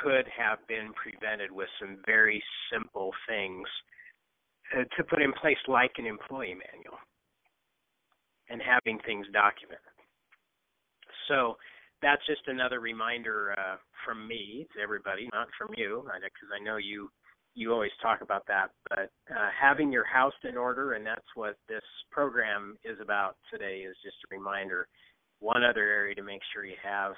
could 0.03 0.25
have 0.30 0.59
been 0.67 0.91
prevented 0.93 1.51
with 1.51 1.69
some 1.80 1.97
very 2.05 2.43
simple 2.71 3.11
things 3.28 3.67
uh, 4.75 4.84
to 4.97 5.03
put 5.03 5.21
in 5.21 5.32
place, 5.34 5.57
like 5.67 5.91
an 5.97 6.05
employee 6.05 6.57
manual 6.57 6.99
and 8.49 8.61
having 8.61 8.99
things 9.05 9.25
documented. 9.34 9.95
So 11.28 11.57
that's 12.01 12.25
just 12.27 12.41
another 12.47 12.79
reminder 12.79 13.55
uh, 13.57 13.77
from 14.05 14.27
me 14.27 14.67
to 14.75 14.81
everybody, 14.81 15.29
not 15.33 15.47
from 15.57 15.73
you, 15.75 16.03
because 16.05 16.49
I 16.53 16.63
know 16.63 16.77
you 16.77 17.09
you 17.55 17.73
always 17.73 17.91
talk 18.03 18.21
about 18.21 18.45
that. 18.47 18.69
But 18.87 19.09
uh, 19.31 19.49
having 19.59 19.91
your 19.91 20.05
house 20.05 20.33
in 20.47 20.57
order, 20.57 20.93
and 20.93 21.05
that's 21.05 21.25
what 21.33 21.57
this 21.67 21.81
program 22.11 22.77
is 22.85 22.97
about 23.01 23.35
today, 23.51 23.79
is 23.79 23.95
just 24.03 24.17
a 24.29 24.35
reminder. 24.35 24.87
One 25.39 25.63
other 25.63 25.81
area 25.81 26.15
to 26.15 26.23
make 26.23 26.41
sure 26.53 26.65
you 26.65 26.75
have 26.83 27.13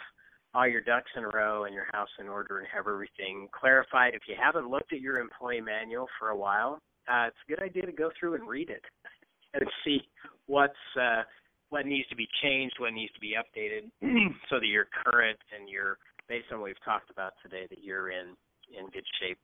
all 0.53 0.67
your 0.67 0.81
ducks 0.81 1.11
in 1.15 1.23
a 1.23 1.29
row 1.29 1.65
and 1.65 1.73
your 1.73 1.87
house 1.91 2.09
in 2.19 2.27
order 2.27 2.59
and 2.59 2.67
have 2.73 2.87
everything 2.87 3.47
clarified. 3.51 4.15
If 4.15 4.23
you 4.27 4.35
haven't 4.41 4.69
looked 4.69 4.93
at 4.93 5.01
your 5.01 5.19
employee 5.19 5.61
manual 5.61 6.07
for 6.17 6.29
a 6.29 6.37
while, 6.37 6.79
uh, 7.07 7.27
it's 7.27 7.37
a 7.47 7.51
good 7.51 7.63
idea 7.63 7.85
to 7.85 7.91
go 7.91 8.09
through 8.19 8.35
and 8.35 8.47
read 8.47 8.69
it 8.69 8.83
and 9.53 9.63
see 9.83 9.99
what's 10.47 10.73
uh, 10.99 11.23
what 11.69 11.85
needs 11.85 12.07
to 12.09 12.15
be 12.15 12.27
changed, 12.41 12.75
what 12.79 12.93
needs 12.93 13.13
to 13.13 13.19
be 13.19 13.35
updated, 13.37 13.89
so 14.49 14.59
that 14.59 14.67
you're 14.67 14.87
current 15.05 15.39
and 15.55 15.69
you're 15.69 15.97
based 16.27 16.45
on 16.51 16.59
what 16.59 16.67
we've 16.67 16.85
talked 16.85 17.09
about 17.09 17.33
today, 17.43 17.67
that 17.69 17.83
you're 17.83 18.09
in 18.11 18.35
in 18.77 18.89
good 18.89 19.05
shape. 19.19 19.37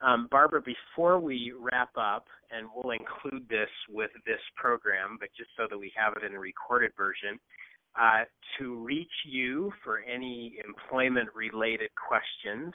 Um, 0.00 0.28
Barbara, 0.30 0.62
before 0.62 1.18
we 1.18 1.52
wrap 1.58 1.90
up, 1.96 2.26
and 2.52 2.68
we'll 2.74 2.94
include 2.94 3.48
this 3.48 3.70
with 3.90 4.10
this 4.26 4.38
program, 4.56 5.16
but 5.18 5.28
just 5.36 5.50
so 5.56 5.66
that 5.68 5.76
we 5.76 5.92
have 5.96 6.14
it 6.16 6.24
in 6.24 6.36
a 6.36 6.38
recorded 6.38 6.92
version, 6.96 7.38
uh, 7.98 8.22
to 8.58 8.76
reach 8.76 9.10
you 9.26 9.72
for 9.82 10.00
any 10.00 10.54
employment 10.64 11.28
related 11.34 11.90
questions, 11.96 12.72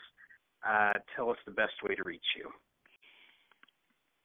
uh, 0.68 0.92
tell 1.16 1.30
us 1.30 1.38
the 1.46 1.52
best 1.52 1.74
way 1.82 1.96
to 1.96 2.04
reach 2.04 2.36
you. 2.36 2.50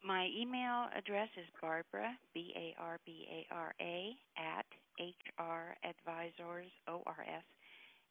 My 0.04 0.28
email 0.30 0.86
address 0.96 1.28
is 1.36 1.46
Barbara, 1.60 2.16
B 2.32 2.54
A 2.54 2.72
R 2.80 3.00
B 3.04 3.26
A 3.30 3.46
R 3.52 3.74
A, 3.80 4.16
at 4.38 4.64
HR 4.98 5.74
Advisors, 5.82 6.70
O 6.86 7.02
R 7.06 7.26
S, 7.26 7.42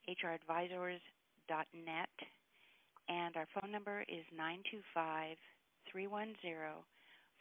HRadvisors.net. 0.10 2.10
And 3.08 3.38
our 3.38 3.48
phone 3.56 3.72
number 3.72 4.04
is 4.10 4.26
925 4.36 5.38
310 5.92 6.84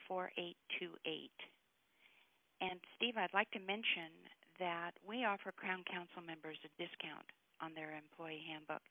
4828. 0.06 1.30
And 2.62 2.78
Steve, 2.94 3.18
I'd 3.18 3.34
like 3.34 3.50
to 3.50 3.58
mention 3.58 4.14
that 4.62 4.94
we 5.02 5.26
offer 5.26 5.50
Crown 5.52 5.82
Council 5.90 6.22
members 6.22 6.56
a 6.62 6.70
discount 6.78 7.26
on 7.60 7.74
their 7.74 7.98
employee 7.98 8.46
handbook. 8.46 8.86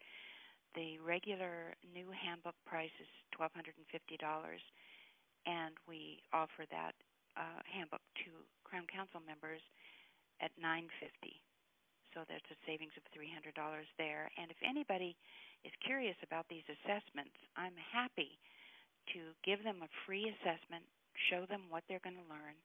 The 0.76 1.00
regular 1.00 1.80
new 1.96 2.12
handbook 2.12 2.60
price 2.68 2.92
is 3.00 3.08
$1,250 3.40 3.72
and 5.46 5.78
we 5.88 6.22
offer 6.34 6.66
that 6.70 6.94
uh, 7.38 7.62
handbook 7.66 8.04
to 8.26 8.32
Crown 8.64 8.86
Council 8.90 9.22
members 9.26 9.62
at 10.42 10.52
950 10.58 11.42
so 12.16 12.24
that's 12.32 12.48
a 12.48 12.58
savings 12.64 12.96
of 12.96 13.04
$300 13.12 13.52
there. 14.00 14.32
And 14.40 14.48
if 14.48 14.56
anybody 14.64 15.20
is 15.68 15.76
curious 15.84 16.16
about 16.24 16.48
these 16.48 16.64
assessments, 16.72 17.36
I'm 17.60 17.76
happy 17.76 18.40
to 19.12 19.36
give 19.44 19.68
them 19.68 19.84
a 19.84 19.92
free 20.08 20.32
assessment, 20.32 20.88
show 21.28 21.44
them 21.44 21.68
what 21.68 21.84
they're 21.86 22.02
going 22.02 22.18
to 22.18 22.32
learn, 22.32 22.56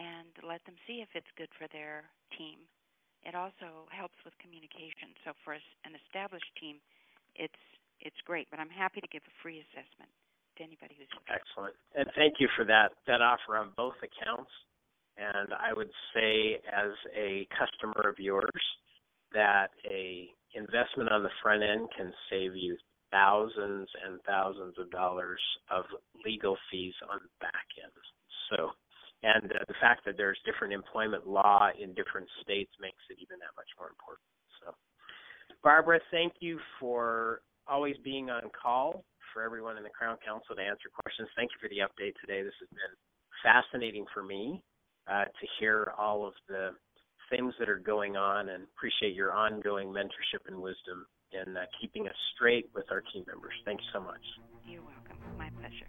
and 0.00 0.32
let 0.40 0.64
them 0.64 0.80
see 0.88 1.04
if 1.04 1.12
it's 1.12 1.28
good 1.36 1.52
for 1.60 1.68
their 1.68 2.08
team. 2.40 2.64
It 3.20 3.36
also 3.36 3.84
helps 3.92 4.16
with 4.24 4.32
communication. 4.40 5.12
So 5.28 5.36
for 5.44 5.52
an 5.52 5.92
established 6.08 6.48
team, 6.56 6.80
it's 7.36 7.60
it's 8.00 8.16
great. 8.24 8.48
But 8.48 8.64
I'm 8.64 8.72
happy 8.72 9.04
to 9.04 9.12
give 9.12 9.20
a 9.28 9.34
free 9.44 9.60
assessment 9.60 10.08
anybody 10.60 10.96
who's 10.98 11.10
excellent. 11.28 11.74
And 11.94 12.06
thank 12.16 12.34
you 12.38 12.48
for 12.56 12.64
that 12.64 12.92
that 13.06 13.20
offer 13.20 13.56
on 13.56 13.72
both 13.76 13.96
accounts. 13.98 14.50
And 15.16 15.52
I 15.52 15.72
would 15.74 15.90
say, 16.14 16.60
as 16.70 16.92
a 17.16 17.46
customer 17.52 18.08
of 18.08 18.18
yours, 18.18 18.62
that 19.32 19.68
a 19.90 20.28
investment 20.54 21.10
on 21.10 21.22
the 21.22 21.34
front 21.42 21.62
end 21.62 21.88
can 21.96 22.12
save 22.30 22.56
you 22.56 22.76
thousands 23.10 23.88
and 24.06 24.20
thousands 24.26 24.74
of 24.78 24.90
dollars 24.90 25.40
of 25.70 25.84
legal 26.24 26.56
fees 26.70 26.94
on 27.10 27.18
the 27.22 27.30
back 27.40 27.66
end. 27.82 27.92
So, 28.50 28.70
and 29.22 29.50
the 29.50 29.74
fact 29.80 30.04
that 30.06 30.16
there's 30.16 30.38
different 30.46 30.72
employment 30.72 31.26
law 31.26 31.68
in 31.78 31.92
different 31.94 32.28
states 32.42 32.70
makes 32.80 33.02
it 33.10 33.18
even 33.20 33.38
that 33.38 33.54
much 33.56 33.68
more 33.78 33.90
important. 33.90 34.26
So, 34.62 34.74
Barbara, 35.62 36.00
thank 36.10 36.34
you 36.40 36.58
for 36.78 37.42
always 37.68 37.96
being 38.02 38.30
on 38.30 38.42
call 38.50 39.04
for 39.32 39.42
everyone 39.42 39.76
in 39.76 39.82
the 39.82 39.90
Crown 39.90 40.16
Council 40.24 40.54
to 40.56 40.62
answer 40.62 40.88
questions. 40.92 41.28
Thank 41.36 41.50
you 41.52 41.58
for 41.60 41.68
the 41.68 41.82
update 41.82 42.14
today. 42.20 42.42
This 42.42 42.56
has 42.60 42.68
been 42.70 42.94
fascinating 43.42 44.04
for 44.12 44.22
me 44.22 44.62
uh, 45.10 45.24
to 45.24 45.44
hear 45.58 45.92
all 45.98 46.26
of 46.26 46.34
the 46.48 46.70
things 47.30 47.54
that 47.58 47.68
are 47.68 47.78
going 47.78 48.16
on 48.16 48.48
and 48.48 48.64
appreciate 48.76 49.14
your 49.14 49.32
ongoing 49.32 49.88
mentorship 49.88 50.42
and 50.46 50.56
wisdom 50.60 51.06
in 51.32 51.56
uh, 51.56 51.62
keeping 51.80 52.08
us 52.08 52.14
straight 52.34 52.68
with 52.74 52.84
our 52.90 53.02
team 53.12 53.24
members. 53.26 53.54
Thank 53.64 53.80
you 53.80 53.86
so 53.92 54.00
much. 54.00 54.22
You're 54.66 54.82
welcome. 54.82 55.16
My 55.38 55.50
pleasure. 55.60 55.86